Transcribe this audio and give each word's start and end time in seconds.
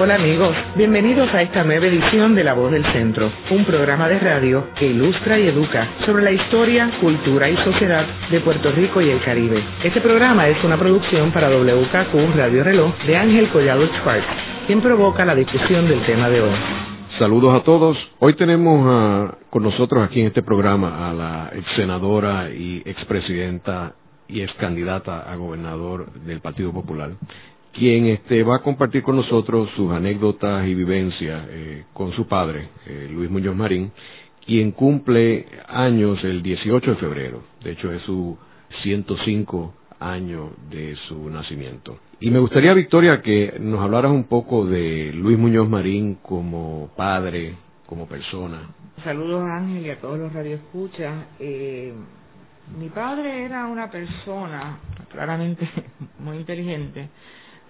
Hola 0.00 0.14
amigos, 0.14 0.54
bienvenidos 0.76 1.28
a 1.34 1.42
esta 1.42 1.64
nueva 1.64 1.86
edición 1.86 2.36
de 2.36 2.44
La 2.44 2.54
Voz 2.54 2.70
del 2.70 2.84
Centro, 2.92 3.32
un 3.50 3.64
programa 3.64 4.08
de 4.08 4.20
radio 4.20 4.68
que 4.76 4.86
ilustra 4.86 5.40
y 5.40 5.48
educa 5.48 5.88
sobre 6.06 6.22
la 6.22 6.30
historia, 6.30 6.88
cultura 7.00 7.50
y 7.50 7.56
sociedad 7.56 8.06
de 8.30 8.38
Puerto 8.38 8.70
Rico 8.70 9.00
y 9.00 9.10
el 9.10 9.20
Caribe. 9.20 9.60
Este 9.82 10.00
programa 10.00 10.46
es 10.46 10.62
una 10.62 10.78
producción 10.78 11.32
para 11.32 11.50
WKQ 11.50 12.36
Radio 12.36 12.62
Reloj 12.62 12.96
de 13.08 13.16
Ángel 13.16 13.48
Collado 13.48 13.86
Schwartz, 13.86 14.24
quien 14.68 14.80
provoca 14.80 15.24
la 15.24 15.34
discusión 15.34 15.88
del 15.88 16.06
tema 16.06 16.28
de 16.28 16.42
hoy. 16.42 16.56
Saludos 17.18 17.60
a 17.60 17.64
todos. 17.64 17.98
Hoy 18.20 18.34
tenemos 18.34 18.86
ah, 18.88 19.34
con 19.50 19.64
nosotros 19.64 20.04
aquí 20.04 20.20
en 20.20 20.28
este 20.28 20.44
programa 20.44 21.08
a 21.10 21.12
la 21.12 21.50
ex 21.56 21.66
senadora 21.74 22.50
y 22.50 22.82
expresidenta 22.84 23.94
y 24.28 24.42
ex 24.42 24.52
candidata 24.54 25.28
a 25.28 25.34
gobernador 25.34 26.12
del 26.12 26.40
Partido 26.40 26.72
Popular, 26.72 27.10
quien 27.78 28.06
este, 28.06 28.42
va 28.42 28.56
a 28.56 28.62
compartir 28.62 29.02
con 29.02 29.16
nosotros 29.16 29.68
sus 29.76 29.92
anécdotas 29.92 30.66
y 30.66 30.74
vivencias 30.74 31.46
eh, 31.48 31.84
con 31.92 32.12
su 32.12 32.26
padre, 32.26 32.68
eh, 32.86 33.08
Luis 33.10 33.30
Muñoz 33.30 33.54
Marín, 33.54 33.92
quien 34.44 34.72
cumple 34.72 35.46
años 35.68 36.18
el 36.24 36.42
18 36.42 36.90
de 36.90 36.96
febrero. 36.96 37.42
De 37.62 37.72
hecho, 37.72 37.92
es 37.92 38.02
su 38.02 38.36
105 38.82 39.74
año 40.00 40.50
de 40.70 40.96
su 41.08 41.28
nacimiento. 41.30 41.98
Y 42.20 42.30
me 42.30 42.38
gustaría, 42.38 42.74
Victoria, 42.74 43.22
que 43.22 43.54
nos 43.60 43.80
hablaras 43.80 44.10
un 44.10 44.24
poco 44.24 44.64
de 44.66 45.12
Luis 45.14 45.38
Muñoz 45.38 45.68
Marín 45.68 46.16
como 46.22 46.90
padre, 46.96 47.54
como 47.86 48.06
persona. 48.06 48.70
Saludos 49.04 49.44
Ángel 49.48 49.86
y 49.86 49.90
a 49.90 50.00
todos 50.00 50.18
los 50.18 50.32
radioescuchas. 50.32 51.26
Eh, 51.38 51.92
mi 52.76 52.88
padre 52.88 53.44
era 53.44 53.66
una 53.66 53.90
persona 53.90 54.78
claramente 55.10 55.68
muy 56.18 56.38
inteligente, 56.38 57.08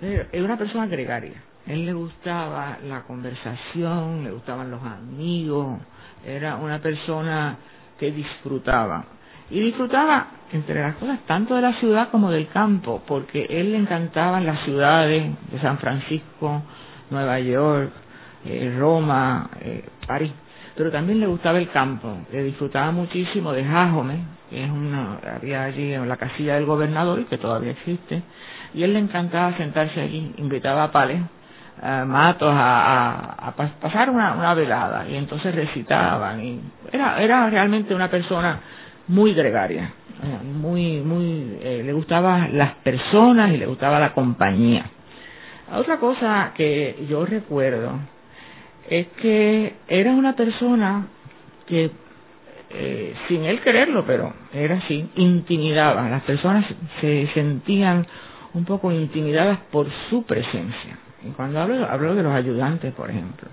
era 0.01 0.45
una 0.45 0.57
persona 0.57 0.87
gregaria. 0.87 1.43
Él 1.67 1.85
le 1.85 1.93
gustaba 1.93 2.79
la 2.87 3.03
conversación, 3.03 4.25
le 4.25 4.31
gustaban 4.31 4.71
los 4.71 4.83
amigos, 4.83 5.81
era 6.25 6.57
una 6.57 6.79
persona 6.79 7.57
que 7.99 8.11
disfrutaba. 8.11 9.05
Y 9.51 9.61
disfrutaba, 9.61 10.29
entre 10.53 10.81
las 10.81 10.95
cosas, 10.97 11.21
tanto 11.27 11.55
de 11.55 11.63
la 11.63 11.73
ciudad 11.75 12.11
como 12.11 12.31
del 12.31 12.49
campo, 12.49 13.03
porque 13.07 13.47
él 13.49 13.73
le 13.73 13.79
encantaban 13.79 14.47
las 14.47 14.63
ciudades 14.65 15.31
de 15.51 15.61
San 15.61 15.79
Francisco, 15.79 16.63
Nueva 17.11 17.39
York, 17.41 17.93
eh, 18.45 18.75
Roma, 18.79 19.51
eh, 19.61 19.85
París, 20.07 20.33
pero 20.79 20.93
también 20.93 21.19
le 21.19 21.27
gustaba 21.27 21.59
el 21.59 21.71
campo, 21.71 22.19
le 22.31 22.45
disfrutaba 22.45 22.93
muchísimo 22.93 23.53
de 23.53 23.65
Jajome, 23.65 24.21
que 24.49 24.63
es 24.63 24.71
una, 24.71 25.19
había 25.37 25.65
allí 25.65 25.93
en 25.93 26.09
la 26.09 26.17
casilla 26.17 26.55
del 26.55 26.67
gobernador, 26.67 27.27
que 27.27 27.37
todavía 27.37 27.73
existe, 27.73 28.23
y 28.73 28.85
él 28.85 28.93
le 28.93 29.01
encantaba 29.01 29.57
sentarse 29.57 30.01
allí, 30.01 30.35
invitaba 30.37 30.85
a 30.85 30.93
Pales, 30.93 31.21
a 31.83 32.05
Matos 32.05 32.55
a, 32.55 33.49
a, 33.49 33.57
pasar 33.57 34.09
una, 34.11 34.35
una 34.35 34.55
velada, 34.55 35.09
y 35.09 35.17
entonces 35.17 35.53
recitaban, 35.53 36.45
y 36.45 36.61
era, 36.93 37.21
era 37.25 37.51
realmente 37.51 37.93
una 37.93 38.09
persona 38.09 38.61
muy 39.09 39.35
gregaria, 39.35 39.91
muy, 40.45 41.01
muy, 41.01 41.59
eh, 41.61 41.83
le 41.85 41.93
gustaban 41.93 42.57
las 42.57 42.75
personas 42.85 43.51
y 43.51 43.57
le 43.57 43.67
gustaba 43.67 43.99
la 43.99 44.13
compañía. 44.13 44.85
Otra 45.75 45.97
cosa 45.99 46.53
que 46.55 47.05
yo 47.09 47.27
recuerdo 47.27 47.99
es 48.91 49.07
que 49.21 49.75
era 49.89 50.13
una 50.13 50.35
persona 50.35 51.07
que, 51.67 51.91
eh, 52.71 53.15
sin 53.29 53.45
él 53.45 53.61
quererlo, 53.61 54.05
pero 54.07 54.33
era 54.53 54.77
así, 54.77 55.09
intimidaba. 55.17 56.09
Las 56.09 56.23
personas 56.23 56.67
se 57.01 57.29
sentían 57.35 58.07
un 58.55 58.65
poco 58.65 58.91
intimidadas 58.93 59.59
por 59.71 59.87
su 60.09 60.25
presencia. 60.25 60.99
Y 61.23 61.31
cuando 61.31 61.61
hablo, 61.61 61.87
hablo 61.87 62.15
de 62.15 62.23
los 62.23 62.33
ayudantes, 62.33 62.93
por 62.95 63.11
ejemplo. 63.11 63.49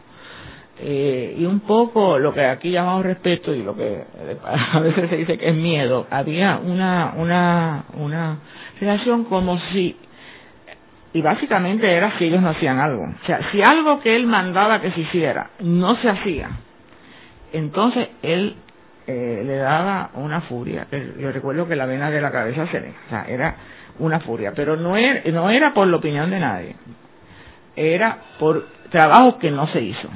Eh, 0.77 1.37
y 1.39 1.45
un 1.45 1.61
poco 1.61 2.19
lo 2.19 2.33
que 2.33 2.43
aquí 2.45 2.69
llamamos 2.69 3.05
respeto 3.05 3.53
y 3.53 3.63
lo 3.63 3.75
que 3.77 4.03
a 4.43 4.79
veces 4.81 5.09
se 5.09 5.15
dice 5.17 5.37
que 5.37 5.49
es 5.49 5.55
miedo, 5.55 6.05
había 6.09 6.57
una, 6.57 7.13
una, 7.15 7.85
una 7.93 8.39
relación 8.79 9.23
como 9.23 9.57
si, 9.71 9.95
y 11.15 11.21
básicamente 11.21 11.89
era 11.89 12.17
si 12.17 12.25
ellos 12.25 12.41
no 12.41 12.49
hacían 12.49 12.77
algo. 12.77 13.03
O 13.03 13.25
sea, 13.25 13.39
si 13.49 13.61
algo 13.61 14.01
que 14.01 14.17
él 14.17 14.27
mandaba 14.27 14.81
que 14.81 14.91
se 14.91 14.99
hiciera 14.99 15.51
no 15.61 15.95
se 15.95 16.09
hacía, 16.09 16.49
entonces 17.53 18.09
él 18.21 18.57
eh, 19.07 19.43
le 19.45 19.55
daba 19.55 20.09
una 20.15 20.41
furia. 20.41 20.87
Yo 21.17 21.31
recuerdo 21.31 21.69
que 21.69 21.77
la 21.77 21.85
vena 21.85 22.11
de 22.11 22.19
la 22.19 22.31
cabeza 22.33 22.67
se 22.67 22.81
le, 22.81 22.89
o 22.89 23.09
sea, 23.09 23.23
era 23.29 23.55
una 23.99 24.19
furia, 24.19 24.51
pero 24.53 24.75
no 24.75 24.97
era, 24.97 25.21
no 25.31 25.49
era 25.49 25.73
por 25.73 25.87
la 25.87 25.95
opinión 25.95 26.29
de 26.31 26.39
nadie, 26.41 26.75
era 27.77 28.17
por 28.37 28.67
trabajo 28.91 29.39
que 29.39 29.51
no 29.51 29.67
se 29.67 29.79
hizo. 29.83 30.09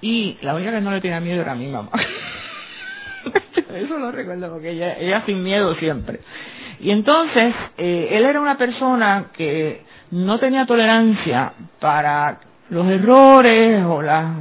Y 0.00 0.36
la 0.42 0.56
única 0.56 0.72
que 0.72 0.80
no 0.80 0.90
le 0.90 1.00
tenía 1.00 1.20
miedo 1.20 1.42
era 1.42 1.54
mi 1.54 1.68
mamá. 1.68 1.90
Eso 3.72 3.96
lo 3.98 4.10
recuerdo 4.10 4.50
porque 4.50 4.70
ella, 4.70 4.98
ella 4.98 5.22
sin 5.26 5.44
miedo 5.44 5.76
siempre. 5.76 6.18
Y 6.80 6.90
entonces, 6.90 7.54
eh, 7.76 8.08
él 8.10 8.24
era 8.24 8.40
una 8.40 8.58
persona 8.58 9.26
que 9.36 9.86
no 10.10 10.38
tenía 10.38 10.66
tolerancia 10.66 11.52
para 11.80 12.40
los 12.70 12.86
errores 12.86 13.84
o 13.84 14.02
las 14.02 14.32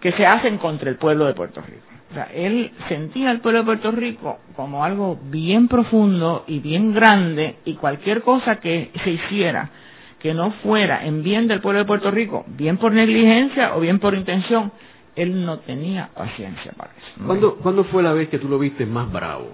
que 0.00 0.12
se 0.12 0.26
hacen 0.26 0.58
contra 0.58 0.90
el 0.90 0.96
pueblo 0.96 1.26
de 1.26 1.34
Puerto 1.34 1.60
Rico. 1.60 1.82
O 2.10 2.14
sea, 2.14 2.28
él 2.32 2.70
sentía 2.88 3.30
al 3.30 3.40
pueblo 3.40 3.60
de 3.60 3.64
Puerto 3.64 3.90
Rico 3.90 4.38
como 4.54 4.84
algo 4.84 5.18
bien 5.30 5.66
profundo 5.66 6.44
y 6.46 6.60
bien 6.60 6.92
grande 6.94 7.56
y 7.64 7.74
cualquier 7.74 8.22
cosa 8.22 8.56
que 8.56 8.90
se 9.02 9.10
hiciera 9.10 9.70
que 10.24 10.32
no 10.32 10.52
fuera 10.62 11.04
en 11.04 11.22
bien 11.22 11.48
del 11.48 11.60
pueblo 11.60 11.80
de 11.80 11.84
Puerto 11.84 12.10
Rico, 12.10 12.46
bien 12.46 12.78
por 12.78 12.92
negligencia 12.92 13.76
o 13.76 13.80
bien 13.80 13.98
por 13.98 14.14
intención, 14.14 14.72
él 15.16 15.44
no 15.44 15.58
tenía 15.58 16.08
paciencia 16.14 16.72
para 16.72 16.92
eso. 16.92 17.26
¿Cuándo, 17.26 17.56
¿Cuándo 17.56 17.84
fue 17.84 18.02
la 18.02 18.14
vez 18.14 18.30
que 18.30 18.38
tú 18.38 18.48
lo 18.48 18.58
viste 18.58 18.86
más 18.86 19.12
bravo? 19.12 19.50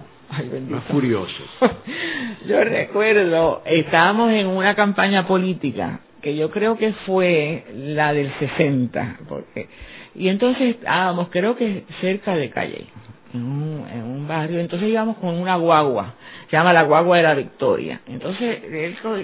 Más 0.69 0.83
furioso. 0.85 1.43
yo 2.47 2.63
recuerdo, 2.63 3.61
estábamos 3.65 4.31
en 4.31 4.47
una 4.47 4.75
campaña 4.75 5.27
política 5.27 5.99
que 6.21 6.35
yo 6.35 6.51
creo 6.51 6.77
que 6.77 6.93
fue 7.05 7.65
la 7.73 8.13
del 8.13 8.31
60, 8.39 9.19
porque 9.27 9.67
y 10.13 10.27
entonces 10.27 10.75
estábamos, 10.75 11.29
creo 11.29 11.55
que 11.55 11.83
cerca 12.01 12.35
de 12.35 12.49
Calle, 12.49 12.85
en 13.33 13.43
un, 13.43 13.87
en 13.91 14.03
un 14.03 14.27
barrio, 14.27 14.59
entonces 14.59 14.89
íbamos 14.89 15.17
con 15.17 15.35
una 15.35 15.55
guagua 15.55 16.15
se 16.51 16.57
llama 16.57 16.73
la 16.73 16.83
guagua 16.83 17.15
de 17.15 17.23
la 17.23 17.33
victoria. 17.33 18.01
Entonces, 18.07 18.59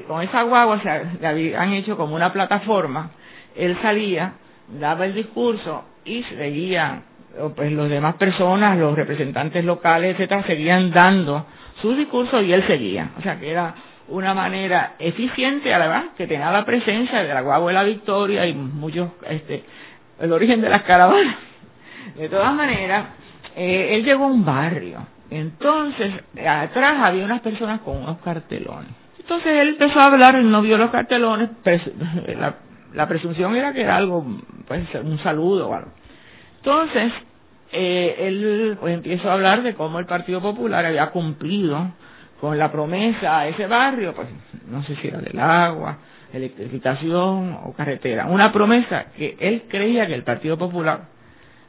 con 0.08 0.22
esa 0.22 0.44
guagua 0.44 0.82
se 0.82 1.20
le 1.20 1.28
habían 1.28 1.74
hecho 1.74 1.98
como 1.98 2.16
una 2.16 2.32
plataforma, 2.32 3.12
él 3.54 3.78
salía, 3.82 4.36
daba 4.80 5.06
el 5.06 5.14
discurso 5.14 5.84
y 6.06 6.24
seguían, 6.24 7.04
pues 7.56 7.72
los 7.72 7.90
demás 7.90 8.16
personas, 8.16 8.78
los 8.78 8.96
representantes 8.96 9.64
locales, 9.64 10.14
etcétera, 10.14 10.44
seguían 10.44 10.92
dando 10.92 11.46
su 11.82 11.96
discurso 11.96 12.42
y 12.42 12.54
él 12.54 12.66
seguía. 12.68 13.12
O 13.18 13.22
sea 13.22 13.40
que 13.40 13.50
era 13.52 13.76
una 14.10 14.34
manera 14.34 14.94
eficiente, 15.00 15.74
además, 15.74 16.06
que 16.18 16.28
tenía 16.28 16.52
la 16.52 16.66
presencia 16.66 17.24
de 17.24 17.34
la 17.34 17.42
guagua 17.42 17.68
de 17.70 17.74
la 17.74 17.84
victoria 17.84 18.46
y 18.46 18.54
muchos, 18.54 19.10
este, 19.30 19.64
el 20.20 20.32
origen 20.32 20.62
de 20.62 20.70
las 20.70 20.84
caravanas. 20.84 21.38
De 22.16 22.30
todas 22.30 22.54
maneras, 22.54 23.08
eh, 23.56 23.96
él 23.96 24.06
llegó 24.06 24.26
a 24.26 24.28
un 24.28 24.46
barrio 24.46 25.06
entonces, 25.30 26.14
atrás 26.48 27.06
había 27.06 27.26
unas 27.26 27.42
personas 27.42 27.82
con 27.82 27.98
unos 27.98 28.20
cartelones. 28.20 28.92
Entonces 29.20 29.48
él 29.48 29.70
empezó 29.70 30.00
a 30.00 30.06
hablar, 30.06 30.36
él 30.36 30.50
no 30.50 30.62
vio 30.62 30.78
los 30.78 30.90
cartelones, 30.90 31.50
la, 32.40 32.56
la 32.94 33.08
presunción 33.08 33.56
era 33.56 33.74
que 33.74 33.82
era 33.82 33.98
algo, 33.98 34.26
pues 34.68 34.88
un 35.04 35.20
saludo 35.20 35.70
o 35.70 35.74
algo. 35.74 35.92
Entonces, 36.58 37.12
eh, 37.72 38.16
él 38.20 38.78
pues 38.80 38.94
empezó 38.94 39.30
a 39.30 39.34
hablar 39.34 39.64
de 39.64 39.76
cómo 39.76 40.00
el 40.00 40.06
Partido 40.06 40.42
Popular 40.42 40.86
había 40.86 41.12
cumplido 41.12 41.92
con 42.40 42.58
la 42.58 42.72
promesa 42.72 43.40
a 43.40 43.48
ese 43.48 43.68
barrio, 43.68 44.14
pues 44.14 44.28
no 44.68 44.84
sé 44.84 44.96
si 44.98 45.08
era 45.08 45.20
del 45.20 45.40
agua, 45.40 45.98
electrificación 46.32 47.58
o 47.64 47.74
carretera, 47.74 48.28
una 48.28 48.52
promesa 48.52 49.08
que 49.18 49.36
él 49.40 49.64
creía 49.68 50.08
que 50.08 50.14
el 50.14 50.24
Partido 50.24 50.58
Popular 50.58 51.06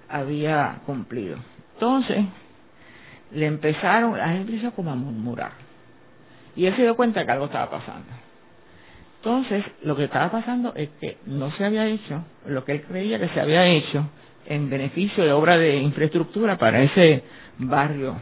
había 0.08 0.80
cumplido. 0.86 1.38
Entonces, 1.74 2.24
le 3.32 3.46
empezaron, 3.46 4.16
la 4.16 4.28
gente 4.28 4.52
empezó 4.52 4.74
como 4.74 4.90
a 4.90 4.94
murmurar. 4.94 5.52
Y 6.56 6.66
él 6.66 6.74
se 6.76 6.82
dio 6.82 6.96
cuenta 6.96 7.24
que 7.24 7.30
algo 7.30 7.46
estaba 7.46 7.70
pasando. 7.70 8.08
Entonces, 9.16 9.64
lo 9.82 9.96
que 9.96 10.04
estaba 10.04 10.30
pasando 10.30 10.72
es 10.74 10.88
que 11.00 11.18
no 11.26 11.50
se 11.52 11.64
había 11.64 11.86
hecho 11.86 12.24
lo 12.46 12.64
que 12.64 12.72
él 12.72 12.82
creía 12.82 13.18
que 13.18 13.28
se 13.28 13.40
había 13.40 13.66
hecho 13.66 14.08
en 14.48 14.70
beneficio 14.70 15.24
de 15.24 15.32
obra 15.32 15.58
de 15.58 15.76
infraestructura 15.76 16.58
para 16.58 16.82
ese 16.82 17.22
barrio. 17.58 18.16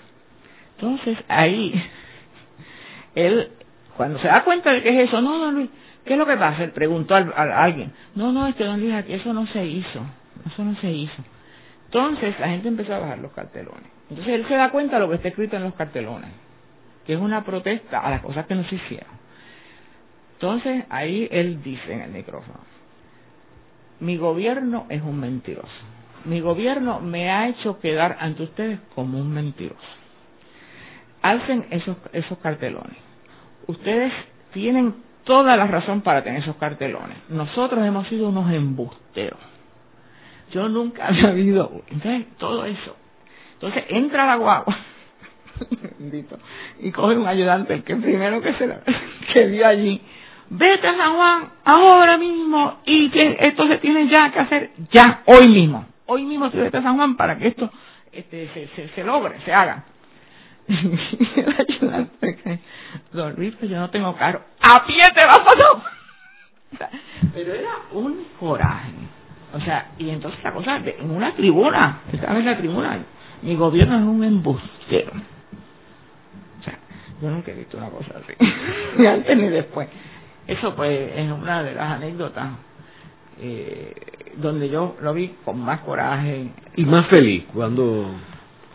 Entonces, 0.76 1.16
ahí, 1.28 1.72
él, 3.14 3.50
cuando 3.96 4.18
se 4.18 4.28
da 4.28 4.44
cuenta 4.44 4.72
de 4.72 4.82
que 4.82 4.88
es 4.90 5.08
eso, 5.08 5.20
no, 5.22 5.38
no, 5.38 5.52
Luis, 5.52 5.70
¿qué 6.04 6.14
es 6.14 6.18
lo 6.18 6.26
que 6.26 6.36
pasa? 6.36 6.64
Él 6.64 6.72
preguntó 6.72 7.14
a, 7.14 7.18
alguien, 7.62 7.92
no, 8.14 8.32
no, 8.32 8.46
es 8.46 8.56
que 8.56 8.64
don 8.64 8.80
Luis, 8.80 8.92
eso 9.08 9.32
no 9.32 9.46
se 9.46 9.64
hizo, 9.64 10.00
eso 10.46 10.64
no 10.64 10.76
se 10.80 10.90
hizo. 10.90 11.24
Entonces, 11.86 12.38
la 12.40 12.48
gente 12.48 12.68
empezó 12.68 12.94
a 12.94 12.98
bajar 12.98 13.18
los 13.18 13.32
cartelones. 13.32 13.96
Entonces 14.10 14.34
él 14.34 14.46
se 14.48 14.54
da 14.54 14.70
cuenta 14.70 14.96
de 14.96 15.00
lo 15.00 15.08
que 15.08 15.16
está 15.16 15.28
escrito 15.28 15.56
en 15.56 15.64
los 15.64 15.74
cartelones, 15.74 16.30
que 17.06 17.14
es 17.14 17.20
una 17.20 17.44
protesta 17.44 18.00
a 18.00 18.10
las 18.10 18.22
cosas 18.22 18.46
que 18.46 18.54
no 18.54 18.64
se 18.68 18.76
hicieron. 18.76 19.10
Entonces 20.34 20.84
ahí 20.90 21.28
él 21.30 21.62
dice 21.62 21.92
en 21.92 22.02
el 22.02 22.10
micrófono, 22.10 22.60
mi 24.00 24.16
gobierno 24.16 24.86
es 24.90 25.02
un 25.02 25.18
mentiroso. 25.18 25.95
Mi 26.26 26.40
gobierno 26.40 27.00
me 27.00 27.30
ha 27.30 27.48
hecho 27.48 27.78
quedar 27.78 28.16
ante 28.20 28.42
ustedes 28.42 28.80
como 28.94 29.18
un 29.18 29.32
mentiroso. 29.32 29.80
Alcen 31.22 31.66
esos, 31.70 31.96
esos 32.12 32.38
cartelones. 32.38 32.96
Ustedes 33.66 34.12
tienen 34.52 34.94
toda 35.24 35.56
la 35.56 35.66
razón 35.66 36.02
para 36.02 36.22
tener 36.22 36.42
esos 36.42 36.56
cartelones. 36.56 37.16
Nosotros 37.28 37.84
hemos 37.84 38.06
sido 38.08 38.28
unos 38.28 38.52
embusteros. 38.52 39.40
Yo 40.52 40.68
nunca 40.68 41.08
había 41.08 41.28
habido, 41.28 41.82
entonces 41.88 42.26
todo 42.38 42.64
eso. 42.66 42.96
Entonces 43.54 43.84
entra 43.88 44.26
la 44.26 44.36
guagua, 44.36 44.76
y 46.80 46.90
coge 46.92 47.16
un 47.16 47.26
ayudante, 47.26 47.74
el 47.74 47.84
que 47.84 47.96
primero 47.96 48.40
que 48.40 48.54
se 48.54 48.66
la, 48.66 48.80
que 49.32 49.46
vio 49.46 49.66
allí, 49.66 50.00
vete 50.50 50.86
a 50.86 50.96
San 50.96 51.14
Juan 51.14 51.48
ahora 51.64 52.18
mismo 52.18 52.80
y 52.84 53.10
esto 53.38 53.66
se 53.66 53.78
tiene 53.78 54.08
ya 54.08 54.30
que 54.30 54.38
hacer 54.38 54.70
ya, 54.92 55.22
hoy 55.26 55.48
mismo. 55.48 55.86
Hoy 56.06 56.24
mismo 56.24 56.50
vete 56.50 56.78
a 56.78 56.82
San 56.82 56.96
Juan 56.96 57.16
para 57.16 57.36
que 57.36 57.48
esto 57.48 57.70
este, 58.12 58.48
se, 58.54 58.68
se, 58.68 58.88
se 58.88 59.04
logre, 59.04 59.40
se 59.44 59.52
haga. 59.52 59.84
el 60.68 61.56
ayudante 61.58 62.60
don 63.12 63.34
Luis, 63.34 63.58
yo 63.60 63.78
no 63.78 63.90
tengo 63.90 64.14
carro. 64.16 64.42
A 64.60 64.84
pie 64.86 65.02
te 65.14 65.26
vas 65.26 65.38
a 66.80 66.88
Pero 67.34 67.54
era 67.54 67.70
un 67.92 68.26
coraje. 68.38 68.92
O 69.52 69.60
sea, 69.60 69.92
y 69.98 70.10
entonces 70.10 70.42
la 70.42 70.52
cosa, 70.52 70.76
en 70.76 71.10
una 71.10 71.34
tribuna, 71.34 72.00
estaba 72.12 72.38
en 72.38 72.46
la 72.46 72.58
tribuna, 72.58 72.98
mi 73.42 73.54
gobierno 73.54 73.96
es 73.96 74.04
un 74.04 74.24
embustero. 74.24 75.12
O 76.60 76.62
sea, 76.62 76.78
yo 77.22 77.30
nunca 77.30 77.52
he 77.52 77.54
visto 77.54 77.78
una 77.78 77.88
cosa 77.88 78.14
así, 78.18 78.32
ni 78.98 79.06
antes 79.06 79.36
ni 79.36 79.48
después. 79.48 79.88
Eso 80.46 80.74
pues 80.74 81.12
es 81.16 81.30
una 81.30 81.62
de 81.62 81.74
las 81.74 81.92
anécdotas 81.92 82.50
eh, 83.40 83.94
donde 84.36 84.68
yo 84.68 84.96
lo 85.00 85.14
vi 85.14 85.34
con 85.44 85.60
más 85.60 85.80
coraje. 85.80 86.48
Y 86.76 86.84
más 86.84 87.06
feliz 87.08 87.44
cuando... 87.52 88.10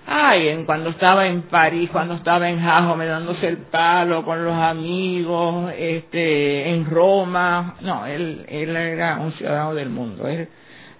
Ay, 0.07 0.49
en, 0.49 0.65
cuando 0.65 0.89
estaba 0.89 1.27
en 1.27 1.43
París, 1.43 1.89
cuando 1.91 2.15
estaba 2.15 2.49
en 2.49 2.57
me 2.57 3.05
dándose 3.05 3.47
el 3.47 3.57
palo 3.57 4.25
con 4.25 4.43
los 4.43 4.55
amigos, 4.55 5.71
este, 5.77 6.69
en 6.69 6.85
Roma. 6.85 7.75
No, 7.81 8.05
él, 8.05 8.45
él 8.49 8.75
era 8.75 9.19
un 9.19 9.31
ciudadano 9.33 9.73
del 9.75 9.89
mundo. 9.89 10.27
Él, 10.27 10.49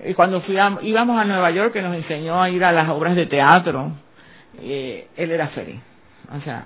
y 0.05 0.13
cuando 0.13 0.41
íbamos 0.81 1.19
a 1.19 1.25
Nueva 1.25 1.51
York, 1.51 1.73
que 1.73 1.81
nos 1.81 1.95
enseñó 1.95 2.41
a 2.41 2.49
ir 2.49 2.63
a 2.63 2.71
las 2.71 2.89
obras 2.89 3.15
de 3.15 3.25
teatro, 3.25 3.91
eh, 4.59 5.07
él 5.15 5.31
era 5.31 5.47
feliz. 5.49 5.79
O 6.35 6.41
sea, 6.41 6.65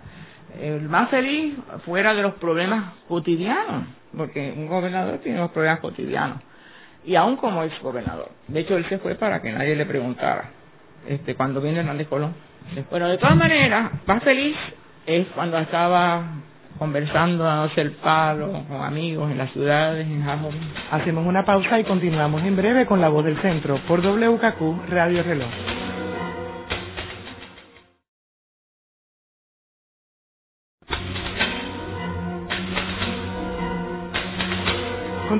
el 0.61 0.87
más 0.87 1.09
feliz 1.09 1.55
fuera 1.85 2.13
de 2.13 2.21
los 2.21 2.35
problemas 2.35 2.93
cotidianos, 3.07 3.87
porque 4.15 4.53
un 4.55 4.67
gobernador 4.67 5.19
tiene 5.19 5.39
los 5.39 5.51
problemas 5.51 5.79
cotidianos. 5.79 6.39
Y 7.05 7.15
aún 7.15 7.37
como 7.37 7.63
ex 7.63 7.79
gobernador. 7.81 8.29
De 8.47 8.61
hecho, 8.61 8.75
él 8.77 8.85
se 8.89 8.97
fue 8.97 9.15
para 9.15 9.41
que 9.41 9.51
nadie 9.51 9.75
le 9.75 9.85
preguntara 9.85 10.49
este 11.07 11.35
cuando 11.35 11.61
vino 11.61 11.79
Hernández 11.79 12.07
Colón. 12.07 12.33
Pero 12.89 13.07
de 13.07 13.17
todas 13.17 13.35
maneras, 13.35 13.91
más 14.05 14.23
feliz 14.23 14.55
es 15.05 15.27
cuando 15.35 15.57
estaba 15.59 16.23
conversando, 16.79 17.43
dándose 17.43 17.81
el 17.81 17.91
palo 17.91 18.63
con 18.67 18.81
amigos 18.81 19.31
en 19.31 19.37
las 19.37 19.51
ciudades, 19.51 20.05
en 20.05 20.23
Japón. 20.23 20.53
Hacemos 20.91 21.25
una 21.25 21.45
pausa 21.45 21.79
y 21.79 21.83
continuamos 21.83 22.43
en 22.43 22.55
breve 22.55 22.85
con 22.85 22.99
la 23.01 23.09
voz 23.09 23.23
del 23.23 23.37
centro 23.41 23.79
por 23.87 24.01
WKQ 24.01 24.89
Radio 24.89 25.23
Reloj. 25.23 25.49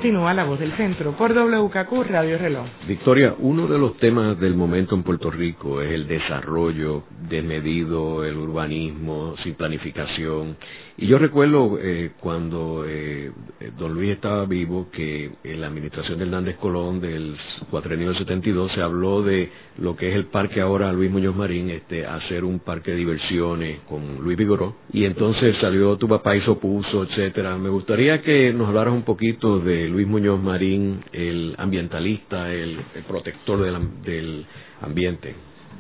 Continúa 0.06 0.36
la 0.36 0.44
voz 0.44 0.60
del 0.60 0.72
centro 0.74 1.14
por 1.18 1.34
WKQ 1.34 2.08
Radio 2.08 2.38
Reloj. 2.38 2.68
Victoria, 2.88 3.34
uno 3.40 3.66
de 3.66 3.80
los 3.80 3.98
temas 3.98 4.40
del 4.40 4.54
momento 4.54 4.94
en 4.94 5.02
Puerto 5.02 5.32
Rico 5.32 5.82
es 5.82 5.92
el 5.92 6.08
desarrollo 6.08 7.06
desmedido, 7.28 8.24
el 8.24 8.38
urbanismo 8.38 9.34
sin 9.42 9.56
planificación 9.56 10.58
y 10.98 11.08
yo 11.08 11.18
recuerdo 11.18 11.78
eh, 11.82 12.12
cuando 12.22 12.86
eh, 12.88 13.30
don 13.78 13.94
Luis 13.94 14.12
estaba 14.12 14.46
vivo 14.46 14.88
que 14.94 15.30
en 15.44 15.60
la 15.60 15.68
administración 15.68 16.18
de 16.18 16.24
Hernández 16.24 16.56
Colón 16.56 17.02
del 17.02 17.36
cuatrenio 17.70 18.08
del 18.08 18.18
72 18.18 18.72
se 18.72 18.82
habló 18.82 19.22
de 19.22 19.50
lo 19.78 19.98
que 19.98 20.10
es 20.10 20.16
el 20.16 20.28
parque 20.28 20.62
ahora 20.62 20.94
Luis 20.94 21.12
Muñoz 21.12 21.36
Marín, 21.36 21.70
este, 21.70 22.06
hacer 22.06 22.46
un 22.46 22.60
parque 22.60 22.92
de 22.92 22.98
diversiones 22.98 23.82
con 23.90 24.24
Luis 24.24 24.38
Vigoró. 24.38 24.78
Y 24.94 25.04
entonces 25.04 25.58
salió 25.60 25.98
tu 25.98 26.08
papá 26.08 26.38
y 26.38 26.42
se 26.42 26.50
opuso, 26.50 27.04
etcétera. 27.04 27.58
Me 27.58 27.68
gustaría 27.68 28.22
que 28.22 28.54
nos 28.54 28.70
hablaras 28.70 28.94
un 28.94 29.04
poquito 29.04 29.60
de 29.60 29.90
Luis 29.96 30.08
Muñoz 30.10 30.42
Marín, 30.42 31.06
el 31.14 31.56
ambientalista, 31.58 32.52
el, 32.52 32.84
protector 33.08 33.62
del, 34.04 34.46
ambiente. 34.82 35.34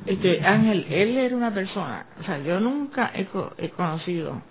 Este, 0.06 0.40
Ángel, 0.42 0.86
él 0.90 1.18
era 1.18 1.36
una 1.36 1.54
persona, 1.54 2.06
o 2.22 2.24
sea, 2.24 2.40
yo 2.40 2.62
nunca 2.62 3.12
he, 3.14 3.28
he 3.58 3.70
conocido, 3.72 4.42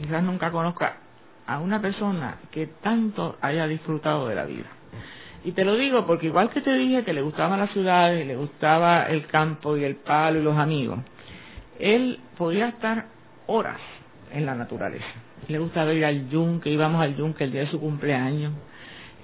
quizás 0.00 0.22
nunca 0.22 0.50
conozca 0.50 0.96
a 1.46 1.58
una 1.58 1.82
persona 1.82 2.38
que 2.50 2.66
tanto 2.82 3.36
haya 3.42 3.66
disfrutado 3.66 4.26
de 4.28 4.36
la 4.36 4.46
vida. 4.46 4.68
Y 5.44 5.52
te 5.52 5.66
lo 5.66 5.74
digo 5.74 6.06
porque 6.06 6.28
igual 6.28 6.48
que 6.48 6.62
te 6.62 6.72
dije 6.72 7.04
que 7.04 7.12
le 7.12 7.20
gustaban 7.20 7.60
las 7.60 7.72
ciudades, 7.72 8.26
le 8.26 8.36
gustaba 8.36 9.04
el 9.04 9.26
campo 9.26 9.76
y 9.76 9.84
el 9.84 9.96
palo 9.96 10.40
y 10.40 10.42
los 10.42 10.56
amigos, 10.56 11.00
él 11.78 12.20
podía 12.38 12.68
estar 12.68 13.04
horas 13.48 13.80
en 14.32 14.46
la 14.46 14.54
naturaleza. 14.54 15.04
Le 15.48 15.58
gustaba 15.58 15.92
ir 15.92 16.04
al 16.04 16.28
yunque, 16.28 16.70
íbamos 16.70 17.02
al 17.02 17.16
yunque 17.16 17.44
el 17.44 17.52
día 17.52 17.62
de 17.62 17.70
su 17.70 17.80
cumpleaños 17.80 18.52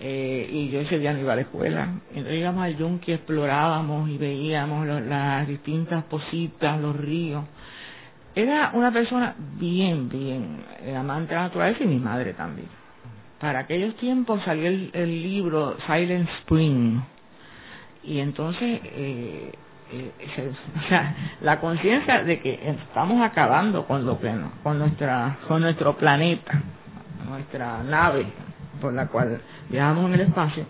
eh, 0.00 0.49
y 0.50 0.69
yo 0.70 0.81
ese 0.81 0.99
día 0.99 1.12
no 1.12 1.20
iba 1.20 1.32
a 1.32 1.37
la 1.37 1.43
escuela. 1.43 1.88
Entonces 2.11 2.41
íbamos 2.41 2.65
al 2.65 2.76
yunque, 2.76 3.15
explorábamos 3.15 4.09
y 4.11 4.19
veíamos 4.19 4.87
las 4.87 5.47
distintas 5.47 6.05
positas, 6.05 6.81
los 6.81 6.97
ríos. 6.97 7.44
Era 8.35 8.70
una 8.75 8.93
persona 8.93 9.35
bien, 9.59 10.09
bien 10.09 10.62
amante 10.97 11.31
de 11.31 11.37
la 11.37 11.47
naturaleza 11.47 11.82
y 11.82 11.87
mi 11.87 11.99
madre 11.99 12.35
también. 12.35 12.69
Para 13.41 13.61
aquellos 13.61 13.94
tiempos 13.97 14.43
salió 14.44 14.67
el, 14.67 15.23
libro 15.23 15.76
Silent 15.87 16.29
Spring 16.41 17.00
y 18.03 18.19
entonces 18.19 18.81
eh, 18.82 18.82
eh, 18.85 19.53
o 20.85 20.88
sea, 20.88 21.14
la 21.40 21.61
conciencia 21.61 22.23
de 22.23 22.40
que 22.40 22.61
estamos 22.69 23.23
acabando 23.23 23.87
con 23.87 24.05
lo 24.05 24.20
que 24.20 24.32
con 24.62 24.79
nuestra 24.79 25.38
con 25.46 25.62
nuestro 25.62 25.96
planeta, 25.96 26.61
nuestra 27.29 27.82
nave 27.82 28.26
por 28.81 28.93
la 28.93 29.06
cual 29.08 29.40
viajamos 29.69 30.06
en 30.06 30.14
el 30.14 30.20
espacio, 30.23 30.67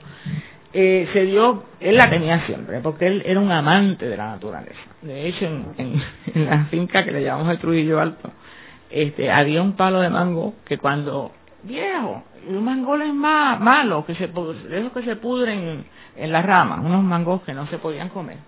eh, 0.72 1.08
se 1.12 1.22
dio, 1.22 1.64
él 1.80 1.96
la 1.96 2.10
tenía 2.10 2.44
siempre, 2.46 2.80
porque 2.80 3.06
él 3.06 3.22
era 3.24 3.40
un 3.40 3.50
amante 3.50 4.08
de 4.08 4.16
la 4.16 4.32
naturaleza. 4.32 4.80
De 5.02 5.28
hecho, 5.28 5.46
en, 5.46 6.02
la 6.34 6.64
finca 6.66 7.04
que 7.04 7.12
le 7.12 7.22
llamamos 7.22 7.52
el 7.52 7.58
Trujillo 7.58 8.00
Alto, 8.00 8.30
este, 8.90 9.30
había 9.30 9.62
un 9.62 9.72
palo 9.74 10.00
de 10.00 10.10
mango 10.10 10.54
que 10.64 10.78
cuando, 10.78 11.32
viejo, 11.62 12.22
un 12.48 12.64
mango 12.64 12.96
es 12.96 13.14
más 13.14 13.60
malo, 13.60 14.04
que 14.06 14.14
se, 14.14 14.24
esos 14.24 14.92
que 14.92 15.02
se 15.02 15.16
pudren 15.16 15.84
en 16.16 16.32
las 16.32 16.44
ramas, 16.44 16.80
unos 16.80 17.02
mangos 17.02 17.42
que 17.42 17.54
no 17.54 17.66
se 17.68 17.78
podían 17.78 18.08
comer. 18.08 18.38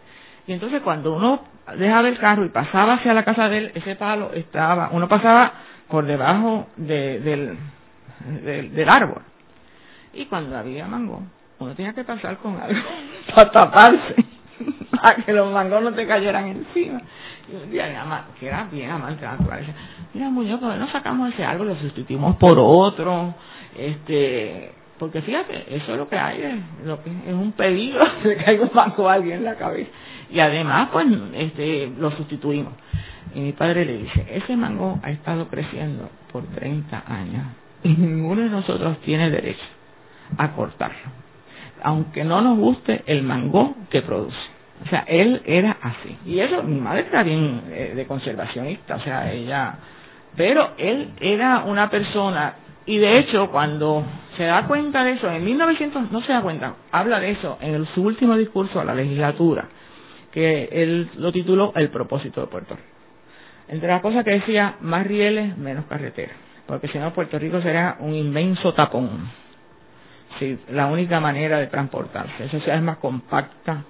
Y 0.47 0.53
entonces 0.53 0.83
cuando 0.83 1.15
uno 1.15 1.43
dejaba 1.77 2.09
el 2.09 2.19
carro 2.19 2.45
y 2.45 2.49
pasaba 2.49 2.95
hacia 2.95 3.15
la 3.15 3.25
casa 3.25 3.49
de 3.49 3.59
él, 3.59 3.73
ese 3.75 3.97
palo 3.97 4.33
estaba, 4.33 4.91
uno 4.93 5.09
pasaba 5.09 5.53
por 5.89 6.07
debajo 6.07 6.69
de, 6.77 7.21
del, 7.21 7.59
del 8.75 8.89
árbol 8.89 9.23
y 10.13 10.27
cuando 10.27 10.57
había 10.57 10.87
mango, 10.87 11.23
uno 11.59 11.75
tenía 11.75 11.93
que 11.93 12.05
pasar 12.05 12.39
con 12.39 12.61
algo 12.61 12.81
para 13.35 13.51
taparse, 13.51 14.17
para 14.91 15.17
que 15.17 15.33
los 15.33 15.53
mangos 15.53 15.83
no 15.83 15.93
te 15.93 16.07
cayeran 16.07 16.47
encima. 16.49 17.01
Y 17.51 17.57
un 17.57 17.71
día 17.71 17.87
que 18.39 18.47
era 18.47 18.65
bien 18.65 18.91
amante 18.91 19.25
la 19.25 19.33
naturaleza, 19.33 19.73
mira 20.15 20.31
Muñoz, 20.31 20.61
¿por 20.61 20.75
no 20.77 20.91
sacamos 20.91 21.33
ese 21.33 21.45
árbol, 21.45 21.69
lo 21.69 21.77
sustituimos 21.77 22.37
por 22.37 22.59
otro? 22.59 23.35
este 23.77 24.73
porque 25.00 25.23
fíjate, 25.23 25.75
eso 25.75 25.92
es 25.92 25.99
lo 25.99 26.09
que 26.09 26.16
hay, 26.19 26.42
es, 26.42 26.87
lo 26.87 27.02
que, 27.02 27.11
es 27.11 27.33
un 27.33 27.52
peligro 27.52 28.04
de 28.23 28.37
que 28.37 28.45
caiga 28.45 28.64
un 28.64 28.71
mango 28.73 29.09
a 29.09 29.14
alguien 29.14 29.38
en 29.38 29.45
la 29.45 29.57
cabeza. 29.57 29.90
Y 30.30 30.38
además, 30.38 30.90
pues, 30.92 31.07
este, 31.35 31.90
lo 31.99 32.11
sustituimos. 32.12 32.75
Y 33.35 33.40
mi 33.40 33.52
padre 33.52 33.87
le 33.87 33.97
dice, 33.97 34.26
ese 34.30 34.57
mango 34.57 35.00
ha 35.02 35.11
estado 35.11 35.49
creciendo 35.49 36.11
por 36.30 36.45
30 36.45 37.02
años 37.09 37.47
y 37.83 37.88
ninguno 37.88 38.42
de 38.42 38.50
nosotros 38.50 38.99
tiene 39.00 39.30
derecho 39.30 39.64
a 40.37 40.52
cortarlo, 40.52 41.11
aunque 41.83 42.23
no 42.23 42.42
nos 42.42 42.59
guste 42.59 43.02
el 43.07 43.23
mango 43.23 43.75
que 43.88 44.02
produce. 44.02 44.37
O 44.85 44.88
sea, 44.88 45.04
él 45.09 45.42
era 45.47 45.78
así. 45.80 46.16
Y 46.26 46.40
eso, 46.40 46.62
mi 46.62 46.78
madre 46.78 47.07
era 47.09 47.23
bien 47.23 47.62
eh, 47.71 47.92
de 47.97 48.07
conservacionista, 48.07 48.97
o 48.97 49.00
sea, 49.00 49.33
ella... 49.33 49.78
Pero 50.37 50.75
él 50.78 51.11
era 51.21 51.64
una 51.64 51.90
persona, 51.90 52.54
y 52.91 52.99
de 52.99 53.21
hecho, 53.21 53.51
cuando 53.51 54.05
se 54.37 54.45
da 54.45 54.67
cuenta 54.67 55.05
de 55.05 55.13
eso, 55.13 55.31
en 55.31 55.45
1900, 55.45 56.11
no 56.11 56.21
se 56.23 56.33
da 56.33 56.43
cuenta, 56.43 56.75
habla 56.91 57.21
de 57.21 57.31
eso 57.31 57.57
en 57.61 57.87
su 57.87 58.03
último 58.03 58.37
discurso 58.37 58.81
a 58.81 58.85
la 58.85 58.97
legislatura, 58.97 59.69
que 60.33 60.69
él 60.73 61.09
lo 61.17 61.31
tituló 61.31 61.73
El 61.77 61.91
propósito 61.91 62.41
de 62.41 62.49
Puerto 62.49 62.75
Rico. 62.75 62.89
Entre 63.69 63.89
las 63.89 64.03
cosas 64.03 64.25
que 64.25 64.33
decía, 64.33 64.75
más 64.81 65.07
rieles, 65.07 65.57
menos 65.57 65.85
carreteras, 65.85 66.35
porque 66.67 66.89
si 66.89 66.99
no 66.99 67.13
Puerto 67.13 67.39
Rico 67.39 67.63
será 67.63 67.97
un 68.01 68.13
inmenso 68.13 68.75
tapón 68.75 69.31
sí, 70.41 70.59
la 70.71 70.87
única 70.87 71.21
manera 71.21 71.59
de 71.59 71.69
transportarse. 71.69 72.45
Esa 72.45 72.59
ciudad 72.59 72.77
es 72.77 72.83
más 72.83 72.99
compacta, 72.99 73.85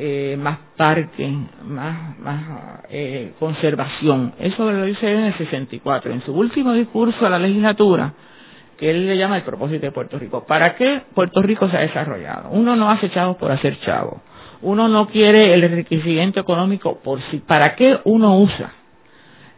eh, 0.00 0.36
más 0.38 0.58
parque, 0.76 1.28
más, 1.64 2.16
más 2.20 2.84
eh, 2.88 3.32
conservación. 3.40 4.32
Eso 4.38 4.70
lo 4.70 4.84
dice 4.84 5.12
en 5.12 5.24
el 5.24 5.36
64, 5.36 6.12
en 6.12 6.22
su 6.22 6.32
último 6.32 6.72
discurso 6.72 7.26
a 7.26 7.28
la 7.28 7.40
legislatura, 7.40 8.12
que 8.76 8.90
él 8.90 9.08
le 9.08 9.16
llama 9.16 9.38
el 9.38 9.42
propósito 9.42 9.86
de 9.86 9.90
Puerto 9.90 10.16
Rico. 10.16 10.46
¿Para 10.46 10.76
qué 10.76 11.02
Puerto 11.12 11.42
Rico 11.42 11.68
se 11.68 11.76
ha 11.76 11.80
desarrollado? 11.80 12.50
Uno 12.50 12.76
no 12.76 12.88
hace 12.92 13.10
chavos 13.10 13.38
por 13.38 13.50
hacer 13.50 13.80
chavos. 13.80 14.20
Uno 14.62 14.86
no 14.86 15.08
quiere 15.08 15.52
el 15.52 15.64
enriquecimiento 15.64 16.38
económico 16.38 17.00
por 17.02 17.20
sí. 17.32 17.42
¿Para 17.44 17.74
qué 17.74 17.98
uno 18.04 18.38
usa 18.38 18.70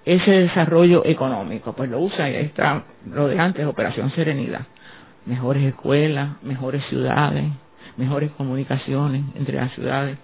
ese 0.06 0.30
desarrollo 0.30 1.04
económico? 1.04 1.74
Pues 1.74 1.90
lo 1.90 2.00
usa 2.00 2.30
y 2.30 2.36
ahí 2.36 2.44
está 2.46 2.84
lo 3.12 3.28
de 3.28 3.38
antes, 3.38 3.66
Operación 3.66 4.10
Serenidad. 4.12 4.62
Mejores 5.26 5.64
escuelas, 5.64 6.42
mejores 6.42 6.82
ciudades, 6.86 7.44
mejores 8.00 8.30
comunicaciones 8.32 9.22
entre 9.36 9.56
las 9.56 9.72
ciudades. 9.74 10.18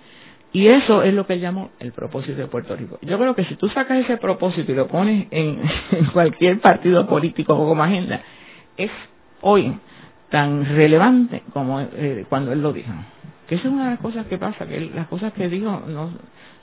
Y 0.52 0.68
eso 0.68 1.02
es 1.02 1.12
lo 1.12 1.26
que 1.26 1.35
él 1.35 1.40
llamó 1.40 1.71
el 1.80 1.92
propósito 1.92 2.38
de 2.38 2.47
Puerto 2.47 2.75
Rico. 2.75 2.99
Yo 3.02 3.18
creo 3.18 3.35
que 3.35 3.45
si 3.45 3.56
tú 3.56 3.68
sacas 3.68 3.99
ese 3.99 4.16
propósito 4.16 4.73
y 4.73 4.75
lo 4.75 4.87
pones 4.88 5.26
en, 5.30 5.61
cualquier 6.14 6.61
partido 6.61 7.06
político 7.06 7.54
o 7.54 7.68
como 7.68 7.83
agenda, 7.83 8.23
es 8.76 8.90
hoy 9.42 9.78
tan 10.30 10.64
relevante 10.64 11.42
como 11.52 11.80
eh, 11.80 12.25
cuando 12.28 12.52
él 12.52 12.62
lo 12.62 12.73
dijo. 12.73 12.90
Que 13.47 13.56
esa 13.56 13.68
es 13.68 13.75
una 13.75 13.85
de 13.85 13.90
las 13.90 14.00
cosas 14.00 14.26
que 14.26 14.38
pasa, 14.38 14.66
que 14.66 14.80
las 14.80 15.06
cosas 15.09 15.33
que 15.35 15.49
dijo 15.49 15.83
no 15.87 16.11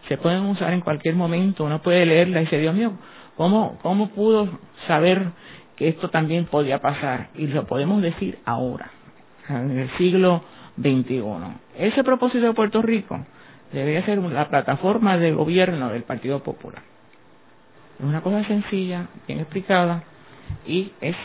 se 0.08 0.18
pueden 0.18 0.44
usar 0.46 0.74
en 0.74 0.82
cualquier 0.82 1.16
momento, 1.16 1.64
uno 1.64 1.82
puede 1.82 2.06
leerla 2.06 2.42
y 2.42 2.46
dice, 2.46 2.58
Dios 2.58 2.76
mío, 2.76 2.94
¿cómo, 3.38 3.78
¿cómo 3.82 4.10
pudo 4.10 4.50
saber 4.88 5.28
que 5.78 5.88
esto 5.88 6.10
también 6.10 6.46
podía 6.46 6.80
pasar? 6.80 7.30
Y 7.36 7.48
lo 7.48 7.66
podemos 7.66 8.02
decir 8.02 8.40
ahora, 8.44 8.92
en 9.48 9.78
el 9.78 9.90
siglo 9.98 10.44
XXI. 10.80 11.24
Ese 11.78 12.04
propósito 12.04 12.46
de 12.46 12.54
Puerto 12.54 12.82
Rico 12.82 13.26
debería 13.72 14.06
ser 14.06 14.20
la 14.20 14.50
plataforma 14.50 15.18
de 15.18 15.32
gobierno 15.32 15.90
del 15.90 16.04
Partido 16.04 16.42
Popular. 16.44 16.82
Es 18.00 18.06
una 18.06 18.22
cosa 18.22 18.44
sencilla, 18.46 19.08
bien 19.28 19.40
explicada 19.40 20.04
y 20.68 20.92
es 21.02 21.16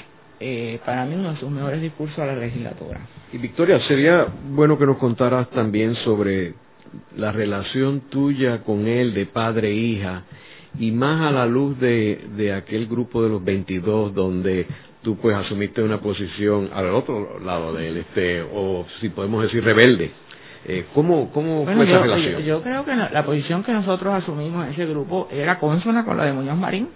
eh, 0.41 0.79
para 0.85 1.05
mí 1.05 1.15
uno 1.15 1.33
de 1.33 1.41
sus 1.41 1.51
mejores 1.51 1.83
discursos 1.83 2.19
a 2.19 2.27
la 2.27 2.37
legislatura. 2.37 3.01
Y 3.33 3.39
Victoria, 3.39 3.81
sería 3.89 4.27
bueno 4.51 4.79
que 4.79 4.87
nos 4.87 4.99
contaras 4.99 5.51
también 5.51 5.95
sobre 5.97 6.55
la 7.17 7.33
relación 7.33 8.03
tuya 8.09 8.63
con 8.63 8.87
él 8.87 9.15
de 9.15 9.27
padre 9.27 9.69
e 9.69 9.75
hija 9.75 10.23
y 10.79 10.93
más 10.93 11.21
a 11.23 11.33
la 11.33 11.47
luz 11.47 11.79
de, 11.79 12.29
de 12.37 12.53
aquel 12.53 12.87
grupo 12.87 13.23
de 13.23 13.29
los 13.31 13.45
22 13.45 14.15
donde 14.15 14.67
tú 15.03 15.17
pues 15.17 15.37
asumiste 15.37 15.83
una 15.83 15.99
posición 15.99 16.71
al 16.75 16.91
otro 16.91 17.39
lado 17.41 17.73
de 17.73 17.89
él, 17.89 17.97
este, 17.99 18.43
o 18.43 18.87
si 19.01 19.09
podemos 19.11 19.43
decir 19.43 19.63
rebelde. 19.63 20.13
Eh, 20.67 20.87
¿Cómo, 20.93 21.31
cómo 21.31 21.65
fue 21.65 21.73
esa 21.89 21.99
relación? 21.99 22.43
Yo, 22.43 22.63
creo 22.63 22.85
que 22.85 22.95
la 22.95 23.25
posición 23.25 23.63
que 23.63 23.73
nosotros 23.73 24.15
asumimos 24.15 24.67
en 24.67 24.73
ese 24.73 24.87
grupo 24.87 25.29
era 25.31 25.59
consona 25.59 26.05
con 26.05 26.17
la 26.17 26.25
de 26.25 26.33
Muñoz 26.33 26.59
Marín. 26.59 26.89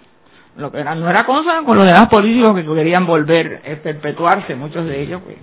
Lo 0.57 0.71
que 0.71 0.79
era, 0.79 0.93
no 0.93 1.09
era 1.09 1.25
consona 1.25 1.63
con 1.63 1.77
los 1.77 1.85
demás 1.85 2.07
políticos 2.09 2.53
que 2.53 2.63
querían 2.63 3.07
volver 3.07 3.61
a 3.65 3.81
perpetuarse, 3.81 4.53
muchos 4.53 4.85
de 4.85 5.01
ellos, 5.01 5.21
pues, 5.23 5.37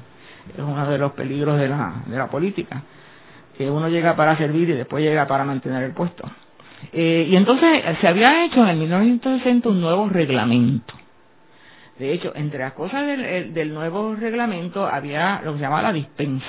es 0.57 0.62
uno 0.62 0.88
de 0.88 0.99
los 0.99 1.12
peligros 1.12 1.59
de 1.59 1.69
la, 1.69 2.05
de 2.07 2.17
la 2.17 2.29
política, 2.29 2.83
que 3.59 3.69
uno 3.69 3.88
llega 3.88 4.14
para 4.14 4.37
servir 4.37 4.71
y 4.71 4.75
después 4.75 5.02
llega 5.02 5.26
para 5.26 5.45
mantener 5.45 5.83
el 5.83 5.93
puesto. 5.93 6.31
Eh, 6.93 7.26
y 7.29 7.37
entonces 7.37 7.83
se 8.00 8.07
había 8.07 8.45
hecho 8.45 8.62
en 8.62 8.69
el 8.69 8.76
1960 8.76 9.69
un 9.69 9.81
nuevo 9.81 10.09
reglamento 10.09 11.00
de 12.00 12.14
hecho, 12.14 12.33
entre 12.35 12.61
las 12.61 12.73
cosas 12.73 13.07
del, 13.07 13.75
nuevo 13.75 14.14
reglamento 14.14 14.87
había 14.87 15.42
lo 15.45 15.52
que 15.52 15.59
se 15.59 15.64
llamaba 15.64 15.83
la 15.83 15.92
dispensa. 15.92 16.47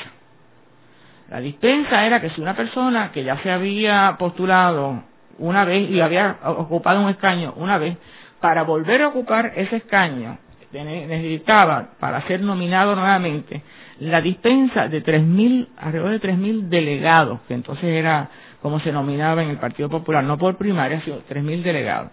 La 1.29 1.41
dispensa 1.41 2.05
era 2.05 2.21
que 2.21 2.29
si 2.29 2.39
una 2.39 2.55
persona 2.55 3.11
que 3.11 3.25
ya 3.25 3.37
se 3.43 3.51
había 3.51 4.15
postulado 4.17 5.03
una 5.39 5.65
vez 5.65 5.89
y 5.89 5.99
había 5.99 6.37
ocupado 6.45 7.01
un 7.01 7.09
escaño 7.09 7.53
una 7.57 7.77
vez, 7.77 7.97
para 8.39 8.63
volver 8.63 9.01
a 9.01 9.09
ocupar 9.09 9.51
ese 9.55 9.75
escaño 9.75 10.37
necesitaba, 10.71 11.89
para 11.99 12.25
ser 12.27 12.41
nominado 12.41 12.95
nuevamente, 12.95 13.61
la 13.99 14.21
dispensa 14.21 14.87
de 14.87 15.03
3.000, 15.03 15.67
alrededor 15.77 16.11
de 16.11 16.21
3.000 16.21 16.69
delegados, 16.69 17.41
que 17.49 17.55
entonces 17.55 17.83
era 17.83 18.29
como 18.61 18.79
se 18.79 18.93
nominaba 18.93 19.43
en 19.43 19.49
el 19.49 19.57
Partido 19.57 19.89
Popular, 19.89 20.23
no 20.23 20.37
por 20.37 20.55
primaria, 20.55 21.01
sino 21.01 21.17
3.000 21.17 21.61
delegados. 21.61 22.11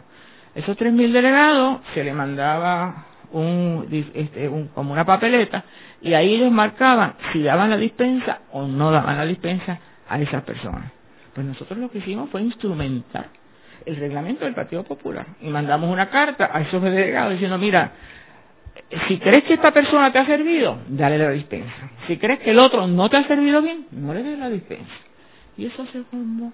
Esos 0.57 0.77
3.000 0.77 1.13
delegados 1.13 1.83
se 1.95 2.03
le 2.03 2.13
mandaba 2.13 3.08
este, 3.93 4.49
un, 4.49 4.69
como 4.69 4.93
una 4.93 5.05
papeleta 5.05 5.65
y 6.01 6.15
ahí 6.15 6.35
ellos 6.35 6.53
marcaban 6.53 7.15
si 7.33 7.43
daban 7.43 7.71
la 7.71 7.77
dispensa 7.77 8.41
o 8.53 8.67
no 8.67 8.91
daban 8.91 9.17
la 9.17 9.27
dispensa 9.27 9.79
a 10.09 10.21
esas 10.21 10.43
personas. 10.45 10.93
Pues 11.35 11.47
nosotros 11.47 11.79
lo 11.79 11.91
que 11.91 11.99
hicimos 11.99 12.31
fue 12.31 12.43
instrumentar 12.43 13.27
el 13.85 13.97
reglamento 13.97 14.45
del 14.45 14.55
Partido 14.55 14.85
Popular 14.85 15.27
y 15.41 15.49
mandamos 15.49 15.91
una 15.91 16.11
carta 16.11 16.51
a 16.53 16.61
esos 16.63 16.83
delegados 16.83 17.33
diciendo, 17.33 17.59
mira, 17.59 17.93
si 19.07 19.19
crees 19.19 19.45
que 19.45 19.55
esta 19.55 19.73
persona 19.73 20.13
te 20.13 20.19
ha 20.19 20.27
servido, 20.27 20.79
dale 20.89 21.19
la 21.19 21.31
dispensa. 21.31 21.91
Si 22.07 22.17
crees 22.17 22.41
que 22.41 22.51
el 22.51 22.59
otro 22.59 22.87
no 22.87 23.09
te 23.11 23.17
ha 23.19 23.27
servido 23.27 23.61
bien, 23.61 23.87
no 23.93 24.15
le 24.15 24.23
des 24.23 24.39
la 24.39 24.49
dispensa. 24.49 24.93
Y 25.57 25.67
eso 25.67 25.85
se 25.87 26.03
formó 26.05 26.53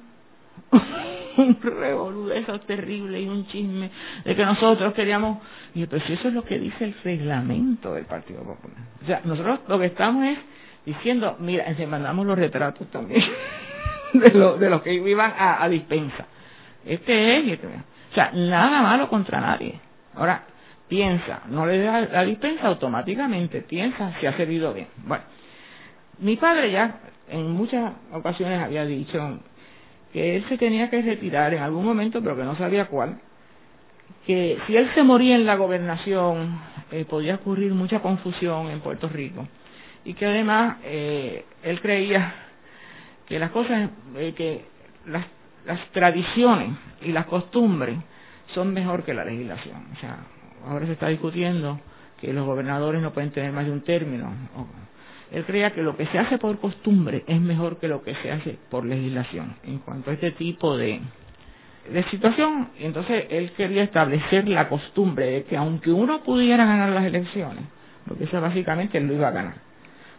un 1.37 1.59
revolú 1.61 2.27
de 2.27 2.39
eso 2.39 2.59
terrible 2.61 3.21
y 3.21 3.29
un 3.29 3.47
chisme 3.47 3.91
de 4.25 4.37
que 4.37 4.45
nosotros 4.45 4.95
queríamos. 4.95 5.39
Y 5.75 5.87
pues 5.87 6.09
eso 6.09 6.29
es 6.29 6.35
lo 6.35 6.45
que 6.45 6.59
dice 6.59 6.85
el 6.85 6.95
reglamento 7.03 7.95
del 7.95 8.05
Partido 8.05 8.43
Popular. 8.43 8.79
O 9.03 9.07
sea 9.07 9.21
nosotros 9.25 9.61
lo 9.69 9.79
que 9.79 9.87
estamos 9.87 10.25
es 10.25 10.39
diciendo 10.85 11.37
mira 11.41 11.75
se 11.75 11.87
mandamos 11.87 12.27
los 12.27 12.39
retratos 12.39 12.87
también 12.91 13.25
de 14.13 14.31
los 14.31 14.61
de 14.61 14.71
los 14.71 14.83
que 14.83 14.95
iban 14.95 15.33
a, 15.37 15.69
dispensa. 15.69 16.27
Este 16.85 17.39
es 17.39 17.49
este 17.49 17.67
o 17.67 18.15
sea 18.15 18.31
nada 18.33 18.83
malo 18.83 19.09
contra 19.09 19.41
nadie. 19.41 19.81
Ahora 20.15 20.45
piensa 20.89 21.41
no 21.49 21.67
le 21.67 21.79
da 21.83 22.01
la 22.03 22.23
dispensa 22.25 22.67
automáticamente 22.69 23.63
piensa 23.63 24.13
si 24.21 24.27
ha 24.27 24.37
servido 24.37 24.73
bien. 24.73 24.89
Bueno 25.05 25.25
mi 26.19 26.37
padre 26.37 26.71
ya 26.71 27.01
en 27.29 27.51
muchas 27.51 27.93
ocasiones 28.13 28.63
había 28.63 28.85
dicho 28.85 29.41
que 30.15 30.37
él 30.37 30.45
se 30.49 30.57
tenía 30.57 30.89
que 30.91 31.03
retirar 31.03 31.53
en 31.55 31.63
algún 31.63 31.85
momento, 31.85 32.23
pero 32.23 32.37
que 32.37 32.45
no 32.45 32.57
sabía 32.57 32.87
cuál, 32.87 33.19
que 34.25 34.57
si 34.67 34.77
él 34.77 34.89
se 34.95 35.03
moría 35.03 35.35
en 35.35 35.45
la 35.45 35.57
gobernación 35.57 36.57
eh, 36.93 37.05
podía 37.05 37.35
ocurrir 37.35 37.75
mucha 37.75 37.99
confusión 37.99 38.69
en 38.69 38.79
Puerto 38.79 39.09
Rico 39.09 39.49
y 40.05 40.15
que 40.15 40.25
además 40.25 40.77
eh, 40.85 41.45
él 41.65 41.81
creía 41.81 42.33
que 43.27 43.41
las 43.41 43.51
cosas, 43.51 43.91
eh, 44.15 44.35
que 44.37 44.65
las, 45.07 45.27
las 45.67 45.81
tradiciones 45.91 46.71
y 47.03 47.11
las 47.11 47.27
costumbres 47.27 47.99
son 48.55 48.73
mejor 48.73 49.03
que 49.03 49.15
la 49.15 49.25
legislación. 49.25 49.85
O 49.97 50.01
sea, 50.01 50.19
ahora 50.69 50.87
se 50.87 50.93
está 50.93 51.09
discutiendo 51.09 51.81
que 52.21 52.33
los 52.33 52.47
gobernadores 52.47 53.03
no 53.03 53.13
pueden 53.13 53.33
tener 53.33 53.51
más 53.51 53.65
de 53.65 53.73
un 53.73 53.81
término. 53.81 54.33
Él 55.35 55.45
creía 55.45 55.73
que 55.73 55.83
lo 55.83 55.97
que 55.97 56.07
se 56.07 56.19
hace 56.19 56.39
por 56.39 56.61
costumbre 56.61 57.25
es 57.27 57.41
mejor 57.41 57.81
que 57.81 57.89
lo 57.89 58.03
que 58.03 58.15
se 58.17 58.31
hace 58.31 58.57
por 58.71 58.87
legislación 58.87 59.57
en 59.65 59.79
cuanto 59.81 60.11
a 60.11 60.15
este 60.15 60.31
tipo 60.31 60.77
de, 60.77 61.01
de 61.91 62.05
situación. 62.05 62.69
Entonces 62.79 63.27
él 63.31 63.51
quería 63.57 63.83
establecer 63.83 64.47
la 64.47 64.69
costumbre 64.69 65.27
de 65.27 65.45
que 65.45 65.57
aunque 65.57 65.91
uno 65.91 66.23
pudiera 66.23 66.65
ganar 66.65 66.91
las 66.91 67.05
elecciones, 67.05 67.65
porque 68.07 68.25
eso 68.25 68.41
básicamente 68.41 68.97
él 68.99 69.09
lo 69.09 69.15
iba 69.15 69.27
a 69.27 69.33
ganar, 69.33 69.55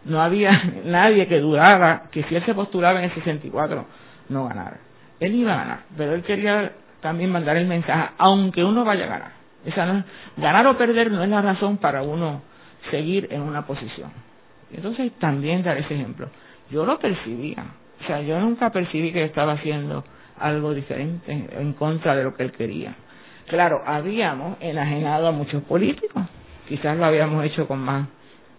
no 0.04 0.20
había 0.20 0.50
nadie 0.84 1.26
que 1.26 1.40
dudara 1.40 2.10
que 2.12 2.22
si 2.24 2.34
él 2.34 2.44
se 2.44 2.52
postulaba 2.52 2.98
en 2.98 3.06
el 3.06 3.14
64 3.14 3.86
no 4.28 4.48
ganara. 4.48 4.80
Él 5.18 5.34
iba 5.34 5.54
a 5.54 5.56
ganar, 5.56 5.78
pero 5.96 6.14
él 6.14 6.24
quería 6.24 6.72
también 7.00 7.30
mandar 7.32 7.56
el 7.56 7.66
mensaje, 7.66 8.10
aunque 8.18 8.62
uno 8.62 8.84
vaya 8.84 9.04
a 9.04 9.08
ganar. 9.08 10.04
Ganar 10.36 10.66
o 10.66 10.76
perder 10.76 11.10
no 11.10 11.24
es 11.24 11.30
la 11.30 11.40
razón 11.40 11.78
para 11.78 12.02
uno 12.02 12.42
seguir 12.90 13.28
en 13.30 13.40
una 13.40 13.66
posición. 13.66 14.25
Entonces 14.72 15.12
también 15.18 15.62
dar 15.62 15.78
ese 15.78 15.94
ejemplo. 15.94 16.28
Yo 16.70 16.84
lo 16.84 16.98
percibía, 16.98 17.64
o 18.02 18.06
sea, 18.06 18.20
yo 18.20 18.40
nunca 18.40 18.70
percibí 18.70 19.12
que 19.12 19.24
estaba 19.24 19.52
haciendo 19.52 20.04
algo 20.38 20.74
diferente 20.74 21.32
en 21.32 21.72
contra 21.74 22.16
de 22.16 22.24
lo 22.24 22.34
que 22.34 22.42
él 22.42 22.52
quería. 22.52 22.94
Claro, 23.46 23.82
habíamos 23.86 24.56
enajenado 24.60 25.28
a 25.28 25.32
muchos 25.32 25.62
políticos, 25.62 26.22
quizás 26.68 26.96
lo 26.96 27.04
habíamos 27.04 27.44
hecho 27.44 27.68
con 27.68 27.78
más, 27.78 28.08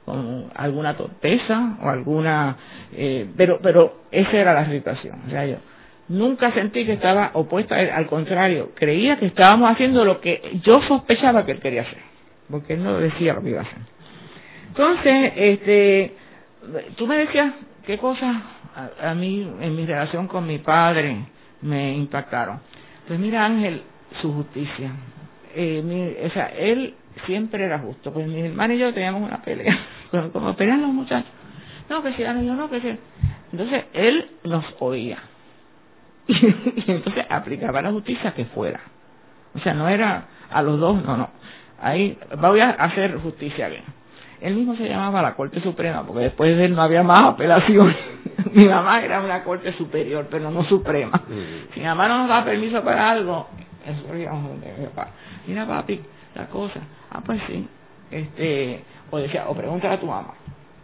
con 0.05 0.49
alguna 0.55 0.95
torpeza 0.95 1.77
o 1.83 1.89
alguna, 1.89 2.55
eh, 2.93 3.29
pero, 3.35 3.59
pero 3.61 4.03
esa 4.11 4.37
era 4.37 4.53
la 4.53 4.69
situación. 4.69 5.19
O 5.27 5.29
sea, 5.29 5.45
yo 5.45 5.57
nunca 6.07 6.53
sentí 6.53 6.85
que 6.85 6.93
estaba 6.93 7.31
opuesta 7.33 7.75
al 7.75 8.07
contrario, 8.07 8.71
creía 8.75 9.19
que 9.19 9.25
estábamos 9.25 9.69
haciendo 9.69 10.05
lo 10.05 10.21
que 10.21 10.59
yo 10.63 10.75
sospechaba 10.87 11.45
que 11.45 11.51
él 11.51 11.59
quería 11.59 11.81
hacer, 11.81 11.99
porque 12.49 12.75
él 12.75 12.83
no 12.83 12.97
decía 12.97 13.33
lo 13.33 13.41
que 13.41 13.49
iba 13.49 13.59
a 13.59 13.63
hacer. 13.63 13.96
Entonces, 14.77 15.33
este, 15.35 16.13
tú 16.97 17.07
me 17.07 17.17
decías 17.17 17.51
qué 17.83 17.97
cosas 17.97 18.35
a, 19.01 19.15
mí 19.15 19.41
en 19.59 19.75
mi 19.75 19.87
relación 19.87 20.27
con 20.27 20.45
mi 20.45 20.59
padre 20.59 21.25
me 21.63 21.95
impactaron. 21.95 22.59
Pues 23.07 23.19
mira 23.19 23.43
Ángel, 23.43 23.81
su 24.21 24.31
justicia. 24.31 24.91
Eh, 25.55 26.23
o 26.23 26.29
sea, 26.29 26.49
él 26.55 26.93
siempre 27.25 27.65
era 27.65 27.79
justo. 27.79 28.13
Pues 28.13 28.27
mi 28.27 28.39
hermano 28.39 28.75
y 28.75 28.77
yo 28.77 28.93
teníamos 28.93 29.23
una 29.23 29.41
pelea, 29.41 29.75
como, 30.31 30.55
pelean 30.55 30.83
los 30.83 30.91
muchachos. 30.91 31.31
no, 31.89 32.03
que 32.03 32.13
si 32.13 32.21
yo 32.21 32.33
no, 32.33 32.69
que 32.69 32.79
si... 32.79 32.99
Entonces, 33.53 33.85
él 33.93 34.29
nos 34.43 34.63
oía. 34.77 35.17
y 36.27 36.83
entonces 36.91 37.25
aplicaba 37.27 37.81
la 37.81 37.89
justicia 37.89 38.31
que 38.35 38.45
fuera. 38.45 38.81
O 39.55 39.59
sea, 39.59 39.73
no 39.73 39.89
era 39.89 40.27
a 40.51 40.61
los 40.61 40.79
dos, 40.79 41.03
no, 41.03 41.17
no. 41.17 41.31
Ahí 41.81 42.15
voy 42.39 42.59
a 42.59 42.69
hacer 42.69 43.17
justicia 43.17 43.69
bien. 43.69 43.96
Él 44.41 44.55
mismo 44.55 44.75
se 44.75 44.87
llamaba 44.87 45.21
la 45.21 45.35
Corte 45.35 45.61
Suprema, 45.61 46.03
porque 46.05 46.25
después 46.25 46.55
de 46.55 46.65
él 46.65 46.75
no 46.75 46.81
había 46.81 47.03
más 47.03 47.33
apelación. 47.33 47.95
mi 48.53 48.65
mamá 48.65 49.01
era 49.01 49.19
una 49.21 49.43
Corte 49.43 49.73
Superior, 49.73 50.27
pero 50.29 50.51
no 50.51 50.63
Suprema. 50.65 51.23
Mm. 51.27 51.73
Si 51.73 51.79
mi 51.79 51.85
mamá 51.85 52.07
no 52.07 52.19
nos 52.19 52.29
da 52.29 52.43
permiso 52.45 52.83
para 52.83 53.11
algo, 53.11 53.47
eso 53.85 54.13
mi 54.13 54.85
papá. 54.87 55.09
Mira, 55.47 55.65
papi, 55.65 56.01
la 56.35 56.45
cosa. 56.47 56.79
Ah, 57.09 57.21
pues 57.25 57.41
sí. 57.47 57.67
Este, 58.11 58.83
o 59.09 59.17
decía, 59.17 59.45
o 59.47 59.55
pregúntale 59.55 59.95
a 59.95 59.99
tu 59.99 60.07
mamá. 60.07 60.33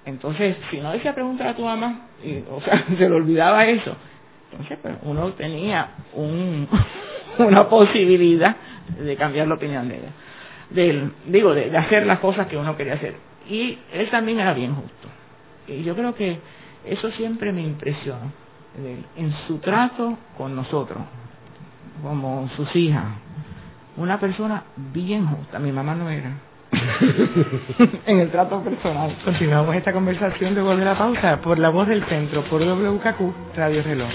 Entonces, 0.05 0.57
si 0.69 0.79
no 0.79 0.91
decía 0.91 1.13
pregúntale 1.13 1.51
a 1.51 1.55
tu 1.55 1.63
mamá, 1.63 2.07
y, 2.23 2.43
o 2.49 2.61
sea, 2.61 2.85
se 2.97 3.09
le 3.09 3.15
olvidaba 3.15 3.65
eso. 3.65 3.95
Entonces, 4.51 4.77
pues 4.81 4.95
uno 5.03 5.31
tenía 5.33 5.89
un, 6.13 6.67
una 7.39 7.67
posibilidad 7.67 8.55
de 8.99 9.15
cambiar 9.15 9.47
la 9.47 9.55
opinión 9.55 9.87
de 9.87 9.97
ella. 9.97 10.09
Del, 10.69 11.11
digo, 11.27 11.53
de, 11.53 11.75
hacer 11.77 12.05
las 12.05 12.19
cosas 12.19 12.47
que 12.47 12.57
uno 12.57 12.75
quería 12.75 12.95
hacer. 12.95 13.15
Y 13.49 13.77
él 13.91 14.09
también 14.09 14.39
era 14.39 14.53
bien 14.53 14.75
justo. 14.75 15.07
Y 15.67 15.83
yo 15.83 15.95
creo 15.95 16.15
que 16.15 16.39
eso 16.85 17.11
siempre 17.11 17.51
me 17.51 17.61
impresionó. 17.61 18.31
En 19.15 19.31
su 19.47 19.59
trato 19.59 20.17
con 20.37 20.55
nosotros, 20.55 20.99
como 22.01 22.49
sus 22.55 22.75
hijas. 22.75 23.05
Una 23.97 24.19
persona 24.19 24.63
bien 24.75 25.27
justa. 25.27 25.59
Mi 25.59 25.71
mamá 25.71 25.93
no 25.93 26.09
era. 26.09 26.31
en 28.07 28.19
el 28.19 28.31
trato 28.31 28.61
personal. 28.61 29.15
Continuamos 29.23 29.75
esta 29.75 29.93
conversación 29.93 30.55
de 30.55 30.85
la 30.85 30.97
pausa 30.97 31.39
por 31.41 31.59
la 31.59 31.69
voz 31.69 31.87
del 31.87 32.03
centro, 32.05 32.43
por 32.49 32.61
WKQ 32.61 33.55
Radio 33.55 33.83
Reloj. 33.83 34.09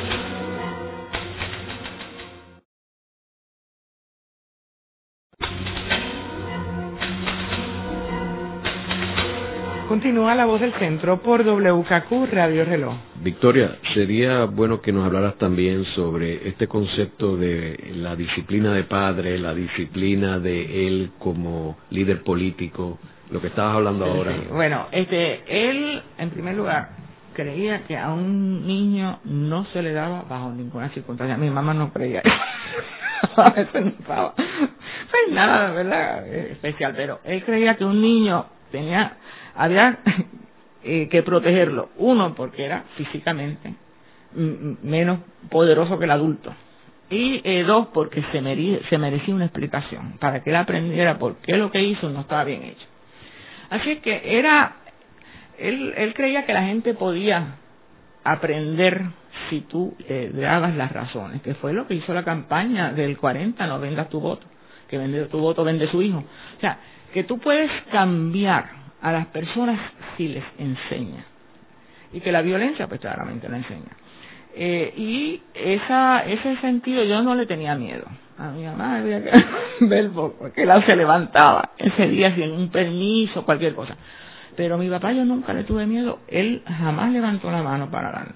Continúa 9.99 10.37
la 10.37 10.45
voz 10.45 10.61
del 10.61 10.73
centro 10.75 11.21
por 11.23 11.45
WKQ 11.45 12.31
Radio 12.31 12.64
Reloj. 12.64 12.95
Victoria, 13.21 13.78
sería 13.95 14.45
bueno 14.45 14.81
que 14.81 14.93
nos 14.93 15.05
hablaras 15.05 15.35
también 15.38 15.85
sobre 15.87 16.49
este 16.49 16.69
concepto 16.69 17.37
de 17.37 17.95
la 17.97 18.14
disciplina 18.14 18.73
de 18.75 18.85
padre, 18.85 19.37
la 19.40 19.52
disciplina 19.52 20.38
de 20.38 20.87
él 20.87 21.11
como 21.19 21.78
líder 21.90 22.23
político, 22.23 23.00
lo 23.33 23.40
que 23.40 23.49
estabas 23.49 23.75
hablando 23.75 24.05
ahora. 24.05 24.37
Bueno, 24.52 24.87
este, 24.93 25.40
él, 25.49 26.00
en 26.17 26.31
primer 26.31 26.55
lugar, 26.55 26.90
creía 27.35 27.85
que 27.88 27.97
a 27.97 28.11
un 28.11 28.69
niño 28.69 29.19
no 29.25 29.64
se 29.73 29.83
le 29.83 29.93
daba 29.93 30.23
bajo 30.31 30.52
ninguna 30.52 30.90
circunstancia. 30.90 31.37
Mi 31.37 31.50
mamá 31.50 31.75
no 31.75 31.93
creía 31.93 32.21
eso. 32.21 33.43
a 33.43 33.50
veces 33.50 33.85
no 33.85 33.90
estaba. 33.99 34.33
Pues 34.37 35.33
nada, 35.33 35.73
¿verdad? 35.73 36.25
Especial, 36.28 36.95
pero 36.97 37.19
él 37.25 37.43
creía 37.43 37.75
que 37.75 37.85
un 37.85 38.00
niño 38.00 38.47
tenía 38.71 39.17
había 39.59 39.99
eh, 40.85 41.09
que 41.09 41.23
protegerlo. 41.23 41.91
Uno, 41.99 42.35
porque 42.35 42.65
era 42.65 42.85
físicamente 42.97 43.75
menos 44.33 45.21
poderoso 45.50 45.99
que 45.99 46.05
el 46.05 46.11
adulto. 46.11 46.55
Y 47.11 47.41
eh, 47.43 47.65
dos, 47.65 47.88
porque 47.88 48.23
se, 48.33 48.41
merecía 48.43 49.35
una 49.35 49.47
explicación, 49.47 50.19
para 50.19 50.43
que 50.43 50.50
él 50.50 50.57
aprendiera 50.57 51.19
por 51.19 51.37
qué 51.38 51.57
lo 51.57 51.71
que 51.71 51.83
hizo 51.83 52.11
no 52.11 52.21
estaba 52.21 52.45
bien 52.45 52.62
hecho. 52.62 52.87
Así 53.71 53.97
que 53.97 54.38
era, 54.38 54.77
él, 55.59 55.95
él 55.97 56.15
creía 56.15 56.45
que 56.45 56.53
la 56.53 56.65
gente 56.65 56.93
podía 56.93 57.57
aprender 58.25 59.05
si 59.49 59.62
tú 59.62 59.97
le 60.07 60.31
dabas 60.31 60.77
las 60.77 60.92
razones, 60.92 61.40
que 61.40 61.55
fue 61.55 61.73
lo 61.73 61.87
que 61.87 61.94
hizo 61.94 62.12
la 62.12 62.25
campaña 62.25 62.92
del 62.92 63.16
40, 63.16 63.66
no 63.66 63.81
vendas 63.81 64.11
tu 64.11 64.21
voto, 64.21 64.47
que 64.88 64.99
vende 64.99 65.25
tu 65.27 65.38
voto, 65.38 65.64
vende 65.64 65.88
su 65.88 66.03
hijo. 66.03 66.18
O 66.18 66.61
sea, 66.61 66.79
que 67.14 67.25
tú 67.25 67.38
puedes 67.38 67.71
cambiar 67.90 68.78
a 69.01 69.13
las 69.13 69.27
personas 69.27 69.79
si 70.17 70.29
les 70.29 70.45
enseña. 70.59 71.25
Y 72.13 72.21
que 72.21 72.33
la 72.33 72.43
violencia, 72.43 72.87
pues 72.89 73.01
claramente 73.01 73.49
la 73.49 73.59
enseña. 73.59 73.97
Eh, 74.55 74.93
y 74.97 75.43
esa, 75.55 76.25
ese 76.25 76.57
sentido 76.57 77.05
yo 77.05 77.23
no 77.23 77.35
le 77.35 77.47
tenía 77.47 77.75
miedo. 77.75 78.07
A 78.39 78.51
mi 78.51 78.65
mamá 78.65 78.97
había 78.99 79.23
que 79.23 79.31
ver 79.83 80.11
porque 80.11 80.63
él 80.63 80.71
se 80.87 80.97
levantaba 80.97 81.71
ese 81.77 82.09
día 82.09 82.35
sin 82.35 82.53
un 82.53 82.71
permiso, 82.71 83.45
cualquier 83.45 83.75
cosa. 83.75 83.97
Pero 84.57 84.75
a 84.75 84.79
mi 84.79 84.89
papá 84.89 85.13
yo 85.13 85.25
nunca 85.25 85.53
le 85.53 85.65
tuve 85.65 85.87
miedo, 85.87 86.19
él 86.27 86.63
jamás 86.67 87.13
levantó 87.13 87.51
la 87.51 87.63
mano 87.63 87.91
para 87.91 88.11
dar. 88.11 88.35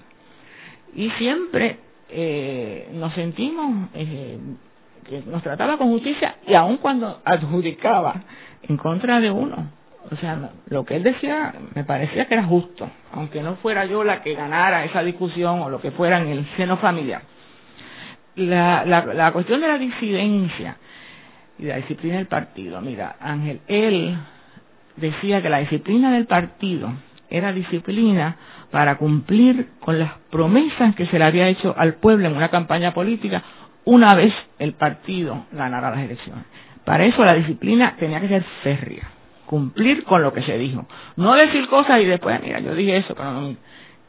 Y 0.95 1.09
siempre 1.11 1.79
eh, 2.09 2.89
nos 2.93 3.13
sentimos 3.13 3.89
eh, 3.93 4.37
que 5.03 5.21
nos 5.25 5.43
trataba 5.43 5.77
con 5.77 5.89
justicia 5.89 6.35
y 6.47 6.53
aun 6.53 6.77
cuando 6.77 7.21
adjudicaba 7.25 8.23
en 8.61 8.77
contra 8.77 9.19
de 9.19 9.31
uno, 9.31 9.69
o 10.11 10.15
sea, 10.17 10.51
lo 10.67 10.85
que 10.85 10.95
él 10.95 11.03
decía 11.03 11.53
me 11.75 11.83
parecía 11.83 12.25
que 12.27 12.33
era 12.33 12.43
justo, 12.43 12.89
aunque 13.13 13.41
no 13.41 13.55
fuera 13.55 13.85
yo 13.85 14.03
la 14.03 14.21
que 14.21 14.33
ganara 14.35 14.85
esa 14.85 15.01
discusión 15.03 15.61
o 15.61 15.69
lo 15.69 15.81
que 15.81 15.91
fuera 15.91 16.19
en 16.19 16.27
el 16.27 16.45
seno 16.57 16.77
familiar. 16.77 17.21
La, 18.35 18.83
la, 18.85 19.05
la 19.05 19.31
cuestión 19.31 19.61
de 19.61 19.67
la 19.67 19.77
disidencia 19.77 20.77
y 21.59 21.65
la 21.65 21.77
disciplina 21.77 22.17
del 22.17 22.27
partido, 22.27 22.81
mira, 22.81 23.15
Ángel, 23.19 23.61
él 23.67 24.17
decía 24.97 25.41
que 25.41 25.49
la 25.49 25.59
disciplina 25.59 26.11
del 26.11 26.25
partido 26.25 26.91
era 27.29 27.53
disciplina 27.53 28.35
para 28.71 28.97
cumplir 28.97 29.69
con 29.79 29.99
las 29.99 30.13
promesas 30.31 30.95
que 30.95 31.05
se 31.07 31.19
le 31.19 31.25
había 31.25 31.47
hecho 31.47 31.75
al 31.77 31.95
pueblo 31.95 32.27
en 32.27 32.35
una 32.35 32.49
campaña 32.49 32.93
política 32.93 33.43
una 33.85 34.15
vez 34.15 34.33
el 34.59 34.73
partido 34.73 35.45
ganara 35.51 35.91
las 35.91 35.99
elecciones. 35.99 36.45
Para 36.83 37.05
eso 37.05 37.23
la 37.23 37.33
disciplina 37.33 37.95
tenía 37.97 38.19
que 38.19 38.27
ser 38.27 38.43
férrea 38.63 39.12
cumplir 39.53 40.03
con 40.03 40.23
lo 40.23 40.33
que 40.33 40.41
se 40.41 40.57
dijo. 40.57 40.87
No 41.15 41.35
decir 41.35 41.67
cosas 41.67 42.01
y 42.01 42.05
después, 42.05 42.41
mira, 42.41 42.59
yo 42.59 42.73
dije 42.73 42.97
eso, 42.97 43.13
pero 43.13 43.33
no, 43.33 43.55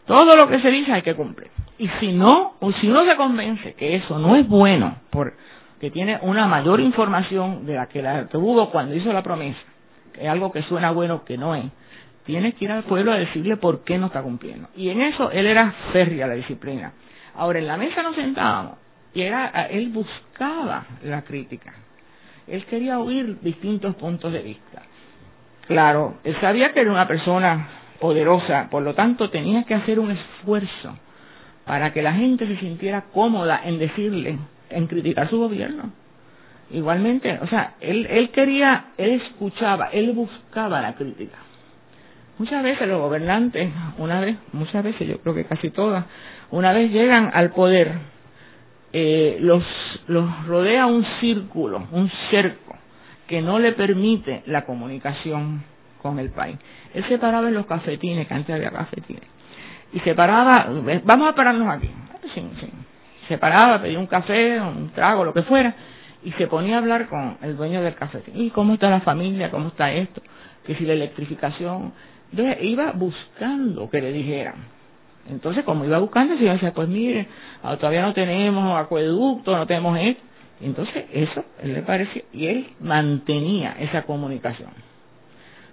todo 0.06 0.34
lo 0.36 0.48
que 0.48 0.58
se 0.60 0.70
dice 0.70 0.90
hay 0.90 1.02
que 1.02 1.14
cumplir. 1.14 1.50
Y 1.76 1.86
si 2.00 2.12
no, 2.12 2.54
o 2.60 2.72
si 2.72 2.88
uno 2.88 3.04
se 3.04 3.14
convence 3.16 3.74
que 3.74 3.94
eso 3.96 4.18
no 4.18 4.36
es 4.36 4.48
bueno, 4.48 4.96
porque 5.10 5.90
tiene 5.92 6.18
una 6.22 6.46
mayor 6.46 6.80
información 6.80 7.66
de 7.66 7.74
la 7.74 7.88
que 7.88 8.00
la 8.00 8.26
tuvo 8.28 8.70
cuando 8.70 8.94
hizo 8.94 9.12
la 9.12 9.22
promesa, 9.22 9.60
que 10.14 10.22
es 10.22 10.28
algo 10.30 10.50
que 10.50 10.62
suena 10.62 10.92
bueno 10.92 11.26
que 11.26 11.36
no 11.36 11.54
es, 11.54 11.66
tiene 12.24 12.54
que 12.54 12.64
ir 12.64 12.72
al 12.72 12.84
pueblo 12.84 13.12
a 13.12 13.16
decirle 13.16 13.58
por 13.58 13.84
qué 13.84 13.98
no 13.98 14.06
está 14.06 14.22
cumpliendo. 14.22 14.70
Y 14.74 14.88
en 14.88 15.02
eso 15.02 15.30
él 15.30 15.46
era 15.46 15.74
férrea 15.92 16.26
la 16.26 16.36
disciplina. 16.36 16.94
Ahora, 17.34 17.58
en 17.58 17.66
la 17.66 17.76
mesa 17.76 18.02
nos 18.02 18.14
sentábamos 18.14 18.78
y 19.12 19.20
era, 19.20 19.66
él 19.66 19.90
buscaba 19.90 20.86
la 21.02 21.20
crítica. 21.20 21.74
Él 22.46 22.64
quería 22.64 22.98
oír 22.98 23.40
distintos 23.42 23.94
puntos 23.96 24.32
de 24.32 24.40
vista. 24.40 24.82
Claro, 25.66 26.18
él 26.24 26.36
sabía 26.40 26.72
que 26.72 26.80
era 26.80 26.90
una 26.90 27.08
persona 27.08 27.68
poderosa, 28.00 28.68
por 28.70 28.82
lo 28.82 28.94
tanto 28.94 29.30
tenía 29.30 29.64
que 29.64 29.74
hacer 29.74 29.98
un 29.98 30.10
esfuerzo 30.10 30.98
para 31.64 31.92
que 31.92 32.02
la 32.02 32.12
gente 32.12 32.46
se 32.46 32.58
sintiera 32.58 33.04
cómoda 33.12 33.60
en 33.64 33.78
decirle, 33.78 34.38
en 34.68 34.86
criticar 34.86 35.30
su 35.30 35.38
gobierno. 35.38 35.90
Igualmente, 36.70 37.38
o 37.40 37.46
sea, 37.46 37.74
él, 37.80 38.06
él 38.10 38.30
quería, 38.30 38.86
él 38.98 39.22
escuchaba, 39.22 39.88
él 39.92 40.12
buscaba 40.12 40.80
la 40.80 40.94
crítica. 40.94 41.38
Muchas 42.38 42.62
veces 42.62 42.88
los 42.88 43.00
gobernantes, 43.00 43.70
una 43.98 44.20
vez, 44.20 44.36
muchas 44.52 44.82
veces, 44.82 45.06
yo 45.06 45.18
creo 45.20 45.34
que 45.34 45.44
casi 45.44 45.70
todas, 45.70 46.04
una 46.50 46.72
vez 46.72 46.90
llegan 46.90 47.30
al 47.32 47.50
poder, 47.50 47.92
eh, 48.92 49.38
los, 49.40 49.64
los 50.08 50.46
rodea 50.46 50.86
un 50.86 51.04
círculo, 51.20 51.86
un 51.92 52.10
cerco, 52.30 52.63
que 53.26 53.42
no 53.42 53.58
le 53.58 53.72
permite 53.72 54.42
la 54.46 54.64
comunicación 54.64 55.64
con 56.02 56.18
el 56.18 56.30
país. 56.30 56.56
Él 56.92 57.04
se 57.08 57.18
paraba 57.18 57.48
en 57.48 57.54
los 57.54 57.66
cafetines, 57.66 58.26
que 58.28 58.34
antes 58.34 58.54
había 58.54 58.70
cafetines, 58.70 59.22
y 59.92 60.00
se 60.00 60.14
paraba, 60.14 60.68
vamos 61.04 61.30
a 61.30 61.34
pararnos 61.34 61.68
aquí. 61.74 61.90
Sí, 62.34 62.42
sí. 62.60 62.70
Se 63.28 63.38
paraba, 63.38 63.80
pedía 63.80 63.98
un 63.98 64.06
café, 64.06 64.60
un 64.60 64.90
trago, 64.90 65.24
lo 65.24 65.32
que 65.32 65.42
fuera, 65.42 65.74
y 66.24 66.32
se 66.32 66.46
ponía 66.46 66.76
a 66.76 66.78
hablar 66.78 67.08
con 67.08 67.38
el 67.42 67.56
dueño 67.56 67.82
del 67.82 67.94
cafetín. 67.94 68.34
¿Y 68.40 68.50
cómo 68.50 68.74
está 68.74 68.90
la 68.90 69.00
familia? 69.00 69.50
¿Cómo 69.50 69.68
está 69.68 69.92
esto? 69.92 70.20
Que 70.66 70.74
si 70.74 70.84
la 70.84 70.94
electrificación. 70.94 71.92
Entonces 72.30 72.58
iba 72.62 72.92
buscando 72.92 73.88
que 73.88 74.00
le 74.00 74.12
dijeran. 74.12 74.74
Entonces, 75.30 75.64
como 75.64 75.84
iba 75.84 75.98
buscando, 75.98 76.36
se 76.36 76.42
iba 76.42 76.52
a 76.52 76.54
decir, 76.54 76.72
pues 76.74 76.88
mire, 76.88 77.28
ah, 77.62 77.76
todavía 77.76 78.02
no 78.02 78.12
tenemos 78.12 78.78
acueducto, 78.78 79.56
no 79.56 79.66
tenemos 79.66 79.98
esto. 79.98 80.22
Entonces, 80.64 81.04
eso 81.12 81.44
él 81.62 81.74
le 81.74 81.82
parecía, 81.82 82.22
y 82.32 82.46
él 82.46 82.68
mantenía 82.80 83.76
esa 83.78 84.02
comunicación 84.02 84.70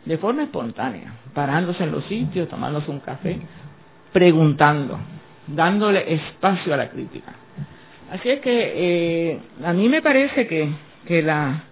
de 0.06 0.17
forma 0.17 0.43
espontánea, 0.43 1.13
parándose 1.34 1.84
en 1.84 1.91
los 1.91 2.04
sitios, 2.06 2.49
tomándose 2.49 2.89
un 2.89 2.99
café, 2.99 3.39
preguntando, 4.12 4.99
dándole 5.47 6.13
espacio 6.13 6.73
a 6.73 6.77
la 6.77 6.89
crítica. 6.89 7.34
Así 8.12 8.30
es 8.30 8.39
que 8.41 9.32
eh, 9.32 9.39
a 9.63 9.73
mí 9.73 9.88
me 9.88 10.01
parece 10.01 10.47
que, 10.47 10.69
que 11.08 11.21
la 11.21 11.63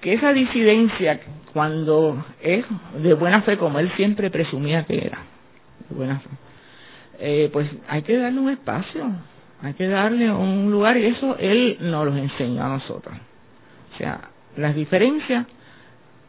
que 0.00 0.14
esa 0.14 0.32
disidencia 0.32 1.20
cuando 1.52 2.24
es 2.42 2.64
de 3.02 3.14
buena 3.14 3.42
fe 3.42 3.56
como 3.56 3.78
él 3.78 3.90
siempre 3.96 4.30
presumía 4.30 4.84
que 4.84 4.98
era 4.98 5.18
de 5.88 5.94
buena 5.94 6.20
fe. 6.20 6.28
Eh, 7.20 7.50
pues 7.52 7.70
hay 7.88 8.02
que 8.02 8.16
darle 8.16 8.40
un 8.40 8.50
espacio, 8.50 9.04
hay 9.64 9.74
que 9.74 9.88
darle 9.88 10.30
un 10.30 10.70
lugar 10.70 10.96
y 10.96 11.06
eso 11.06 11.36
él 11.38 11.78
nos 11.80 12.06
lo 12.06 12.16
enseñó 12.16 12.64
a 12.64 12.68
nosotros. 12.68 13.14
O 13.94 13.96
sea, 13.96 14.20
las 14.56 14.74
diferencias 14.74 15.46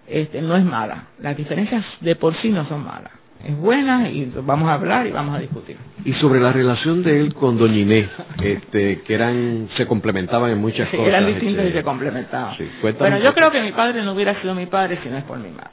este, 0.08 0.41
no 0.41 0.56
es 0.56 0.63
mala, 0.63 1.06
las 1.19 1.36
diferencias 1.36 1.84
de 2.02 2.15
por 2.15 2.36
sí 2.41 2.50
no 2.50 2.67
son 2.67 2.84
malas 2.84 3.12
es 3.45 3.56
buena 3.58 4.10
y 4.10 4.32
vamos 4.43 4.69
a 4.69 4.74
hablar 4.74 5.06
y 5.06 5.12
vamos 5.12 5.36
a 5.36 5.39
discutir. 5.39 5.78
Y 6.04 6.13
sobre 6.13 6.39
la 6.39 6.52
relación 6.52 7.04
de 7.04 7.21
él 7.21 7.34
con 7.36 7.58
Doña 7.58 7.78
Inés, 7.78 8.10
este, 8.41 9.02
que 9.02 9.13
eran, 9.13 9.69
se 9.78 9.86
complementaban 9.86 10.52
en 10.52 10.60
muchas 10.60 10.89
cosas. 10.89 11.08
eran 11.08 11.28
distintos 11.28 11.63
y 11.63 11.67
este, 11.67 11.80
se 11.80 11.84
complementaban. 11.84 12.58
Sí, 12.58 12.67
bueno, 12.82 13.19
yo 13.19 13.34
creo 13.34 13.52
que 13.52 13.62
mi 13.62 13.71
padre 13.71 14.02
no 14.04 14.13
hubiera 14.13 14.39
sido 14.41 14.56
mi 14.56 14.65
padre 14.65 15.00
si 15.04 15.10
no 15.10 15.17
es 15.17 15.24
por 15.26 15.38
mi 15.38 15.50
madre. 15.50 15.69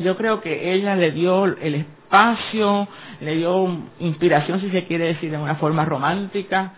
Yo 0.00 0.16
creo 0.16 0.40
que 0.40 0.72
ella 0.72 0.96
le 0.96 1.12
dio 1.12 1.44
el 1.44 1.74
espacio, 1.74 2.88
le 3.20 3.36
dio 3.36 3.68
inspiración, 4.00 4.60
si 4.60 4.70
se 4.70 4.84
quiere 4.86 5.06
decir, 5.06 5.30
de 5.30 5.38
una 5.38 5.56
forma 5.56 5.84
romántica, 5.84 6.72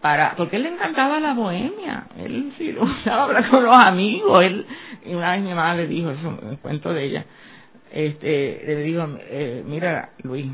para 0.00 0.34
porque 0.36 0.56
él 0.56 0.62
le 0.62 0.70
encantaba 0.70 1.20
la 1.20 1.34
bohemia 1.34 2.06
él 2.18 2.52
sí 2.56 2.72
lo 2.72 2.82
usaba 2.84 3.24
hablar 3.24 3.50
con 3.50 3.64
los 3.64 3.76
amigos 3.76 4.42
él 4.42 4.66
y 5.04 5.14
una 5.14 5.32
vez 5.32 5.42
mi 5.42 5.50
mamá 5.50 5.74
le 5.74 5.86
dijo 5.86 6.10
eso 6.10 6.28
un 6.28 6.56
cuento 6.56 6.92
de 6.92 7.04
ella 7.04 7.24
este, 7.90 8.62
le 8.66 8.76
digo, 8.82 9.04
eh, 9.18 9.64
mira 9.66 10.10
Luis, 10.22 10.46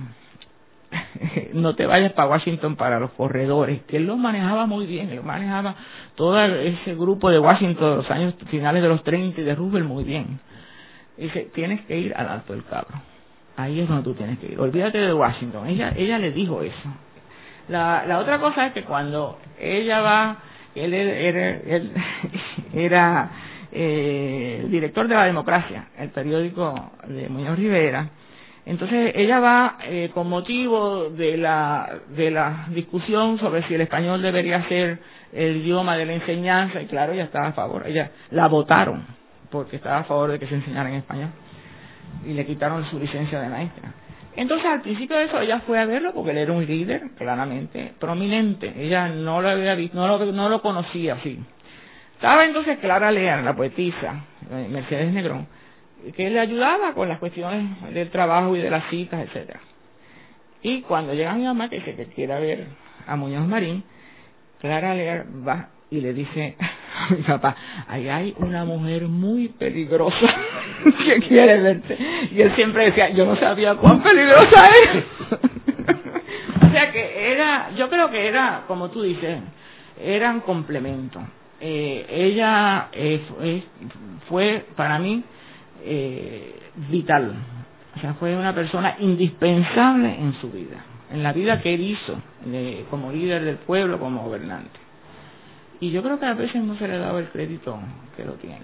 no 1.52 1.74
te 1.74 1.84
vayas 1.84 2.12
para 2.12 2.28
Washington 2.30 2.76
para 2.76 2.98
los 2.98 3.10
corredores, 3.12 3.82
que 3.82 3.98
él 3.98 4.06
lo 4.06 4.16
manejaba 4.16 4.66
muy 4.66 4.86
bien, 4.86 5.10
él 5.10 5.22
manejaba 5.22 5.74
todo 6.14 6.42
ese 6.42 6.94
grupo 6.94 7.30
de 7.30 7.38
Washington 7.38 7.90
de 7.90 7.96
los 7.96 8.10
años 8.10 8.34
finales 8.48 8.82
de 8.82 8.88
los 8.88 9.02
30 9.04 9.40
y 9.40 9.44
de 9.44 9.54
Roosevelt 9.54 9.86
muy 9.86 10.04
bien. 10.04 10.40
Dice, 11.18 11.50
tienes 11.54 11.82
que 11.86 11.98
ir 11.98 12.14
al 12.14 12.28
Alto 12.28 12.52
del 12.52 12.64
Cabro. 12.64 13.00
Ahí 13.56 13.80
es 13.80 13.88
donde 13.88 14.04
tú 14.04 14.14
tienes 14.14 14.38
que 14.38 14.52
ir. 14.52 14.60
Olvídate 14.60 14.98
de 14.98 15.14
Washington. 15.14 15.66
Ella, 15.66 15.94
ella 15.96 16.18
le 16.18 16.30
dijo 16.30 16.60
eso. 16.60 16.88
La, 17.68 18.04
la 18.06 18.18
otra 18.18 18.38
cosa 18.38 18.66
es 18.66 18.72
que 18.72 18.84
cuando 18.84 19.38
ella 19.58 20.00
va, 20.00 20.36
él 20.74 20.94
era, 22.74 23.30
eh, 23.72 24.66
director 24.68 25.08
de 25.08 25.14
la 25.14 25.24
democracia, 25.24 25.88
el 25.98 26.10
periódico 26.10 26.92
de 27.08 27.28
Muñoz 27.28 27.58
Rivera. 27.58 28.08
Entonces 28.64 29.12
ella 29.14 29.38
va 29.40 29.78
eh, 29.84 30.10
con 30.12 30.28
motivo 30.28 31.10
de 31.10 31.36
la, 31.36 31.88
de 32.08 32.30
la 32.30 32.66
discusión 32.70 33.38
sobre 33.38 33.62
si 33.68 33.74
el 33.74 33.80
español 33.82 34.22
debería 34.22 34.66
ser 34.68 34.98
el 35.32 35.56
idioma 35.58 35.96
de 35.96 36.06
la 36.06 36.14
enseñanza, 36.14 36.80
y 36.80 36.86
claro, 36.86 37.12
ella 37.12 37.24
estaba 37.24 37.48
a 37.48 37.52
favor, 37.52 37.84
ella 37.86 38.10
la 38.30 38.48
votaron 38.48 39.04
porque 39.50 39.76
estaba 39.76 39.98
a 39.98 40.04
favor 40.04 40.32
de 40.32 40.38
que 40.38 40.46
se 40.46 40.54
enseñara 40.54 40.88
en 40.88 40.96
español 40.96 41.30
y 42.26 42.32
le 42.32 42.44
quitaron 42.46 42.84
su 42.90 42.98
licencia 42.98 43.40
de 43.40 43.48
maestra. 43.48 43.92
Entonces 44.36 44.66
al 44.66 44.82
principio 44.82 45.16
de 45.16 45.24
eso 45.24 45.40
ella 45.40 45.60
fue 45.60 45.78
a 45.78 45.86
verlo 45.86 46.12
porque 46.12 46.30
él 46.30 46.38
era 46.38 46.52
un 46.52 46.64
líder 46.64 47.10
claramente 47.16 47.94
prominente, 47.98 48.72
ella 48.76 49.08
no 49.08 49.40
lo 49.40 49.48
había 49.48 49.74
visto, 49.74 49.96
no 49.96 50.06
lo, 50.06 50.32
no 50.32 50.48
lo 50.48 50.60
conocía 50.60 51.14
así 51.14 51.40
estaba 52.16 52.46
entonces 52.46 52.78
Clara 52.78 53.10
Lear, 53.10 53.42
la 53.42 53.54
poetisa, 53.54 54.24
eh, 54.50 54.68
Mercedes 54.70 55.12
Negrón, 55.12 55.46
que 56.16 56.30
le 56.30 56.40
ayudaba 56.40 56.94
con 56.94 57.10
las 57.10 57.18
cuestiones 57.18 57.92
del 57.92 58.10
trabajo 58.10 58.56
y 58.56 58.60
de 58.62 58.70
las 58.70 58.88
citas, 58.88 59.20
etcétera. 59.26 59.60
Y 60.62 60.80
cuando 60.82 61.12
llega 61.12 61.34
mi 61.34 61.44
mamá, 61.44 61.68
que 61.68 61.76
dice 61.76 61.94
que 61.94 62.06
quiere 62.06 62.40
ver 62.40 62.66
a 63.06 63.16
Muñoz 63.16 63.46
Marín, 63.46 63.84
Clara 64.60 64.94
Lear 64.94 65.26
va 65.46 65.68
y 65.90 66.00
le 66.00 66.12
dice 66.12 66.56
a 66.98 67.14
mi 67.14 67.22
papá, 67.22 67.56
ahí 67.88 68.08
hay 68.08 68.34
una 68.38 68.64
mujer 68.64 69.08
muy 69.08 69.48
peligrosa 69.48 70.26
que 71.04 71.20
quiere 71.28 71.60
verte. 71.60 71.98
Y 72.32 72.40
él 72.40 72.52
siempre 72.54 72.86
decía, 72.86 73.10
yo 73.10 73.26
no 73.26 73.36
sabía 73.36 73.74
cuán 73.76 74.02
peligrosa 74.02 74.68
es. 74.84 75.04
o 76.62 76.70
sea 76.70 76.92
que 76.92 77.32
era, 77.32 77.70
yo 77.76 77.88
creo 77.88 78.10
que 78.10 78.26
era, 78.26 78.64
como 78.66 78.90
tú 78.90 79.02
dices, 79.02 79.40
eran 79.98 80.40
complementos 80.40 81.22
eh, 81.58 82.06
ella 82.10 82.88
eh, 82.92 83.64
fue 84.28 84.66
para 84.76 84.98
mí 84.98 85.22
eh, 85.82 86.54
vital, 86.90 87.34
o 87.96 88.00
sea, 88.00 88.12
fue 88.14 88.36
una 88.36 88.54
persona 88.54 88.96
indispensable 88.98 90.16
en 90.18 90.34
su 90.34 90.50
vida, 90.50 90.84
en 91.10 91.22
la 91.22 91.32
vida 91.32 91.62
que 91.62 91.72
él 91.72 91.80
hizo 91.80 92.20
como 92.90 93.10
líder 93.10 93.44
del 93.44 93.56
pueblo, 93.56 93.98
como 93.98 94.22
gobernante. 94.22 94.85
Y 95.80 95.90
yo 95.90 96.02
creo 96.02 96.18
que 96.18 96.26
a 96.26 96.34
veces 96.34 96.62
no 96.62 96.76
se 96.78 96.88
le 96.88 96.98
dado 96.98 97.18
el 97.18 97.28
crédito 97.28 97.78
que 98.16 98.24
lo 98.24 98.32
tiene. 98.34 98.62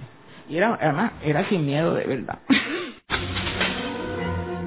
Y 0.49 0.57
era, 0.57 0.79
además, 0.81 1.13
era 1.23 1.49
sin 1.49 1.67
miedo 1.67 1.95
de 1.95 2.05
verdad. 2.05 2.39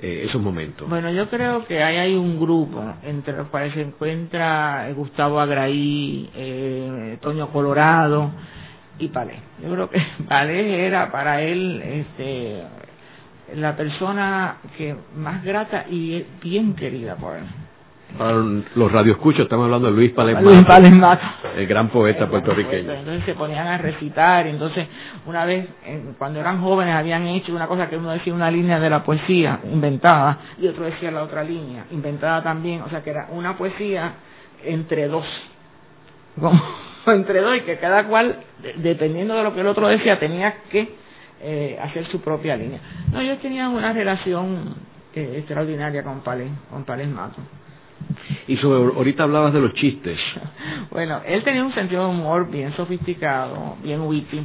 Eh, 0.02 0.26
esos 0.28 0.42
momentos? 0.42 0.88
Bueno, 0.88 1.12
yo 1.12 1.30
creo 1.30 1.66
que 1.66 1.84
ahí 1.84 1.98
hay 1.98 2.16
un 2.16 2.40
grupo 2.40 2.82
entre 3.04 3.36
los 3.36 3.48
cuales 3.50 3.74
se 3.74 3.82
encuentra 3.82 4.90
Gustavo 4.96 5.40
Agraí, 5.40 6.30
eh, 6.36 7.18
Toño 7.22 7.50
Colorado 7.50 8.32
y 8.98 9.10
Palé. 9.10 9.40
Yo 9.62 9.72
creo 9.72 9.90
que 9.90 10.02
Palé 10.28 10.86
era 10.86 11.12
para 11.12 11.42
él 11.42 11.82
este, 11.84 12.64
la 13.56 13.76
persona 13.76 14.58
que 14.78 14.96
más 15.16 15.44
grata 15.44 15.86
y 15.90 16.26
bien 16.42 16.76
querida 16.76 17.16
por 17.16 17.38
él. 17.38 17.44
Para 18.18 18.34
los 18.34 18.92
radioescuchos 18.92 19.44
estamos 19.44 19.66
hablando 19.66 19.88
de 19.90 19.96
Luis 19.96 20.12
Palemato. 20.12 20.50
El 21.56 21.68
gran 21.68 21.90
poeta 21.90 22.28
puertorriqueño. 22.28 22.92
Entonces 22.92 23.24
se 23.26 23.34
ponían 23.36 23.68
a 23.68 23.78
recitar, 23.78 24.48
entonces 24.48 24.88
una 25.26 25.46
vez 25.46 25.68
cuando 26.18 26.40
eran 26.40 26.62
jóvenes 26.62 26.96
habían 26.96 27.28
hecho 27.28 27.54
una 27.54 27.68
cosa 27.68 27.90
que 27.90 27.98
uno 27.98 28.12
decía 28.12 28.34
una 28.34 28.50
línea 28.52 28.80
de 28.80 28.90
la 28.90 29.04
poesía 29.04 29.60
inventada 29.72 30.40
y 30.60 30.68
otro 30.68 30.86
decía 30.86 31.12
la 31.12 31.24
otra 31.24 31.44
línea 31.44 31.86
inventada 31.92 32.42
también, 32.44 32.82
o 32.82 32.90
sea 32.90 33.04
que 33.04 33.12
era 33.12 33.28
una 33.32 33.58
poesía 33.58 34.14
entre 34.64 35.08
dos. 35.08 35.26
Como 36.40 36.62
entre 37.08 37.42
dos 37.42 37.58
y 37.58 37.62
que 37.62 37.78
cada 37.78 38.06
cual, 38.08 38.38
dependiendo 38.78 39.36
de 39.36 39.44
lo 39.44 39.54
que 39.54 39.62
el 39.62 39.68
otro 39.68 39.88
decía, 39.88 40.20
tenía 40.20 40.56
que 40.72 40.90
eh, 41.42 41.80
hacer 41.82 42.06
su 42.08 42.22
propia 42.22 42.58
línea. 42.58 42.80
No, 43.12 43.22
ellos 43.22 43.40
tenían 43.40 43.70
una 43.72 43.94
relación 43.94 44.76
eh, 45.16 45.36
extraordinaria 45.38 46.04
con 46.04 46.22
Palés, 46.22 46.50
con 46.70 46.84
Palés 46.84 47.08
Mato. 47.08 47.42
Y 48.48 48.58
sobre, 48.58 48.96
ahorita 48.96 49.24
hablabas 49.24 49.54
de 49.54 49.62
los 49.62 49.74
chistes. 49.74 50.20
Bueno, 50.92 51.22
él 51.24 51.44
tenía 51.44 51.64
un 51.64 51.74
sentido 51.76 52.06
de 52.06 52.10
humor 52.10 52.50
bien 52.50 52.76
sofisticado, 52.76 53.78
bien 53.84 54.02
witty, 54.02 54.42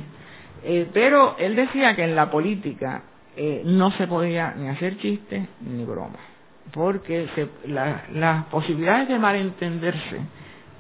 eh, 0.62 0.87
pero 0.93 1.37
él 1.38 1.57
decía 1.57 1.97
que 1.97 2.05
en 2.05 2.14
la 2.14 2.31
política 2.31 3.03
eh, 3.35 3.62
no 3.64 3.90
se 3.93 4.07
podía 4.07 4.53
ni 4.55 4.69
hacer 4.69 4.99
chistes 4.99 5.49
ni 5.62 5.85
bromas, 5.85 6.21
porque 6.75 7.29
se, 7.35 7.49
la, 7.73 8.05
las 8.12 8.45
posibilidades 8.47 9.09
de 9.09 9.19
malentenderse 9.19 10.21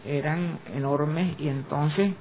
eran 0.06 0.58
enormes 0.74 1.34
y 1.40 1.48
entonces 1.48 2.12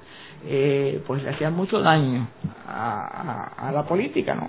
eh, 0.46 1.02
pues 1.06 1.22
le 1.22 1.30
hacían 1.30 1.54
mucho 1.54 1.80
daño 1.80 2.26
a, 2.66 3.52
a, 3.58 3.68
a 3.68 3.72
la 3.72 3.82
política, 3.84 4.34
¿no? 4.34 4.48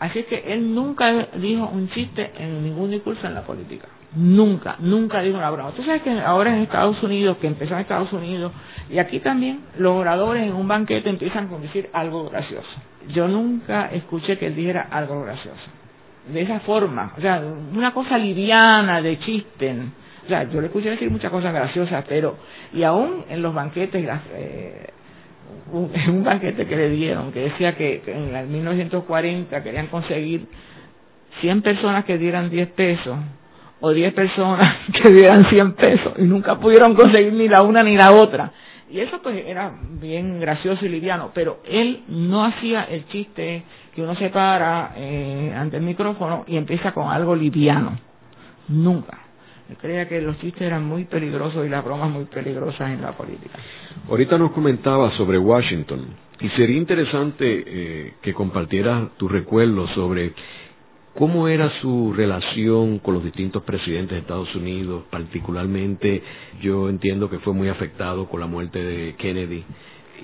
Así 0.00 0.24
que 0.24 0.52
él 0.52 0.74
nunca 0.74 1.28
dijo 1.36 1.68
un 1.68 1.88
chiste 1.90 2.32
en 2.36 2.64
ningún 2.64 2.90
discurso 2.90 3.24
en 3.26 3.34
la 3.34 3.42
política. 3.42 3.86
Nunca, 4.14 4.76
nunca 4.78 5.22
dijo 5.22 5.38
una 5.38 5.50
broma. 5.50 5.70
Tú 5.70 5.82
sabes 5.84 6.02
que 6.02 6.10
ahora 6.10 6.54
en 6.54 6.62
Estados 6.62 7.02
Unidos, 7.02 7.38
que 7.38 7.46
empezó 7.46 7.74
en 7.74 7.80
Estados 7.80 8.12
Unidos, 8.12 8.52
y 8.90 8.98
aquí 8.98 9.20
también, 9.20 9.60
los 9.78 9.94
oradores 9.96 10.42
en 10.42 10.52
un 10.52 10.68
banquete 10.68 11.08
empiezan 11.08 11.48
con 11.48 11.62
decir 11.62 11.88
algo 11.92 12.28
gracioso. 12.28 12.68
Yo 13.08 13.26
nunca 13.26 13.86
escuché 13.86 14.36
que 14.36 14.46
él 14.46 14.56
dijera 14.56 14.88
algo 14.90 15.22
gracioso. 15.22 15.62
De 16.30 16.42
esa 16.42 16.60
forma, 16.60 17.14
o 17.16 17.20
sea, 17.20 17.42
una 17.74 17.92
cosa 17.94 18.18
liviana 18.18 19.00
de 19.00 19.18
chiste. 19.20 19.76
O 20.26 20.28
sea, 20.28 20.44
yo 20.44 20.60
le 20.60 20.66
escuché 20.66 20.90
decir 20.90 21.10
muchas 21.10 21.30
cosas 21.30 21.52
graciosas, 21.52 22.04
pero, 22.08 22.36
y 22.72 22.82
aún 22.82 23.24
en 23.28 23.42
los 23.42 23.54
banquetes, 23.54 24.04
las, 24.04 24.20
eh, 24.34 24.90
un, 25.72 25.90
un 26.08 26.24
banquete 26.24 26.66
que 26.66 26.76
le 26.76 26.90
dieron, 26.90 27.32
que 27.32 27.40
decía 27.40 27.76
que, 27.76 28.02
en 28.06 28.34
el 28.36 28.46
1940 28.46 29.62
querían 29.62 29.86
conseguir 29.86 30.46
100 31.40 31.62
personas 31.62 32.04
que 32.04 32.18
dieran 32.18 32.50
10 32.50 32.68
pesos, 32.72 33.16
o 33.82 33.90
10 33.92 34.14
personas 34.14 34.86
que 35.02 35.10
dieran 35.10 35.44
100 35.50 35.72
pesos, 35.74 36.14
y 36.16 36.22
nunca 36.22 36.58
pudieron 36.58 36.94
conseguir 36.94 37.32
ni 37.34 37.48
la 37.48 37.62
una 37.62 37.82
ni 37.82 37.96
la 37.96 38.12
otra. 38.12 38.52
Y 38.90 39.00
eso 39.00 39.20
pues 39.22 39.44
era 39.46 39.72
bien 40.00 40.38
gracioso 40.38 40.84
y 40.84 40.88
liviano, 40.88 41.30
pero 41.32 41.60
él 41.64 42.02
no 42.08 42.44
hacía 42.44 42.84
el 42.84 43.06
chiste 43.08 43.62
que 43.94 44.02
uno 44.02 44.14
se 44.16 44.28
para 44.28 44.92
eh, 44.96 45.52
ante 45.56 45.78
el 45.78 45.82
micrófono 45.82 46.44
y 46.46 46.56
empieza 46.56 46.92
con 46.92 47.10
algo 47.10 47.34
liviano. 47.34 47.98
Nunca. 48.68 49.18
Creía 49.80 50.06
que 50.06 50.20
los 50.20 50.38
chistes 50.38 50.62
eran 50.62 50.84
muy 50.84 51.04
peligrosos 51.04 51.64
y 51.64 51.70
las 51.70 51.82
bromas 51.82 52.10
muy 52.10 52.26
peligrosas 52.26 52.90
en 52.90 53.00
la 53.00 53.12
política. 53.12 53.58
Ahorita 54.10 54.36
nos 54.36 54.52
comentaba 54.52 55.10
sobre 55.16 55.38
Washington 55.38 56.08
y 56.40 56.48
sería 56.50 56.76
interesante 56.76 57.64
eh, 57.66 58.14
que 58.20 58.34
compartieras 58.34 59.10
tu 59.16 59.28
recuerdo 59.28 59.88
sobre 59.88 60.32
cómo 61.14 61.48
era 61.48 61.70
su 61.80 62.12
relación 62.12 62.98
con 62.98 63.14
los 63.14 63.24
distintos 63.24 63.62
presidentes 63.64 64.12
de 64.12 64.18
Estados 64.20 64.54
Unidos, 64.54 65.04
particularmente 65.10 66.22
yo 66.60 66.88
entiendo 66.88 67.28
que 67.28 67.38
fue 67.40 67.52
muy 67.52 67.68
afectado 67.68 68.26
con 68.28 68.40
la 68.40 68.46
muerte 68.46 68.82
de 68.82 69.14
Kennedy 69.16 69.64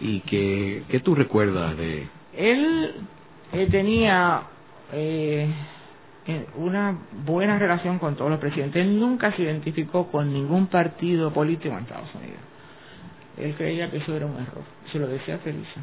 y 0.00 0.20
que 0.20 0.84
qué 0.88 1.00
tú 1.00 1.14
recuerdas 1.14 1.76
de 1.76 2.06
él 2.38 2.92
eh, 3.52 3.66
tenía 3.68 4.42
eh, 4.92 5.52
una 6.56 6.96
buena 7.24 7.58
relación 7.58 7.98
con 7.98 8.14
todos 8.14 8.30
los 8.30 8.38
presidentes. 8.38 8.80
Él 8.82 8.98
nunca 9.00 9.32
se 9.34 9.42
identificó 9.42 10.08
con 10.10 10.32
ningún 10.32 10.68
partido 10.68 11.32
político 11.32 11.74
en 11.74 11.82
Estados 11.82 12.14
Unidos. 12.14 12.38
Él 13.38 13.54
creía 13.56 13.90
que 13.90 13.98
eso 13.98 14.14
era 14.14 14.26
un 14.26 14.34
error. 14.36 14.62
Se 14.92 14.98
lo 14.98 15.08
decía 15.08 15.38
Felisa. 15.38 15.80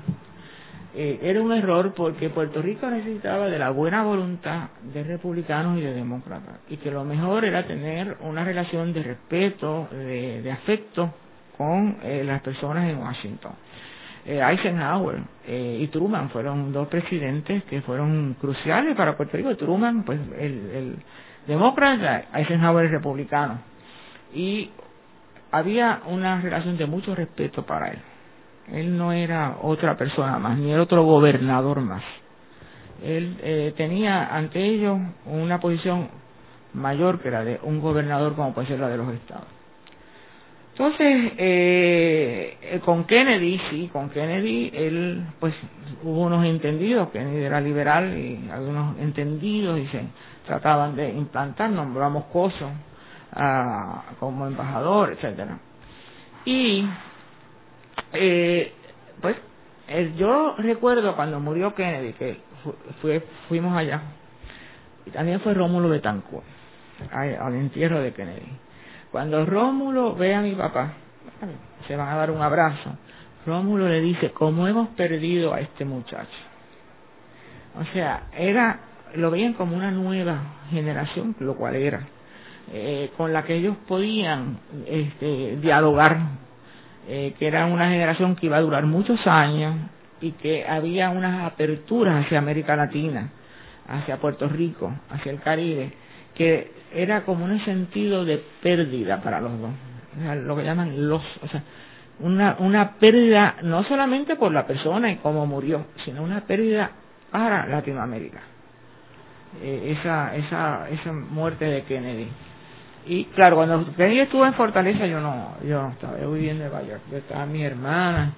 Eh, 0.98 1.20
era 1.24 1.42
un 1.42 1.52
error 1.52 1.94
porque 1.94 2.30
Puerto 2.30 2.62
Rico 2.62 2.90
necesitaba 2.90 3.48
de 3.48 3.60
la 3.60 3.70
buena 3.70 4.04
voluntad 4.04 4.70
de 4.94 5.04
republicanos 5.04 5.78
y 5.78 5.82
de 5.82 5.94
demócratas 5.94 6.60
y 6.70 6.78
que 6.78 6.90
lo 6.90 7.04
mejor 7.04 7.44
era 7.44 7.68
tener 7.68 8.18
una 8.22 8.46
relación 8.46 8.94
de 8.94 9.04
respeto, 9.04 9.90
de, 9.92 10.50
afecto 10.52 11.14
con 11.58 11.98
eh, 12.02 12.24
las 12.24 12.42
personas 12.42 12.90
en 12.90 12.98
Washington 12.98 13.54
eh, 14.26 14.42
Eisenhower 14.42 15.22
eh, 15.46 15.78
y 15.82 15.88
Truman 15.88 16.30
fueron 16.32 16.74
dos 16.74 16.88
presidentes 16.88 17.64
que 17.66 17.82
fueron 17.82 18.36
cruciales 18.42 18.96
para 18.96 19.16
Puerto 19.16 19.38
Rico. 19.38 19.56
Truman, 19.56 20.04
pues 20.04 20.20
el, 20.40 20.70
el 20.72 20.96
demócrata, 21.48 22.26
Eisenhower 22.34 22.86
el 22.86 22.92
republicano. 22.92 23.60
Y 24.34 24.72
había 25.52 26.02
una 26.08 26.42
relación 26.42 26.78
de 26.78 26.88
mucho 26.88 27.14
respeto 27.14 27.64
para 27.66 27.92
él. 27.92 28.00
Él 28.72 28.98
no 28.98 29.12
era 29.12 29.58
otra 29.62 29.96
persona 29.96 30.40
más, 30.40 30.58
ni 30.58 30.72
era 30.72 30.82
otro 30.82 31.04
gobernador 31.04 31.82
más. 31.82 32.04
Él 33.04 33.38
eh, 33.42 33.74
tenía 33.78 34.36
ante 34.36 34.64
ellos 34.64 35.00
una 35.26 35.60
posición 35.60 36.10
mayor 36.74 37.20
que 37.20 37.32
la 37.32 37.44
de 37.44 37.60
un 37.64 37.80
gobernador 37.80 38.36
como 38.36 38.54
puede 38.54 38.68
ser 38.68 38.80
la 38.80 38.90
de 38.90 38.98
los 38.98 39.14
estados. 39.14 39.48
Entonces, 40.78 41.32
eh, 41.38 42.82
con 42.84 43.06
Kennedy, 43.06 43.62
sí, 43.70 43.90
con 43.94 44.10
Kennedy, 44.10 44.72
él, 44.74 45.26
pues, 45.40 45.54
hubo 46.04 46.24
unos 46.24 46.46
entendidos, 46.46 47.12
Kennedy 47.12 47.44
era 47.46 47.62
liberal 47.62 48.18
y 48.18 48.50
algunos 48.52 49.00
entendidos 49.00 49.80
y 49.80 49.88
se 49.88 50.02
trataban 50.46 50.98
de 50.98 51.10
implantar, 51.12 51.70
nombramos 51.70 52.26
Coso 52.26 52.70
ah, 53.32 54.04
como 54.20 54.48
embajador, 54.48 55.14
etcétera. 55.14 55.60
Y, 56.44 56.86
eh, 58.14 58.74
pues, 59.22 59.38
yo 60.18 60.56
recuerdo 60.58 61.16
cuando 61.16 61.40
murió 61.40 61.74
Kennedy, 61.76 62.14
que 62.14 62.38
fuimos 63.48 63.78
allá, 63.78 64.02
y 65.06 65.12
también 65.12 65.40
fue 65.42 65.54
Rómulo 65.54 65.90
Betancourt, 65.90 66.46
al 67.12 67.56
entierro 67.56 68.00
de 68.02 68.14
Kennedy 68.14 68.66
cuando 69.16 69.46
Rómulo 69.46 70.14
ve 70.14 70.36
a 70.36 70.42
mi 70.42 70.56
papá, 70.56 70.92
se 71.88 71.96
van 71.96 72.10
a 72.10 72.18
dar 72.18 72.32
un 72.32 72.42
abrazo. 72.42 72.98
Rómulo 73.46 73.88
le 73.88 74.02
dice, 74.02 74.32
¿cómo 74.32 74.68
hemos 74.68 74.90
perdido 74.90 75.54
a 75.54 75.62
este 75.62 75.86
muchacho? 75.86 76.38
O 77.80 77.86
sea, 77.94 78.24
era, 78.38 78.78
lo 79.14 79.32
veían 79.32 79.54
como 79.54 79.74
una 79.74 79.90
nueva 79.90 80.66
generación, 80.70 81.34
lo 81.40 81.56
cual 81.56 81.78
era, 81.78 82.02
eh, 82.74 83.10
con 83.16 83.32
la 83.32 83.44
que 83.44 83.56
ellos 83.56 83.78
podían 83.88 84.58
este, 84.86 85.60
dialogar, 85.62 86.18
eh, 87.08 87.34
que 87.38 87.48
era 87.48 87.66
una 87.66 87.90
generación 87.90 88.36
que 88.36 88.48
iba 88.48 88.58
a 88.58 88.62
durar 88.62 88.86
muchos 88.86 89.26
años 89.28 89.76
y 90.22 90.32
que 90.34 90.66
había 90.68 91.10
unas 91.10 91.46
aperturas 91.46 92.26
hacia 92.26 92.40
América 92.40 92.76
Latina, 92.76 93.30
hacia 93.88 94.18
Puerto 94.18 94.48
Rico, 94.48 94.94
hacia 95.10 95.32
el 95.32 95.40
Caribe, 95.40 95.94
que 96.34 96.72
era 96.94 97.24
como 97.24 97.46
un 97.46 97.64
sentido 97.66 98.26
de 98.26 98.42
pérdida 98.62 99.22
para 99.22 99.42
los 99.42 99.52
dos, 99.60 99.72
lo 100.46 100.56
que 100.56 100.64
llaman 100.64 101.08
los, 101.08 101.22
o 101.44 101.48
sea, 101.48 101.64
una, 102.20 102.56
una 102.60 102.94
pérdida 102.94 103.58
no 103.64 103.84
solamente 103.84 104.36
por 104.36 104.52
la 104.52 104.66
persona 104.66 105.12
y 105.12 105.18
cómo 105.18 105.46
murió, 105.46 105.86
sino 106.06 106.24
una 106.24 106.42
pérdida 106.42 106.92
para 107.32 107.68
Latinoamérica. 107.68 108.40
Eh, 109.62 109.96
esa, 109.98 110.36
esa, 110.36 110.90
esa 110.90 111.12
muerte 111.14 111.66
de 111.66 111.84
Kennedy. 111.84 112.28
Y 113.08 113.26
claro, 113.26 113.58
cuando 113.58 113.94
Kennedy 113.96 114.22
estuvo 114.22 114.46
en 114.46 114.54
Fortaleza, 114.54 115.06
yo 115.06 115.20
no, 115.20 115.56
yo 115.64 115.82
no 115.82 115.90
estaba, 115.90 116.20
yo 116.20 116.32
vivía 116.32 116.52
en 116.52 116.60
Nueva 116.60 116.82
York, 116.84 117.02
yo 117.12 117.18
estaba 117.18 117.46
mi 117.46 117.64
hermana, 117.64 118.34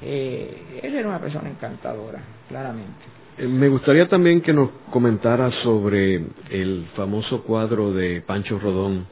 eh, 0.00 0.80
él 0.82 0.94
era 0.94 1.08
una 1.08 1.18
persona 1.18 1.48
encantadora, 1.48 2.20
claramente. 2.48 3.04
Eh, 3.38 3.48
me 3.48 3.68
gustaría 3.68 4.08
también 4.08 4.40
que 4.40 4.52
nos 4.52 4.70
comentara 4.90 5.50
sobre 5.62 6.24
el 6.50 6.86
famoso 6.94 7.42
cuadro 7.42 7.92
de 7.92 8.20
Pancho 8.20 8.58
Rodón, 8.58 9.06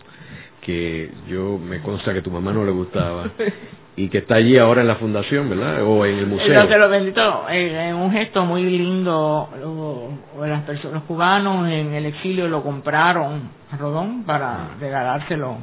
que 0.61 1.11
yo 1.29 1.59
me 1.59 1.81
consta 1.81 2.13
que 2.13 2.23
tu 2.23 2.31
mamá 2.31 2.53
no 2.53 2.65
le 2.65 2.71
gustaba, 2.71 3.31
y 3.97 4.09
que 4.09 4.19
está 4.19 4.37
allí 4.37 4.57
ahora 4.57 4.81
en 4.81 4.89
la 4.89 4.97
fundación, 4.97 5.51
¿verdad? 5.51 5.83
O 5.83 6.07
en 6.07 6.19
el 6.19 6.27
museo. 6.27 6.65
Lo, 6.65 6.79
lo 6.79 6.89
bendito, 6.89 7.45
en, 7.49 7.95
un 7.95 8.13
gesto 8.13 8.45
muy 8.45 8.63
lindo, 8.63 9.49
las 10.39 10.63
personas, 10.63 10.95
los 10.95 11.03
cubanos 11.05 11.69
en 11.69 11.93
el 11.93 12.07
exilio 12.07 12.49
lo 12.49 12.63
compraron 12.63 13.51
a 13.71 13.77
Rodón 13.77 14.25
para 14.25 14.71
regalárselo, 14.79 15.59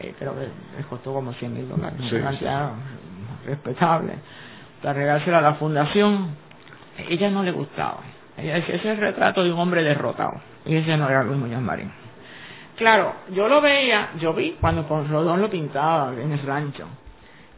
eh, 0.00 0.14
creo 0.18 0.34
que 0.34 0.48
les 0.76 0.86
costó 0.86 1.12
como 1.12 1.32
100 1.32 1.54
mil 1.54 1.68
dólares, 1.68 2.00
una 2.10 2.22
cantidad 2.22 2.70
respetable, 3.46 4.12
para 4.80 4.94
regalárselo 4.94 5.36
a 5.36 5.42
la 5.42 5.54
fundación 5.54 6.50
ella 7.08 7.30
no 7.30 7.42
le 7.42 7.52
gustaba. 7.52 7.98
Ella 8.36 8.54
decía, 8.54 8.76
ese 8.76 8.90
es 8.90 8.98
el 8.98 9.00
retrato 9.00 9.42
de 9.42 9.52
un 9.52 9.58
hombre 9.58 9.82
derrotado. 9.82 10.40
Y 10.64 10.76
ese 10.76 10.96
no 10.96 11.08
era 11.08 11.22
Luis 11.22 11.38
Muñoz 11.38 11.60
Marín. 11.60 11.90
Claro, 12.76 13.14
yo 13.32 13.48
lo 13.48 13.60
veía, 13.60 14.10
yo 14.18 14.32
vi 14.32 14.56
cuando 14.60 14.88
con 14.88 15.08
Rodón 15.08 15.40
lo 15.40 15.50
pintaba 15.50 16.12
en 16.14 16.32
el 16.32 16.42
rancho. 16.42 16.86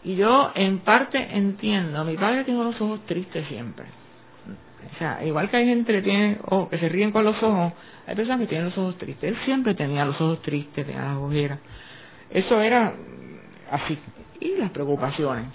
Y 0.05 0.17
yo 0.17 0.51
en 0.55 0.81
parte 0.81 1.19
entiendo, 1.19 2.05
mi 2.05 2.17
padre 2.17 2.45
tiene 2.45 2.63
los 2.65 2.81
ojos 2.81 3.07
tristes 3.07 3.47
siempre. 3.49 3.87
O 4.95 4.99
sea, 4.99 5.25
igual 5.25 5.49
que 5.49 5.57
hay 5.57 5.67
gente 5.67 5.93
que 5.93 6.03
tiene, 6.03 6.39
oh, 6.49 6.69
que 6.69 6.79
se 6.79 6.89
ríen 6.89 7.13
con 7.13 7.25
los 7.25 7.41
ojos, 7.43 7.73
hay 8.07 8.17
personas 8.17 8.41
que 8.41 8.47
tienen 8.49 8.67
los 8.67 8.79
ojos 8.79 8.99
tristes. 8.99 9.31
Él 9.31 9.39
siempre 9.45 9.75
tenía 9.75 10.05
los 10.05 10.21
ojos 10.21 10.43
tristes, 10.43 10.85
tenía 10.85 11.03
las 11.03 11.17
ojeras. 11.19 11.59
Eso 12.31 12.61
era 12.61 12.93
así. 13.71 13.99
Y 14.41 14.57
las 14.57 14.71
preocupaciones. 14.71 15.47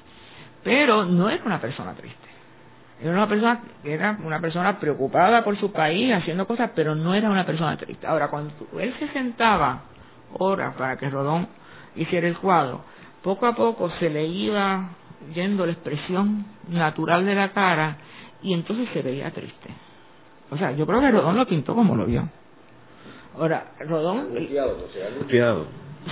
Pero 0.64 1.06
no 1.06 1.30
era 1.30 1.44
una 1.44 1.60
persona 1.60 1.94
triste. 1.94 2.28
Era 3.02 3.12
una 3.12 3.28
persona, 3.28 3.62
era 3.84 4.18
una 4.24 4.40
persona 4.40 4.80
preocupada 4.80 5.44
por 5.44 5.56
su 5.58 5.72
país, 5.72 6.12
haciendo 6.14 6.48
cosas, 6.48 6.72
pero 6.74 6.96
no 6.96 7.14
era 7.14 7.30
una 7.30 7.46
persona 7.46 7.78
triste. 7.78 8.08
Ahora, 8.08 8.30
cuando 8.30 8.54
él 8.80 8.96
se 8.98 9.08
sentaba 9.10 9.84
horas 10.34 10.74
para 10.76 10.98
que 10.98 11.10
Rodón 11.10 11.48
hiciera 11.96 12.28
el 12.28 12.38
cuadro, 12.38 12.84
poco 13.28 13.46
a 13.46 13.54
poco 13.54 13.90
se 14.00 14.10
le 14.10 14.26
iba 14.26 14.92
yendo 15.36 15.66
la 15.66 15.74
expresión 15.74 16.46
natural 16.70 17.26
de 17.26 17.36
la 17.36 17.50
cara 17.50 17.98
y 18.42 18.54
entonces 18.54 18.88
se 18.94 19.02
veía 19.02 19.32
triste. 19.32 19.70
O 20.50 20.56
sea, 20.56 20.72
yo 20.72 20.88
creo 20.88 21.02
que 21.02 21.12
Rodón 21.12 21.36
lo 21.36 21.46
pintó 21.46 21.76
como 21.76 21.94
lo 21.94 22.06
vio. 22.06 22.30
Ahora, 23.36 23.74
Rodón... 23.82 24.30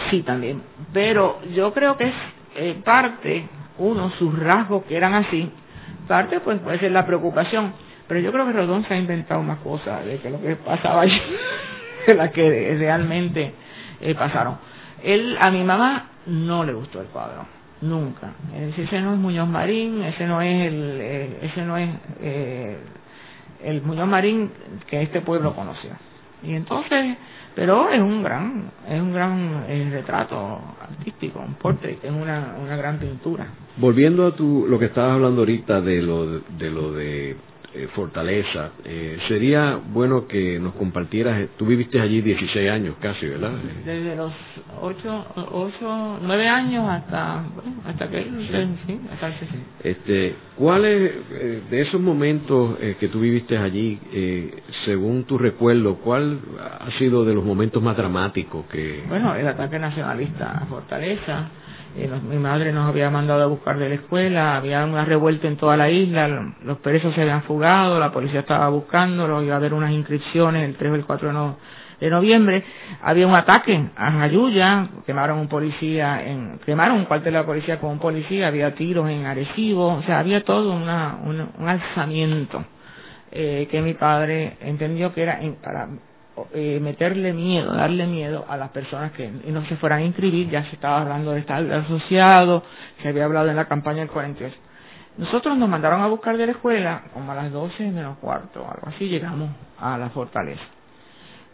Sí, 0.09 0.23
también. 0.23 0.61
Pero 0.91 1.39
yo 1.53 1.73
creo 1.73 1.95
que 1.95 2.09
es 2.09 2.13
eh, 2.57 2.81
parte, 2.83 3.47
uno, 3.77 4.09
sus 4.19 4.37
rasgos 4.37 4.83
que 4.83 4.97
eran 4.97 5.13
así, 5.13 5.49
parte 6.09 6.41
pues 6.41 6.59
puede 6.59 6.79
ser 6.79 6.91
la 6.91 7.05
preocupación, 7.05 7.71
pero 8.09 8.19
yo 8.19 8.33
creo 8.33 8.45
que 8.45 8.51
Rodón 8.51 8.83
se 8.89 8.93
ha 8.93 8.97
inventado 8.97 9.41
más 9.41 9.59
cosas 9.59 10.05
de 10.05 10.17
que 10.17 10.29
lo 10.29 10.41
que 10.41 10.57
pasaba 10.57 11.03
allí, 11.03 11.21
de 12.07 12.13
las 12.13 12.31
que 12.31 12.75
realmente 12.77 13.53
eh, 14.01 14.13
pasaron. 14.15 14.57
Él, 15.05 15.37
a 15.39 15.51
mi 15.51 15.63
mamá 15.63 16.09
no 16.25 16.63
le 16.63 16.73
gustó 16.73 16.99
el 16.99 17.07
cuadro, 17.07 17.45
nunca. 17.81 18.33
ese 18.75 19.01
no 19.01 19.13
es 19.13 19.19
Muñoz 19.19 19.47
Marín, 19.47 20.01
ese 20.01 20.25
no 20.25 20.41
es 20.41 20.67
el, 20.67 20.97
eh, 20.99 21.39
ese 21.43 21.61
no 21.61 21.77
es 21.77 21.89
eh, 22.21 22.77
el 23.63 23.83
Muñoz 23.83 24.07
Marín 24.07 24.49
que 24.87 25.03
este 25.03 25.21
pueblo 25.21 25.55
conoció. 25.55 25.91
Y 26.41 26.55
entonces, 26.55 27.17
pero 27.53 27.89
es 27.89 28.01
un 28.01 28.23
gran, 28.23 28.71
es 28.89 28.99
un 28.99 29.13
gran 29.13 29.65
eh, 29.67 29.89
retrato 29.91 30.59
artístico, 30.81 31.39
un 31.39 31.53
portrait, 31.53 32.03
es 32.03 32.11
una, 32.11 32.55
una 32.59 32.75
gran 32.75 32.97
pintura. 32.97 33.45
Volviendo 33.77 34.25
a 34.25 34.35
tu, 34.35 34.65
lo 34.67 34.79
que 34.79 34.85
estabas 34.85 35.13
hablando 35.13 35.41
ahorita 35.41 35.81
de 35.81 36.01
lo 36.01 36.39
de, 36.39 36.69
lo 36.71 36.91
de 36.93 37.37
eh, 37.75 37.87
Fortaleza, 37.93 38.71
eh, 38.85 39.17
sería 39.27 39.79
bueno 39.87 40.27
que 40.27 40.59
nos 40.59 40.73
compartieras, 40.75 41.49
tú 41.57 41.65
viviste 41.65 41.99
allí 41.99 42.21
16 42.21 42.71
años 42.71 42.95
casi, 43.01 43.27
¿verdad? 43.27 43.51
Desde 43.85 44.15
los 44.15 44.31
8, 44.81 45.25
8 45.51 46.19
9 46.21 46.47
años 46.47 46.89
hasta, 46.89 47.43
bueno, 47.53 47.73
hasta 47.85 48.09
que, 48.09 48.23
sí, 48.87 48.99
hasta 49.11 49.27
el 49.27 49.35
Este, 49.83 50.35
¿Cuáles 50.57 51.11
de 51.69 51.81
esos 51.81 51.99
momentos 51.99 52.77
que 52.99 53.09
tú 53.09 53.19
viviste 53.19 53.57
allí, 53.57 53.99
según 54.85 55.25
tu 55.25 55.37
recuerdo, 55.37 55.95
cuál 55.97 56.39
ha 56.79 56.89
sido 56.97 57.25
de 57.25 57.33
los 57.33 57.43
momentos 57.43 57.83
más 57.83 57.97
dramáticos 57.97 58.65
que... 58.67 59.03
Bueno, 59.09 59.35
el 59.35 59.47
ataque 59.47 59.77
nacionalista 59.77 60.59
a 60.59 60.65
Fortaleza 60.65 61.49
eh, 61.97 62.09
mi 62.29 62.37
madre 62.37 62.73
nos 62.73 62.89
había 62.89 63.09
mandado 63.09 63.43
a 63.43 63.45
buscar 63.45 63.77
de 63.77 63.87
la 63.87 63.95
escuela, 63.95 64.57
había 64.57 64.83
una 64.83 65.05
revuelta 65.05 65.47
en 65.47 65.55
toda 65.55 65.77
la 65.77 65.89
isla, 65.89 66.27
los 66.63 66.77
presos 66.79 67.15
se 67.15 67.21
habían 67.21 67.43
fugado, 67.43 67.99
la 67.99 68.11
policía 68.11 68.41
estaba 68.41 68.67
buscándolos, 68.67 69.43
iba 69.43 69.53
a 69.53 69.57
haber 69.57 69.73
unas 69.73 69.91
inscripciones 69.91 70.67
el 70.67 70.75
3 70.75 70.91
o 70.91 70.95
el 70.95 71.05
4 71.05 71.57
de, 72.01 72.09
noviembre, 72.09 72.65
había 73.01 73.25
un 73.25 73.35
ataque 73.35 73.81
a 73.95 74.11
Jayuya, 74.11 74.89
quemaron 75.05 75.39
un 75.39 75.47
policía, 75.47 76.21
en, 76.25 76.59
quemaron 76.65 76.97
un 76.97 77.05
cuartel 77.05 77.31
de 77.31 77.39
la 77.39 77.45
policía 77.45 77.79
con 77.79 77.91
un 77.91 77.99
policía, 77.99 78.47
había 78.47 78.75
tiros 78.75 79.09
en 79.09 79.25
Arecibo, 79.25 79.93
o 79.93 80.01
sea, 80.03 80.19
había 80.19 80.43
todo 80.43 80.73
una, 80.73 81.17
un, 81.23 81.67
alzamiento 81.67 82.65
eh, 83.31 83.69
que 83.71 83.81
mi 83.81 83.93
padre 83.93 84.57
entendió 84.59 85.13
que 85.13 85.23
era 85.23 85.39
para 85.63 85.87
eh, 86.53 86.79
meterle 86.81 87.33
miedo, 87.33 87.73
darle 87.73 88.07
miedo 88.07 88.45
a 88.49 88.57
las 88.57 88.69
personas 88.71 89.11
que 89.13 89.29
no 89.29 89.65
se 89.67 89.77
fueran 89.77 89.99
a 89.99 90.03
inscribir, 90.03 90.49
ya 90.49 90.63
se 90.65 90.75
estaba 90.75 91.01
hablando 91.01 91.31
de 91.31 91.39
estar 91.39 91.63
asociado, 91.71 92.63
se 93.01 93.07
había 93.07 93.25
hablado 93.25 93.49
en 93.49 93.55
la 93.55 93.65
campaña 93.65 93.99
del 93.99 94.09
48. 94.09 94.55
Nosotros 95.17 95.57
nos 95.57 95.69
mandaron 95.69 96.01
a 96.01 96.07
buscar 96.07 96.35
de 96.35 96.45
la 96.45 96.51
escuela 96.51 97.03
como 97.13 97.31
a 97.31 97.35
las 97.35 97.51
12 97.51 97.89
menos 97.91 98.17
cuarto, 98.17 98.59
algo 98.59 98.87
así, 98.87 99.07
llegamos 99.07 99.49
a 99.79 99.97
la 99.97 100.09
fortaleza. 100.09 100.63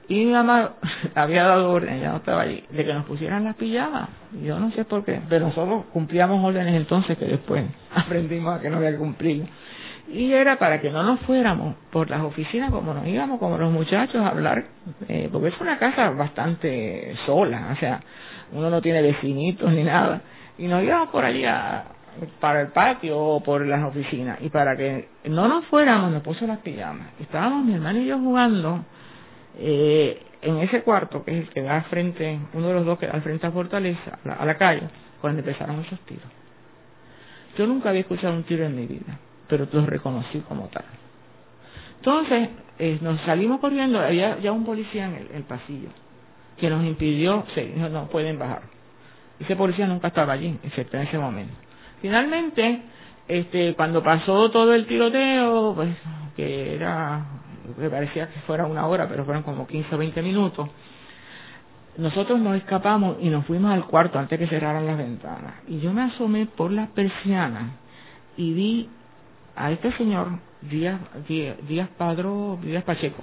Y 0.08 0.26
mi 0.26 0.32
mamá 0.32 0.74
había 1.16 1.44
dado 1.44 1.72
orden, 1.72 2.02
ya 2.02 2.10
no 2.10 2.18
estaba 2.18 2.42
allí, 2.42 2.64
de 2.72 2.84
que 2.84 2.94
nos 2.94 3.06
pusieran 3.06 3.44
las 3.44 3.56
pijamas. 3.56 4.10
Yo 4.44 4.60
no 4.60 4.72
sé 4.72 4.84
por 4.86 5.06
qué, 5.06 5.22
pero 5.30 5.48
nosotros 5.48 5.86
cumplíamos 5.94 6.44
órdenes 6.44 6.76
entonces 6.76 7.18
que 7.20 7.26
después 7.26 7.66
aprendimos 7.96 8.58
a 8.58 8.62
que 8.62 8.70
no 8.70 8.78
había 8.78 8.92
que 8.92 8.98
cumplir 8.98 9.46
y 10.14 10.34
era 10.34 10.58
para 10.60 10.82
que 10.82 10.90
no 10.90 11.04
nos 11.04 11.20
fuéramos 11.22 11.76
por 11.92 12.10
las 12.10 12.22
oficinas 12.22 12.72
como 12.72 12.94
nos 12.94 13.08
íbamos 13.08 13.40
como 13.40 13.58
los 13.58 13.72
muchachos 13.72 14.22
a 14.22 14.30
hablar 14.30 14.66
eh, 15.08 15.30
porque 15.32 15.50
es 15.50 15.62
una 15.62 15.78
casa 15.78 16.10
bastante 16.12 17.16
sola 17.26 17.70
o 17.72 17.76
sea 17.78 18.02
uno 18.52 18.70
no 18.70 18.82
tiene 18.82 19.02
vecinitos 19.02 19.72
ni 19.72 19.84
nada 19.84 20.22
y 20.58 20.68
nos 20.68 20.84
íbamos 20.84 21.10
por 21.10 21.26
allí 21.26 21.44
para 22.40 22.62
el 22.62 22.68
patio 22.68 23.18
o 23.18 23.44
por 23.44 23.66
las 23.66 23.84
oficinas 23.84 24.40
y 24.42 24.50
para 24.50 24.76
que 24.76 25.08
no 25.26 25.48
nos 25.48 25.66
fuéramos 25.66 26.12
nos 26.12 26.22
puso 26.22 26.46
las 26.46 26.60
pijamas. 26.60 27.08
Estábamos 27.20 27.66
mi 27.66 27.74
hermano 27.74 28.00
y 28.00 28.06
yo 28.06 28.20
jugando 28.20 28.84
eh, 29.58 30.22
en 30.42 30.58
ese 30.58 30.84
cuarto 30.84 31.24
que 31.24 31.32
es 31.32 31.48
el 31.48 31.54
que 31.54 31.62
da 31.62 31.82
frente 31.84 32.40
uno 32.54 32.68
de 32.68 32.74
los 32.74 32.86
dos 32.86 33.00
que 33.00 33.08
da 33.08 33.20
frente 33.22 33.48
a 33.48 33.52
Fortaleza 33.52 34.20
a 34.24 34.28
la, 34.28 34.34
a 34.36 34.46
la 34.46 34.58
calle 34.58 34.84
cuando 35.20 35.40
empezaron 35.40 35.80
esos 35.82 36.00
tiros. 36.02 36.28
Yo 37.58 37.68
nunca 37.68 37.90
había 37.90 38.02
escuchado 38.02 38.34
un 38.34 38.44
tiro 38.44 38.66
en 38.66 38.76
mi 38.76 38.88
vida 38.88 39.18
pero 39.52 39.68
los 39.70 39.86
reconocí 39.86 40.40
como 40.48 40.70
tal. 40.70 40.86
Entonces, 41.98 42.50
eh, 42.80 42.98
nos 43.02 43.20
salimos 43.22 43.60
corriendo, 43.60 44.00
había 44.00 44.40
ya 44.40 44.54
un 44.54 44.64
policía 44.64 45.08
en 45.08 45.28
el, 45.36 45.44
pasillo 45.44 45.90
que 46.58 46.70
nos 46.70 46.86
impidió, 46.86 47.44
no, 47.76 47.90
no 47.90 48.08
pueden 48.08 48.40
bajar. 48.40 48.62
Ese 49.42 49.58
policía 49.58 49.88
nunca 49.88 50.08
estaba 50.08 50.32
allí, 50.34 50.58
excepto 50.64 50.96
en 50.96 51.04
ese 51.04 51.18
momento. 51.18 51.54
Finalmente, 52.02 52.82
este, 53.28 53.74
cuando 53.74 54.02
pasó 54.02 54.50
todo 54.52 54.74
el 54.74 54.88
tiroteo, 54.88 55.74
pues, 55.76 55.90
que 56.38 56.76
era, 56.76 57.26
me 57.78 57.90
parecía 57.90 58.30
que 58.30 58.40
fuera 58.42 58.66
una 58.66 58.88
hora, 58.88 59.10
pero 59.10 59.26
fueron 59.26 59.44
como 59.44 59.68
15 59.68 59.94
o 59.94 59.98
20 59.98 60.22
minutos, 60.22 60.70
nosotros 61.98 62.40
nos 62.40 62.56
escapamos 62.56 63.18
y 63.20 63.28
nos 63.28 63.46
fuimos 63.46 63.74
al 63.74 63.86
cuarto 63.86 64.18
antes 64.18 64.40
que 64.40 64.48
cerraran 64.48 64.86
las 64.86 64.98
ventanas. 64.98 65.56
Y 65.68 65.82
yo 65.82 65.92
me 65.92 66.04
asomé 66.04 66.46
por 66.46 66.72
las 66.72 66.88
persianas 66.92 67.74
y 68.38 68.54
vi 68.54 68.90
a 69.56 69.72
este 69.72 69.92
señor 69.94 70.28
Díaz, 70.62 71.00
Díaz, 71.28 71.90
Padro, 71.98 72.60
Díaz 72.62 72.84
Pacheco, 72.84 73.22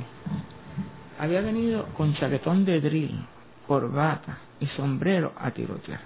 había 1.18 1.40
venido 1.40 1.86
con 1.96 2.14
chaquetón 2.14 2.64
de 2.64 2.80
drill, 2.80 3.24
corbata 3.66 4.38
y 4.60 4.66
sombrero 4.66 5.32
a 5.38 5.50
tirotear. 5.50 6.00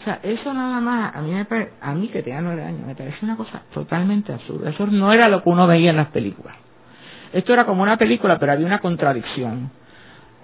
O 0.00 0.04
sea, 0.04 0.20
eso 0.22 0.52
nada 0.52 0.80
más, 0.80 1.16
a 1.16 1.22
mí, 1.22 1.32
me 1.32 1.46
a 1.80 1.94
mí 1.94 2.08
que 2.08 2.22
tenía 2.22 2.42
nueve 2.42 2.62
años, 2.62 2.86
me 2.86 2.94
parece 2.94 3.24
una 3.24 3.36
cosa 3.36 3.62
totalmente 3.72 4.32
absurda. 4.34 4.68
Eso 4.70 4.86
no 4.86 5.12
era 5.12 5.28
lo 5.28 5.42
que 5.42 5.48
uno 5.48 5.66
veía 5.66 5.90
en 5.90 5.96
las 5.96 6.08
películas. 6.08 6.56
Esto 7.32 7.54
era 7.54 7.64
como 7.64 7.82
una 7.82 7.96
película, 7.96 8.38
pero 8.38 8.52
había 8.52 8.66
una 8.66 8.80
contradicción. 8.80 9.70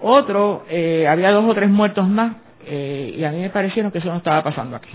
Otro, 0.01 0.65
eh, 0.67 1.07
había 1.07 1.31
dos 1.31 1.45
o 1.47 1.53
tres 1.53 1.69
muertos 1.69 2.07
más, 2.07 2.37
eh, 2.65 3.15
y 3.17 3.23
a 3.23 3.31
mí 3.31 3.39
me 3.39 3.51
parecieron 3.51 3.91
que 3.91 3.99
eso 3.99 4.07
no 4.07 4.17
estaba 4.17 4.41
pasando 4.43 4.75
aquí. 4.75 4.89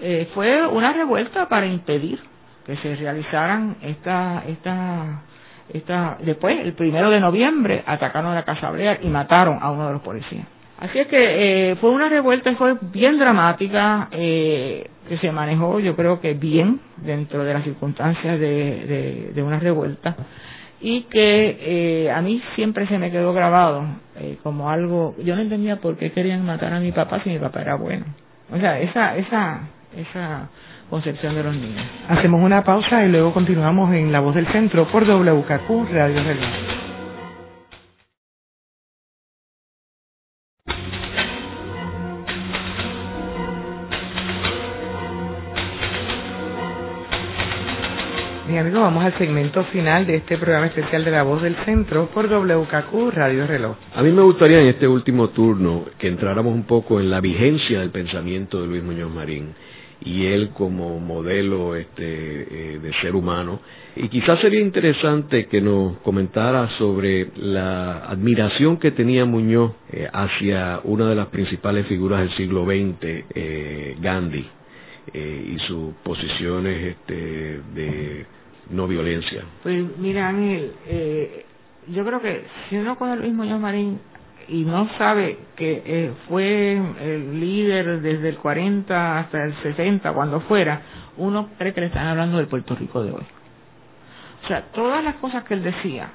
Eh, 0.00 0.28
fue 0.34 0.66
una 0.66 0.92
revuelta 0.92 1.48
para 1.48 1.66
impedir 1.66 2.20
que 2.66 2.76
se 2.76 2.96
realizaran 2.96 3.76
esta, 3.82 4.42
esta, 4.46 5.22
esta, 5.72 6.18
después, 6.22 6.58
el 6.60 6.74
primero 6.74 7.10
de 7.10 7.20
noviembre, 7.20 7.82
atacaron 7.86 8.32
a 8.32 8.34
la 8.34 8.44
Casa 8.44 8.70
Brea 8.70 8.98
y 9.02 9.08
mataron 9.08 9.58
a 9.60 9.70
uno 9.70 9.86
de 9.86 9.92
los 9.94 10.02
policías. 10.02 10.46
Así 10.78 10.98
es 10.98 11.08
que 11.08 11.70
eh, 11.70 11.76
fue 11.76 11.90
una 11.90 12.08
revuelta, 12.08 12.54
fue 12.56 12.74
bien 12.80 13.18
dramática, 13.18 14.08
eh, 14.12 14.88
que 15.08 15.18
se 15.18 15.30
manejó 15.30 15.78
yo 15.80 15.94
creo 15.94 16.20
que 16.20 16.34
bien 16.34 16.80
dentro 16.96 17.44
de 17.44 17.52
las 17.52 17.64
circunstancias 17.64 18.40
de, 18.40 18.46
de, 18.46 19.32
de 19.34 19.42
una 19.42 19.58
revuelta 19.58 20.16
y 20.80 21.02
que 21.02 21.58
eh, 22.06 22.10
a 22.10 22.22
mí 22.22 22.42
siempre 22.54 22.86
se 22.86 22.98
me 22.98 23.10
quedó 23.10 23.32
grabado 23.32 23.84
eh, 24.16 24.38
como 24.42 24.70
algo, 24.70 25.14
yo 25.22 25.36
no 25.36 25.42
entendía 25.42 25.76
por 25.76 25.96
qué 25.96 26.12
querían 26.12 26.44
matar 26.44 26.72
a 26.72 26.80
mi 26.80 26.92
papá 26.92 27.22
si 27.22 27.30
mi 27.30 27.38
papá 27.38 27.60
era 27.60 27.74
bueno. 27.74 28.06
O 28.50 28.58
sea, 28.58 28.80
esa, 28.80 29.16
esa, 29.16 29.60
esa 29.96 30.48
concepción 30.90 31.36
de 31.36 31.44
los 31.44 31.54
niños. 31.56 31.86
Hacemos 32.08 32.42
una 32.42 32.64
pausa 32.64 33.04
y 33.06 33.08
luego 33.08 33.32
continuamos 33.32 33.94
en 33.94 34.10
La 34.10 34.20
Voz 34.20 34.34
del 34.34 34.46
Centro 34.48 34.86
por 34.88 35.04
WKQ 35.04 35.88
Radio 35.92 36.22
Reloj. 36.24 36.48
Mi 48.48 48.58
amigo, 48.58 48.80
vamos 48.80 49.04
al 49.04 49.16
segmento 49.16 49.62
final 49.66 50.08
de 50.08 50.16
este 50.16 50.36
programa 50.36 50.66
especial 50.66 51.04
de 51.04 51.12
La 51.12 51.22
Voz 51.22 51.40
del 51.40 51.54
Centro 51.64 52.06
por 52.06 52.26
WKQ 52.28 53.12
Radio 53.12 53.46
Reloj. 53.46 53.76
A 53.94 54.02
mí 54.02 54.10
me 54.10 54.22
gustaría 54.22 54.58
en 54.58 54.66
este 54.66 54.88
último 54.88 55.28
turno 55.28 55.84
que 55.96 56.08
entráramos 56.08 56.52
un 56.52 56.64
poco 56.64 56.98
en 56.98 57.10
la 57.10 57.20
vigencia 57.20 57.78
del 57.78 57.90
pensamiento 57.90 58.60
de 58.60 58.66
Luis 58.66 58.82
Muñoz 58.82 59.14
Marín 59.14 59.54
y 60.00 60.26
él 60.26 60.50
como 60.50 60.98
modelo 60.98 61.76
este, 61.76 62.04
eh, 62.04 62.78
de 62.78 62.92
ser 63.00 63.14
humano. 63.14 63.60
Y 63.96 64.08
quizás 64.08 64.40
sería 64.40 64.60
interesante 64.60 65.46
que 65.46 65.60
nos 65.60 65.98
comentara 65.98 66.68
sobre 66.78 67.28
la 67.36 68.04
admiración 68.06 68.78
que 68.78 68.92
tenía 68.92 69.24
Muñoz 69.24 69.72
eh, 69.92 70.08
hacia 70.12 70.80
una 70.84 71.08
de 71.08 71.14
las 71.16 71.26
principales 71.28 71.86
figuras 71.86 72.20
del 72.20 72.36
siglo 72.36 72.64
XX, 72.64 73.24
eh, 73.34 73.96
Gandhi, 74.00 74.46
y 75.12 75.58
sus 75.66 75.92
posiciones 76.04 76.94
este, 76.94 77.14
de 77.74 78.26
no 78.70 78.86
violencia. 78.86 79.42
Pues 79.64 79.84
mira, 79.98 80.28
Ángel, 80.28 80.70
yo 81.88 82.04
creo 82.04 82.20
que 82.22 82.44
si 82.68 82.76
uno 82.76 82.96
con 82.96 83.18
Luis 83.18 83.32
Muñoz 83.32 83.60
Marín 83.60 83.98
y 84.50 84.64
no 84.64 84.88
sabe 84.98 85.38
que 85.54 85.82
eh, 85.84 86.12
fue 86.28 86.72
el 86.72 87.38
líder 87.38 88.00
desde 88.00 88.30
el 88.30 88.38
40 88.38 89.18
hasta 89.20 89.44
el 89.44 89.54
60, 89.62 90.12
cuando 90.12 90.40
fuera, 90.40 90.82
uno 91.18 91.50
cree 91.56 91.72
que 91.72 91.80
le 91.80 91.86
están 91.86 92.08
hablando 92.08 92.38
del 92.38 92.48
Puerto 92.48 92.74
Rico 92.74 93.02
de 93.02 93.12
hoy. 93.12 93.26
O 94.44 94.48
sea, 94.48 94.62
todas 94.72 95.04
las 95.04 95.16
cosas 95.16 95.44
que 95.44 95.54
él 95.54 95.62
decía, 95.62 96.10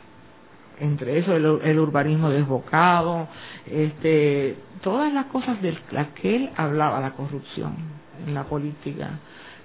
entre 0.79 1.19
eso 1.19 1.35
el, 1.35 1.79
urbanismo 1.79 2.29
desbocado, 2.29 3.29
este, 3.71 4.57
todas 4.81 5.13
las 5.13 5.27
cosas 5.27 5.61
de 5.61 5.77
las 5.91 6.07
que 6.09 6.35
él 6.35 6.49
hablaba, 6.57 6.99
la 6.99 7.11
corrupción 7.11 7.75
en 8.27 8.33
la 8.33 8.43
política, 8.43 9.11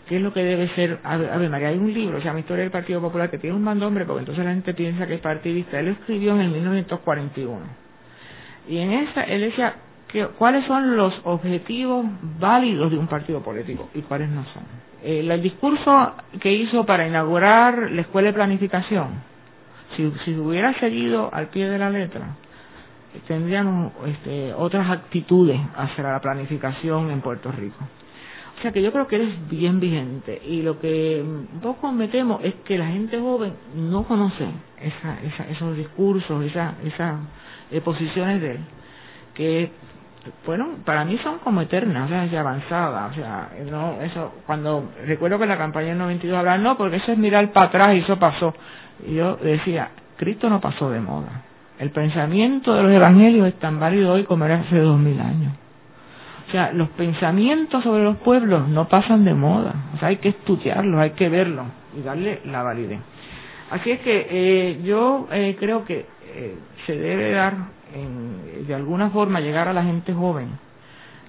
qué 0.09 0.17
es 0.17 0.23
lo 0.23 0.33
que 0.33 0.45
debe 0.45 0.69
ser, 0.77 1.01
a 1.03 1.17
ver, 1.17 1.51
María, 1.51 1.69
hay 1.69 1.79
un 1.79 1.93
libro, 1.93 2.19
se 2.19 2.25
llama 2.25 2.39
Historia 2.39 2.63
del 2.63 2.71
Partido 2.71 3.01
Popular, 3.01 3.31
que 3.31 3.39
tiene 3.39 3.57
un 3.57 3.65
mandombre, 3.65 4.05
porque 4.05 4.21
entonces 4.21 4.45
la 4.45 4.53
gente 4.53 4.75
piensa 4.75 5.09
que 5.09 5.15
es 5.15 5.21
partidista, 5.21 5.81
él 5.81 5.89
escribió 5.89 6.35
en 6.35 6.43
el 6.43 6.51
1941 6.51 7.90
y 8.69 8.79
en 8.79 8.93
esa 8.93 9.23
él 9.23 9.43
decía 9.43 9.75
que, 10.09 10.27
cuáles 10.27 10.67
son 10.67 10.97
los 10.97 11.15
objetivos 11.25 12.07
válidos 12.39 12.91
de 12.91 12.99
un 12.99 13.07
partido 13.07 13.43
político 13.43 13.89
y 13.95 14.03
cuáles 14.03 14.29
no 14.29 14.45
son. 14.53 14.63
el 15.03 15.43
discurso 15.43 16.15
que 16.41 16.53
hizo 16.53 16.85
para 16.85 17.07
inaugurar 17.07 17.91
la 17.91 18.03
escuela 18.03 18.29
de 18.29 18.35
planificación, 18.35 19.23
si, 19.97 20.11
si 20.25 20.37
hubiera 20.37 20.79
seguido 20.81 21.33
al 21.33 21.49
pie 21.49 21.69
de 21.69 21.79
la 21.79 21.91
letra, 21.91 22.37
tendríamos 23.27 23.93
este, 24.07 24.55
otras 24.55 24.91
actitudes 24.91 25.61
hacia 25.77 26.05
la 26.05 26.21
planificación 26.21 27.11
en 27.11 27.21
Puerto 27.21 27.51
Rico. 27.51 27.79
O 28.59 28.63
sea 28.63 28.73
que 28.73 28.83
yo 28.83 28.93
creo 28.93 29.07
que 29.07 29.17
eres 29.17 29.49
bien 29.49 29.81
vigente 29.81 30.41
y 30.47 30.61
lo 30.61 30.79
que 30.79 31.23
un 31.25 31.61
poco 31.63 31.91
me 31.93 32.09
temo 32.09 32.41
es 32.43 32.55
que 32.57 32.77
la 32.77 32.89
gente 32.89 33.19
joven 33.19 33.55
no 33.75 34.05
conoce 34.05 34.47
esa, 34.79 35.19
esos 35.51 35.77
discursos, 35.77 36.45
esas 36.45 36.75
esa, 36.85 37.21
eh, 37.71 37.81
posiciones 37.81 38.41
de 38.41 38.53
él, 38.53 38.61
que 39.35 39.71
bueno, 40.47 40.77
para 40.85 41.05
mí 41.05 41.19
son 41.23 41.39
como 41.39 41.63
eternas, 41.63 42.07
o 42.07 42.09
sea, 42.09 42.27
y 42.27 42.37
avanzadas, 42.37 43.13
o 43.13 43.15
sea, 43.15 43.49
no, 43.71 44.01
eso, 44.03 44.35
cuando 44.47 44.91
recuerdo 45.07 45.39
que 45.39 45.47
la 45.47 45.57
campaña 45.57 45.89
del 45.89 45.99
92 45.99 46.39
hablaba, 46.39 46.59
no, 46.59 46.77
porque 46.77 46.97
eso 46.97 47.13
es 47.13 47.19
mirar 47.19 47.51
para 47.53 47.67
atrás 47.67 47.95
y 47.95 47.99
eso 47.99 48.19
pasó. 48.19 48.55
Y 49.07 49.15
yo 49.15 49.37
decía, 49.37 49.91
Cristo 50.17 50.51
no 50.51 50.61
pasó 50.61 50.91
de 50.91 51.01
moda. 51.01 51.43
El 51.79 51.91
pensamiento 51.91 52.75
de 52.75 52.83
los 52.83 52.93
evangelios 52.93 53.49
es 53.49 53.55
tan 53.55 53.81
válido 53.81 54.13
hoy 54.13 54.25
como 54.25 54.45
era 54.45 54.61
hace 54.61 54.79
dos 54.79 54.99
mil 54.99 55.19
años. 55.19 55.55
O 56.49 56.51
sea, 56.51 56.73
los 56.73 56.89
pensamientos 56.91 57.83
sobre 57.83 58.03
los 58.03 58.19
pueblos 58.19 58.69
no 58.69 58.89
pasan 58.89 59.25
de 59.25 59.33
moda. 59.33 59.73
O 59.95 59.99
sea, 59.99 60.09
hay 60.09 60.17
que 60.17 60.31
estudiarlos, 60.31 61.01
hay 61.01 61.11
que 61.13 61.29
verlos 61.29 61.67
y 61.97 62.03
darle 62.03 62.41
la 62.45 62.63
validez. 62.63 63.01
Así 63.71 63.93
es 63.93 64.01
que 64.01 64.27
eh, 64.29 64.81
yo 64.85 65.29
eh, 65.31 65.57
creo 65.59 65.85
que 65.85 66.07
eh, 66.35 66.59
se 66.87 66.97
debe 66.97 67.33
dar, 67.33 67.55
en, 67.95 68.67
de 68.67 68.75
alguna 68.75 69.11
forma, 69.11 69.41
llegar 69.41 69.69
a 69.69 69.73
la 69.73 69.85
gente 69.85 70.13
joven 70.13 70.49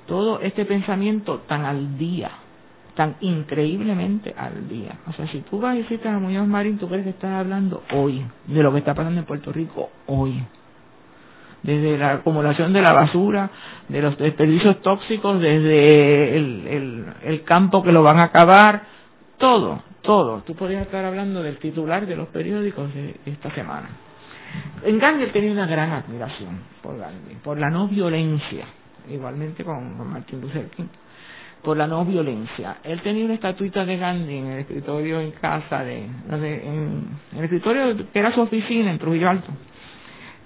todo 0.08 0.42
este 0.42 0.66
pensamiento 0.66 1.40
tan 1.48 1.64
al 1.64 1.98
día, 1.98 2.32
tan 2.96 3.16
increíblemente 3.22 4.34
al 4.38 4.68
día. 4.68 4.98
O 5.08 5.14
sea, 5.14 5.28
si 5.32 5.40
tú 5.42 5.60
vas 5.60 5.76
y 5.76 5.84
visitas 5.84 6.14
a 6.14 6.20
Muñoz 6.20 6.48
Marín, 6.48 6.78
tú 6.78 6.88
crees 6.88 7.04
que 7.04 7.12
estás 7.12 7.32
hablando 7.32 7.84
hoy, 7.94 8.26
de 8.48 8.64
lo 8.64 8.72
que 8.74 8.80
está 8.80 8.94
pasando 8.94 9.20
en 9.20 9.26
Puerto 9.26 9.52
Rico 9.52 9.90
hoy 10.08 10.44
desde 11.64 11.98
la 11.98 12.14
acumulación 12.14 12.74
de 12.74 12.82
la 12.82 12.92
basura, 12.92 13.50
de 13.88 14.02
los 14.02 14.18
desperdicios 14.18 14.82
tóxicos, 14.82 15.40
desde 15.40 16.36
el, 16.36 17.06
el, 17.24 17.44
campo 17.44 17.84
que 17.84 17.92
lo 17.92 18.02
van 18.04 18.18
a 18.20 18.24
acabar, 18.26 18.82
todo, 19.38 19.84
todo. 20.02 20.42
Tú 20.42 20.56
podrías 20.56 20.84
estar 20.84 21.06
hablando 21.06 21.44
del 21.44 21.58
titular 21.58 22.06
de 22.06 22.16
los 22.16 22.30
periódicos 22.30 22.94
de 22.94 23.16
esta 23.26 23.54
semana. 23.54 23.90
En 24.84 25.00
Gandhi 25.00 25.28
tenía 25.28 25.52
una 25.52 25.68
gran 25.68 25.92
admiración 25.92 26.60
por 26.82 26.98
Gandhi, 26.98 27.36
por 27.44 27.60
la 27.60 27.70
no 27.70 27.88
violencia, 27.88 28.66
igualmente 29.10 29.64
con, 29.64 29.98
con 29.98 30.12
Martin 30.12 30.42
Luther 30.42 30.70
King, 30.70 30.88
por 31.62 31.78
la 31.78 31.88
no 31.88 32.04
violencia. 32.06 32.78
Él 32.84 33.02
tenía 33.02 33.26
una 33.26 33.36
estatuita 33.36 33.86
de 33.86 33.98
Gandhi 33.98 34.38
en 34.38 34.46
el 34.48 34.60
escritorio 34.60 35.22
en 35.22 35.32
casa, 35.32 35.84
de, 35.84 36.06
en 36.06 37.08
el 37.38 37.44
escritorio 37.44 37.96
que 38.12 38.20
era 38.20 38.34
su 38.34 38.42
oficina 38.42 38.92
en 38.92 39.00
Trujillo 39.00 39.30
Alto 39.30 39.52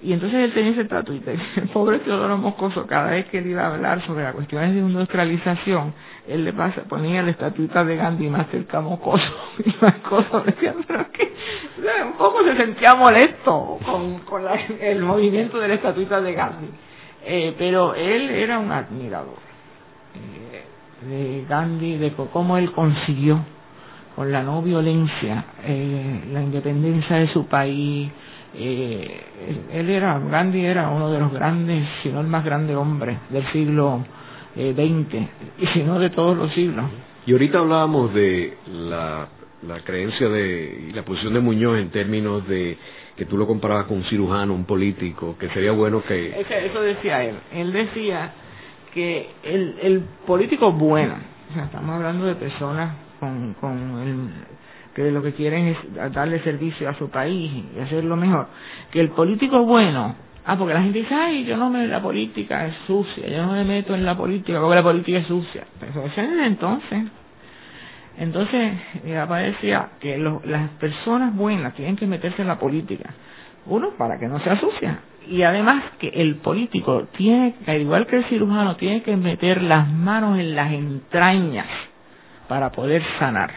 y 0.02 0.12
entonces 0.12 0.38
él 0.38 0.52
tenía 0.52 0.72
ese 0.72 0.82
y 0.84 1.60
el 1.60 1.68
pobre 1.70 1.98
Teodoro 2.00 2.36
Moscoso, 2.36 2.86
cada 2.86 3.10
vez 3.10 3.26
que 3.26 3.38
él 3.38 3.46
iba 3.46 3.62
a 3.62 3.74
hablar 3.74 4.04
sobre 4.06 4.24
las 4.24 4.34
cuestiones 4.34 4.74
de 4.74 4.80
industrialización, 4.80 5.94
él 6.28 6.44
le 6.44 6.52
pasa, 6.52 6.82
ponía 6.82 7.22
la 7.22 7.30
estatuita 7.30 7.82
de 7.82 7.96
Gandhi 7.96 8.28
más 8.28 8.46
cerca 8.50 8.78
a 8.78 8.80
Moscoso 8.82 9.24
y 9.64 9.74
más 9.80 9.94
cosas. 9.96 10.44
Decía, 10.44 10.74
pero 10.86 11.10
que 11.12 11.34
un 12.04 12.12
poco 12.14 12.42
se 12.44 12.56
sentía 12.56 12.94
molesto 12.94 13.78
con, 13.84 14.20
con 14.20 14.42
el 14.80 15.02
movimiento 15.02 15.58
de 15.58 15.68
la 15.68 15.74
estatuita 15.74 16.20
de 16.20 16.32
Gandhi. 16.32 16.68
Eh, 17.24 17.54
pero 17.58 17.94
él 17.94 18.30
era 18.30 18.58
un 18.60 18.70
admirador 18.70 19.38
eh, 20.14 20.64
de 21.06 21.44
Gandhi, 21.48 21.98
de 21.98 22.12
cómo 22.32 22.56
él 22.56 22.70
consiguió 22.70 23.40
con 24.14 24.30
la 24.30 24.42
no 24.42 24.62
violencia 24.62 25.44
eh, 25.64 26.20
la 26.32 26.40
independencia 26.40 27.16
de 27.16 27.28
su 27.28 27.46
país, 27.46 28.10
él 28.54 29.90
era, 29.90 30.18
Gandhi 30.18 30.64
era 30.64 30.88
uno 30.88 31.10
de 31.10 31.18
los 31.18 31.30
grandes, 31.30 31.86
si 32.02 32.08
no 32.08 32.20
el 32.20 32.26
más 32.26 32.42
grande 32.42 32.74
hombre 32.74 33.18
del 33.28 33.46
siglo 33.52 34.02
XX, 34.54 35.28
y 35.58 35.66
si 35.74 35.82
no 35.82 35.98
de 35.98 36.08
todos 36.08 36.34
los 36.34 36.50
siglos. 36.54 36.86
Y 37.26 37.32
ahorita 37.32 37.58
hablábamos 37.58 38.14
de 38.14 38.56
la, 38.66 39.28
la 39.66 39.80
creencia 39.80 40.28
de 40.28 40.88
y 40.88 40.92
la 40.92 41.02
posición 41.02 41.34
de 41.34 41.40
Muñoz 41.40 41.78
en 41.78 41.90
términos 41.90 42.46
de 42.48 42.76
que 43.16 43.24
tú 43.24 43.36
lo 43.36 43.46
comparabas 43.46 43.86
con 43.86 43.98
un 43.98 44.04
cirujano, 44.04 44.54
un 44.54 44.64
político, 44.64 45.36
que 45.38 45.48
sería 45.50 45.72
bueno 45.72 46.02
que... 46.02 46.38
Eso 46.40 46.80
decía 46.82 47.24
él. 47.24 47.36
Él 47.52 47.72
decía 47.72 48.32
que 48.92 49.30
el, 49.42 49.78
el 49.82 50.00
político 50.26 50.72
bueno, 50.72 51.14
o 51.50 51.54
sea, 51.54 51.64
estamos 51.64 51.96
hablando 51.96 52.26
de 52.26 52.34
personas 52.34 52.94
con, 53.18 53.54
con 53.54 53.98
el, 54.00 54.28
que 54.94 55.10
lo 55.10 55.22
que 55.22 55.32
quieren 55.32 55.68
es 55.68 56.12
darle 56.12 56.40
servicio 56.40 56.88
a 56.88 56.94
su 56.94 57.10
país 57.10 57.64
y 57.76 57.80
hacerlo 57.80 58.16
mejor. 58.16 58.48
Que 58.90 59.00
el 59.00 59.10
político 59.10 59.64
bueno, 59.64 60.14
ah, 60.44 60.56
porque 60.56 60.74
la 60.74 60.82
gente 60.82 61.00
dice, 61.00 61.14
ay, 61.14 61.44
yo 61.44 61.56
no 61.56 61.70
me, 61.70 61.86
la 61.86 62.00
política 62.00 62.66
es 62.66 62.74
sucia, 62.86 63.28
yo 63.28 63.44
no 63.44 63.52
me 63.52 63.64
meto 63.64 63.94
en 63.94 64.04
la 64.04 64.16
política 64.16 64.60
porque 64.60 64.76
la 64.76 64.82
política 64.82 65.18
es 65.18 65.26
sucia. 65.26 65.64
Pero 65.80 66.06
eso 66.06 66.20
es 66.20 66.46
entonces. 66.46 67.04
Entonces, 68.18 68.72
mi 69.04 69.12
papá 69.12 69.38
decía 69.38 69.90
que 70.00 70.18
las 70.18 70.70
personas 70.80 71.34
buenas 71.34 71.74
tienen 71.74 71.96
que 71.96 72.06
meterse 72.06 72.42
en 72.42 72.48
la 72.48 72.58
política. 72.58 73.10
Uno, 73.66 73.90
para 73.98 74.18
que 74.18 74.26
no 74.26 74.38
sea 74.40 74.58
sucia. 74.58 75.00
Y 75.28 75.42
además 75.42 75.82
que 75.98 76.08
el 76.08 76.36
político 76.36 77.08
tiene, 77.16 77.56
al 77.66 77.80
igual 77.80 78.06
que 78.06 78.16
el 78.16 78.24
cirujano, 78.26 78.76
tiene 78.76 79.02
que 79.02 79.16
meter 79.16 79.60
las 79.60 79.88
manos 79.88 80.38
en 80.38 80.54
las 80.54 80.72
entrañas 80.72 81.66
para 82.48 82.70
poder 82.70 83.02
sanar 83.18 83.50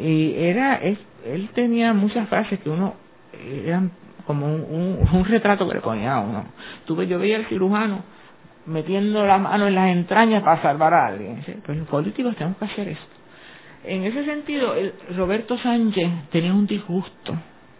y 0.00 0.34
era 0.36 0.76
él 0.76 1.50
tenía 1.54 1.92
muchas 1.92 2.28
frases 2.28 2.60
que 2.60 2.70
uno 2.70 2.94
eran 3.64 3.90
como 4.26 4.46
un, 4.46 5.08
un, 5.12 5.24
retrato 5.24 5.66
que 5.68 5.74
le 5.74 5.80
ponía 5.80 6.18
uno 6.18 6.44
tuve 6.86 7.06
yo 7.06 7.18
veía 7.18 7.36
al 7.36 7.46
cirujano 7.46 8.02
metiendo 8.66 9.26
la 9.26 9.38
mano 9.38 9.66
en 9.66 9.74
las 9.74 9.90
entrañas 9.90 10.42
para 10.42 10.62
salvar 10.62 10.94
a 10.94 11.06
alguien 11.06 11.42
pues 11.64 11.78
los 11.78 11.88
políticos 11.88 12.36
tenemos 12.36 12.58
que 12.58 12.64
hacer 12.66 12.88
eso 12.88 13.06
en 13.84 14.04
ese 14.04 14.24
sentido 14.24 14.74
el, 14.74 14.92
Roberto 15.16 15.58
Sánchez 15.58 16.10
tenía 16.30 16.52
un 16.52 16.66
disgusto 16.66 17.34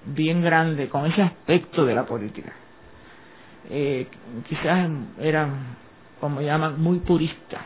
bien 0.06 0.42
grande 0.42 0.88
con 0.88 1.06
ese 1.06 1.22
aspecto 1.22 1.84
de 1.84 1.94
la 1.94 2.04
política. 2.04 2.52
Eh, 3.70 4.06
quizás 4.48 4.88
era 5.20 5.48
como 6.20 6.40
llaman 6.40 6.80
muy 6.80 7.00
purista. 7.00 7.58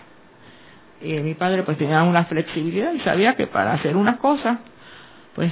Y 1.00 1.14
mi 1.14 1.34
padre 1.34 1.62
pues 1.62 1.78
tenía 1.78 2.02
una 2.02 2.24
flexibilidad 2.24 2.92
y 2.92 3.00
sabía 3.00 3.34
que 3.34 3.46
para 3.46 3.74
hacer 3.74 3.96
unas 3.96 4.18
cosas 4.18 4.58
pues 5.34 5.50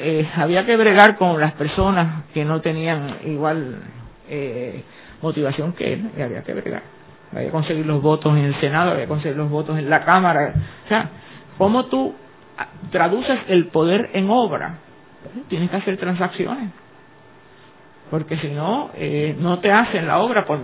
eh, 0.00 0.28
había 0.36 0.64
que 0.64 0.76
bregar 0.76 1.16
con 1.16 1.38
las 1.40 1.52
personas 1.52 2.24
que 2.32 2.44
no 2.44 2.60
tenían 2.60 3.18
igual 3.26 3.76
eh, 4.28 4.82
motivación 5.20 5.72
que 5.74 5.94
él 5.94 6.10
y 6.16 6.22
había 6.22 6.42
que 6.42 6.54
bregar. 6.54 6.82
Había 7.32 7.46
que 7.46 7.52
conseguir 7.52 7.84
los 7.84 8.00
votos 8.00 8.36
en 8.36 8.44
el 8.44 8.60
Senado 8.60 8.92
había 8.92 9.04
que 9.04 9.08
conseguir 9.08 9.36
los 9.36 9.50
votos 9.50 9.78
en 9.78 9.90
la 9.90 10.04
Cámara 10.04 10.54
o 10.84 10.88
sea 10.88 11.10
cómo 11.58 11.86
tú 11.86 12.14
traduces 12.90 13.38
el 13.48 13.66
poder 13.66 14.10
en 14.14 14.30
obra 14.30 14.78
tienes 15.48 15.70
que 15.70 15.76
hacer 15.76 15.96
transacciones 15.98 16.70
porque 18.10 18.38
si 18.38 18.48
no 18.48 18.90
eh, 18.94 19.36
no 19.38 19.58
te 19.58 19.70
hacen 19.70 20.06
la 20.06 20.20
obra 20.20 20.46
por, 20.46 20.60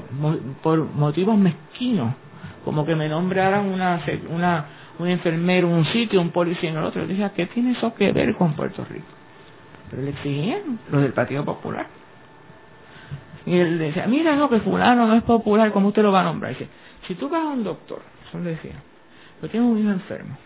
por 0.62 0.84
motivos 0.84 1.36
mezquinos 1.36 2.14
como 2.64 2.86
que 2.86 2.96
me 2.96 3.08
nombraran 3.08 3.66
una, 3.66 4.00
una, 4.30 4.66
un 4.98 5.08
enfermero 5.08 5.68
en 5.68 5.74
un 5.74 5.84
sitio, 5.86 6.20
un 6.20 6.30
policía 6.30 6.70
en 6.70 6.78
el 6.78 6.84
otro. 6.84 7.02
Yo 7.02 7.08
decía, 7.08 7.32
¿qué 7.34 7.46
tiene 7.46 7.72
eso 7.72 7.94
que 7.94 8.10
ver 8.12 8.34
con 8.36 8.54
Puerto 8.54 8.84
Rico? 8.84 9.06
Pero 9.90 10.02
le 10.02 10.10
exigían 10.10 10.78
los 10.90 11.02
del 11.02 11.12
Partido 11.12 11.44
Popular. 11.44 11.86
Y 13.46 13.58
él 13.58 13.78
decía, 13.78 14.06
mira, 14.06 14.34
no, 14.34 14.48
que 14.48 14.60
fulano 14.60 15.06
no 15.06 15.14
es 15.14 15.22
popular, 15.22 15.70
¿cómo 15.72 15.88
usted 15.88 16.02
lo 16.02 16.10
va 16.10 16.22
a 16.22 16.24
nombrar? 16.24 16.52
dice, 16.52 16.68
si 17.06 17.14
tú 17.14 17.28
vas 17.28 17.44
a 17.44 17.48
un 17.48 17.62
doctor, 17.62 18.00
eso 18.26 18.38
le 18.38 18.50
decía, 18.50 18.72
yo 19.42 19.48
tengo 19.50 19.66
un 19.66 19.78
hijo 19.78 19.90
enfermo, 19.90 20.38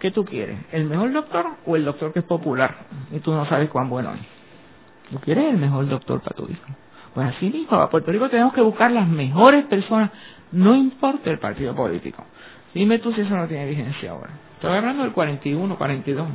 ¿qué 0.00 0.10
tú 0.10 0.24
quieres? 0.24 0.58
¿El 0.72 0.84
mejor 0.84 1.12
doctor 1.12 1.46
o 1.66 1.76
el 1.76 1.84
doctor 1.84 2.12
que 2.12 2.18
es 2.20 2.24
popular? 2.24 2.74
Y 3.12 3.20
tú 3.20 3.32
no 3.32 3.46
sabes 3.46 3.70
cuán 3.70 3.88
bueno 3.88 4.12
es. 4.14 4.20
Tú 5.10 5.20
quieres 5.20 5.44
el 5.44 5.58
mejor 5.58 5.88
doctor 5.88 6.20
para 6.20 6.34
tu 6.34 6.44
hijo. 6.50 6.66
Pues 7.14 7.26
así 7.36 7.50
mismo, 7.50 7.76
a 7.76 7.90
Puerto 7.90 8.10
Rico 8.10 8.28
tenemos 8.28 8.52
que 8.52 8.60
buscar 8.60 8.90
las 8.90 9.08
mejores 9.08 9.64
personas 9.66 10.10
no 10.52 10.74
importa 10.74 11.30
el 11.30 11.38
partido 11.38 11.74
político. 11.74 12.24
Dime 12.74 12.98
tú 12.98 13.12
si 13.12 13.20
eso 13.20 13.36
no 13.36 13.46
tiene 13.46 13.66
vigencia 13.66 14.10
ahora. 14.10 14.30
Estoy 14.54 14.76
hablando 14.76 15.02
del 15.02 15.12
41, 15.12 15.76
42. 15.76 16.28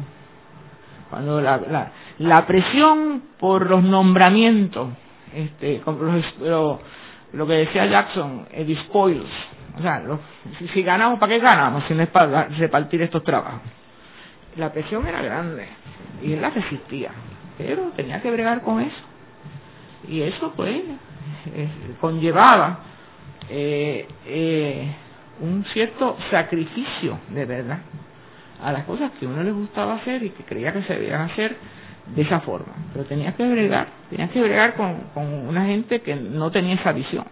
Cuando 1.09 1.41
la, 1.41 1.57
la, 1.57 1.91
la 2.19 2.47
presión 2.47 3.23
por 3.39 3.69
los 3.69 3.83
nombramientos, 3.83 4.89
este, 5.33 5.81
lo, 6.41 6.79
lo 7.33 7.47
que 7.47 7.53
decía 7.53 7.85
Jackson, 7.85 8.47
el 8.51 8.77
spoils. 8.85 9.29
O 9.77 9.81
sea, 9.81 10.01
si, 10.73 10.83
ganamos, 10.83 11.19
¿para 11.19 11.33
qué 11.33 11.39
ganamos? 11.39 11.83
Si 11.87 11.93
no 11.93 12.03
es 12.03 12.09
para 12.09 12.45
repartir 12.45 13.01
estos 13.01 13.23
trabajos. 13.23 13.61
La 14.55 14.71
presión 14.71 15.05
era 15.05 15.21
grande 15.21 15.67
y 16.23 16.33
él 16.33 16.41
la 16.41 16.49
resistía, 16.49 17.11
pero 17.57 17.91
tenía 17.95 18.21
que 18.21 18.31
bregar 18.31 18.61
con 18.61 18.79
eso. 18.79 19.03
Y 20.07 20.21
eso, 20.21 20.53
pues, 20.55 20.81
conllevaba 21.99 22.79
eh, 23.49 24.07
eh, 24.25 24.95
un 25.41 25.65
cierto 25.65 26.17
sacrificio 26.31 27.19
de 27.29 27.45
verdad 27.45 27.79
a 28.63 28.71
las 28.71 28.85
cosas 28.85 29.11
que 29.19 29.27
uno 29.27 29.43
le 29.43 29.51
gustaba 29.51 29.95
hacer 29.95 30.23
y 30.23 30.29
que 30.29 30.43
creía 30.43 30.71
que 30.71 30.83
se 30.83 30.93
debían 30.93 31.21
hacer 31.21 31.57
de 32.15 32.21
esa 32.21 32.39
forma. 32.41 32.73
Pero 32.93 33.05
tenías 33.05 33.35
que 33.35 33.45
bregar, 33.45 33.87
tenías 34.09 34.31
que 34.31 34.41
bregar 34.41 34.75
con, 34.75 35.01
con 35.13 35.25
una 35.25 35.65
gente 35.65 36.01
que 36.01 36.15
no 36.15 36.49
tenía 36.51 36.75
esa 36.75 36.93
visión. 36.93 37.25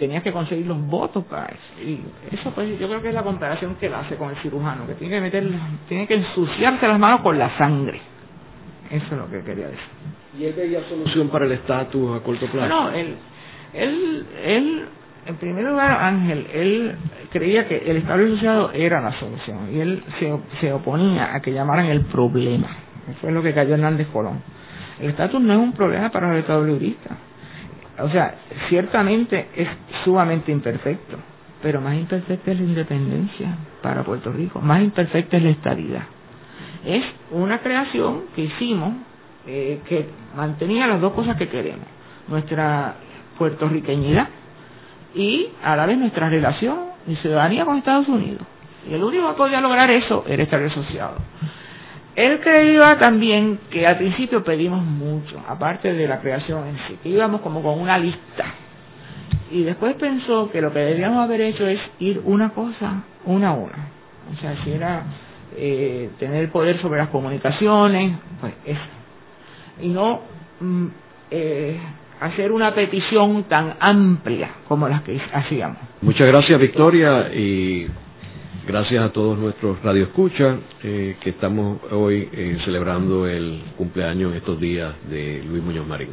Tenías 0.00 0.22
que 0.22 0.32
conseguir 0.32 0.66
los 0.66 0.80
votos 0.86 1.26
para 1.26 1.44
eso. 1.44 1.82
Y 1.82 2.00
eso 2.32 2.50
pues 2.52 2.70
yo 2.80 2.88
creo 2.88 3.02
que 3.02 3.08
es 3.10 3.14
la 3.14 3.22
comparación 3.22 3.74
que 3.74 3.84
él 3.84 3.94
hace 3.94 4.16
con 4.16 4.30
el 4.30 4.36
cirujano, 4.36 4.86
que 4.86 4.94
tiene 4.94 5.16
que 5.16 5.20
meter, 5.20 5.46
tiene 5.90 6.06
que 6.06 6.14
ensuciarse 6.14 6.88
las 6.88 6.98
manos 6.98 7.20
con 7.20 7.38
la 7.38 7.54
sangre. 7.58 8.00
Eso 8.90 9.04
es 9.04 9.12
lo 9.12 9.30
que 9.30 9.42
quería 9.42 9.66
decir. 9.66 9.84
¿Y 10.38 10.44
él 10.46 10.54
veía 10.56 10.80
solución 10.88 11.28
para 11.28 11.44
el 11.44 11.52
estatus 11.52 12.18
a 12.18 12.24
corto 12.24 12.46
plazo? 12.46 12.66
No, 12.66 12.90
él, 12.92 13.14
él, 13.74 14.26
él, 14.42 14.84
en 15.26 15.36
primer 15.36 15.64
lugar, 15.64 15.90
Ángel, 16.02 16.46
él 16.50 16.96
creía 17.30 17.68
que 17.68 17.76
el 17.76 17.98
Estado 17.98 18.24
asociado 18.24 18.72
era 18.72 19.02
la 19.02 19.12
solución 19.20 19.68
y 19.70 19.80
él 19.80 20.02
se, 20.18 20.34
se 20.62 20.72
oponía 20.72 21.34
a 21.34 21.42
que 21.42 21.52
llamaran 21.52 21.86
el 21.86 22.06
problema. 22.06 22.68
Eso 23.06 23.18
fue 23.20 23.32
lo 23.32 23.42
que 23.42 23.52
cayó 23.52 23.74
Hernández 23.74 24.08
Colón. 24.08 24.40
El 24.98 25.10
estatus 25.10 25.42
no 25.42 25.52
es 25.52 25.58
un 25.58 25.72
problema 25.74 26.10
para 26.10 26.30
los 26.30 26.38
estados 26.38 26.66
libristas. 26.66 27.18
O 28.02 28.10
sea, 28.10 28.34
ciertamente 28.68 29.48
es 29.54 29.68
sumamente 30.04 30.52
imperfecto, 30.52 31.16
pero 31.62 31.80
más 31.80 31.94
imperfecta 31.94 32.52
es 32.52 32.58
la 32.60 32.66
independencia 32.66 33.56
para 33.82 34.02
Puerto 34.02 34.32
Rico, 34.32 34.60
más 34.60 34.82
imperfecta 34.82 35.36
es 35.36 35.42
la 35.42 35.50
estabilidad. 35.50 36.02
Es 36.84 37.04
una 37.30 37.58
creación 37.58 38.22
que 38.34 38.42
hicimos 38.42 38.94
eh, 39.46 39.80
que 39.88 40.06
mantenía 40.36 40.86
las 40.86 41.00
dos 41.00 41.12
cosas 41.12 41.36
que 41.36 41.48
queremos, 41.48 41.86
nuestra 42.28 42.94
puertorriqueñidad 43.38 44.28
y 45.14 45.48
a 45.62 45.76
la 45.76 45.86
vez 45.86 45.98
nuestra 45.98 46.28
relación 46.28 46.78
y 47.06 47.16
ciudadanía 47.16 47.64
con 47.64 47.78
Estados 47.78 48.08
Unidos. 48.08 48.42
Y 48.88 48.94
el 48.94 49.02
único 49.02 49.28
que 49.28 49.34
podía 49.34 49.60
lograr 49.60 49.90
eso 49.90 50.24
era 50.26 50.42
estar 50.42 50.62
asociado. 50.62 51.16
Él 52.16 52.40
creía 52.40 52.98
también 52.98 53.58
que 53.70 53.86
al 53.86 53.96
principio 53.98 54.42
pedimos 54.42 54.84
mucho, 54.84 55.42
aparte 55.48 55.92
de 55.92 56.08
la 56.08 56.20
creación 56.20 56.66
en 56.66 56.76
sí, 56.88 56.98
que 57.02 57.08
íbamos 57.08 57.40
como 57.40 57.62
con 57.62 57.78
una 57.78 57.98
lista. 57.98 58.44
Y 59.50 59.62
después 59.62 59.94
pensó 59.96 60.50
que 60.50 60.60
lo 60.60 60.72
que 60.72 60.80
debíamos 60.80 61.24
haber 61.24 61.40
hecho 61.40 61.66
es 61.66 61.80
ir 61.98 62.20
una 62.24 62.50
cosa, 62.50 63.02
una 63.24 63.50
a 63.50 63.52
una. 63.52 63.88
O 64.32 64.40
sea, 64.40 64.56
si 64.62 64.72
era 64.72 65.04
eh, 65.56 66.10
tener 66.18 66.50
poder 66.50 66.80
sobre 66.80 66.98
las 66.98 67.08
comunicaciones, 67.08 68.16
pues 68.40 68.54
eso. 68.64 68.80
Y 69.82 69.88
no 69.88 70.20
mm, 70.60 70.86
eh, 71.30 71.80
hacer 72.20 72.52
una 72.52 72.74
petición 72.74 73.44
tan 73.44 73.74
amplia 73.80 74.50
como 74.68 74.88
las 74.88 75.02
que 75.02 75.20
hacíamos. 75.32 75.78
Muchas 76.02 76.26
gracias, 76.26 76.60
Victoria, 76.60 77.32
y 77.34 77.86
gracias 78.66 79.04
a 79.04 79.12
todos 79.12 79.38
nuestros 79.38 79.82
radioescuchas 79.82 80.58
eh, 80.82 81.16
que 81.20 81.30
estamos 81.30 81.80
hoy 81.90 82.28
eh, 82.32 82.58
celebrando 82.64 83.26
el 83.26 83.62
cumpleaños 83.76 84.34
estos 84.34 84.60
días 84.60 84.94
de 85.10 85.42
Luis 85.44 85.62
Muñoz 85.62 85.86
Marín. 85.86 86.10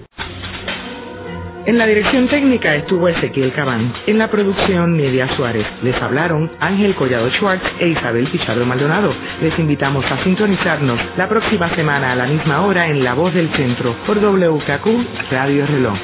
En 1.67 1.77
la 1.77 1.85
dirección 1.85 2.29
técnica 2.29 2.75
estuvo 2.75 3.09
Ezequiel 3.09 3.51
Cabán. 3.51 3.93
En 4.07 4.17
la 4.17 4.31
producción, 4.31 4.95
Nidia 4.95 5.27
Suárez. 5.35 5.67
Les 5.83 6.01
hablaron 6.01 6.49
Ángel 6.61 6.95
Collado 6.95 7.29
Schwartz 7.31 7.65
e 7.81 7.89
Isabel 7.89 8.29
Pichardo 8.29 8.65
Maldonado. 8.65 9.13
Les 9.41 9.59
invitamos 9.59 10.05
a 10.05 10.23
sintonizarnos 10.23 10.97
la 11.17 11.27
próxima 11.27 11.69
semana 11.75 12.13
a 12.13 12.15
la 12.15 12.25
misma 12.25 12.65
hora 12.65 12.87
en 12.87 13.03
La 13.03 13.15
Voz 13.15 13.33
del 13.33 13.49
Centro 13.49 13.97
por 14.05 14.17
WKQ 14.17 15.29
Radio 15.29 15.67
Reloj. 15.67 15.97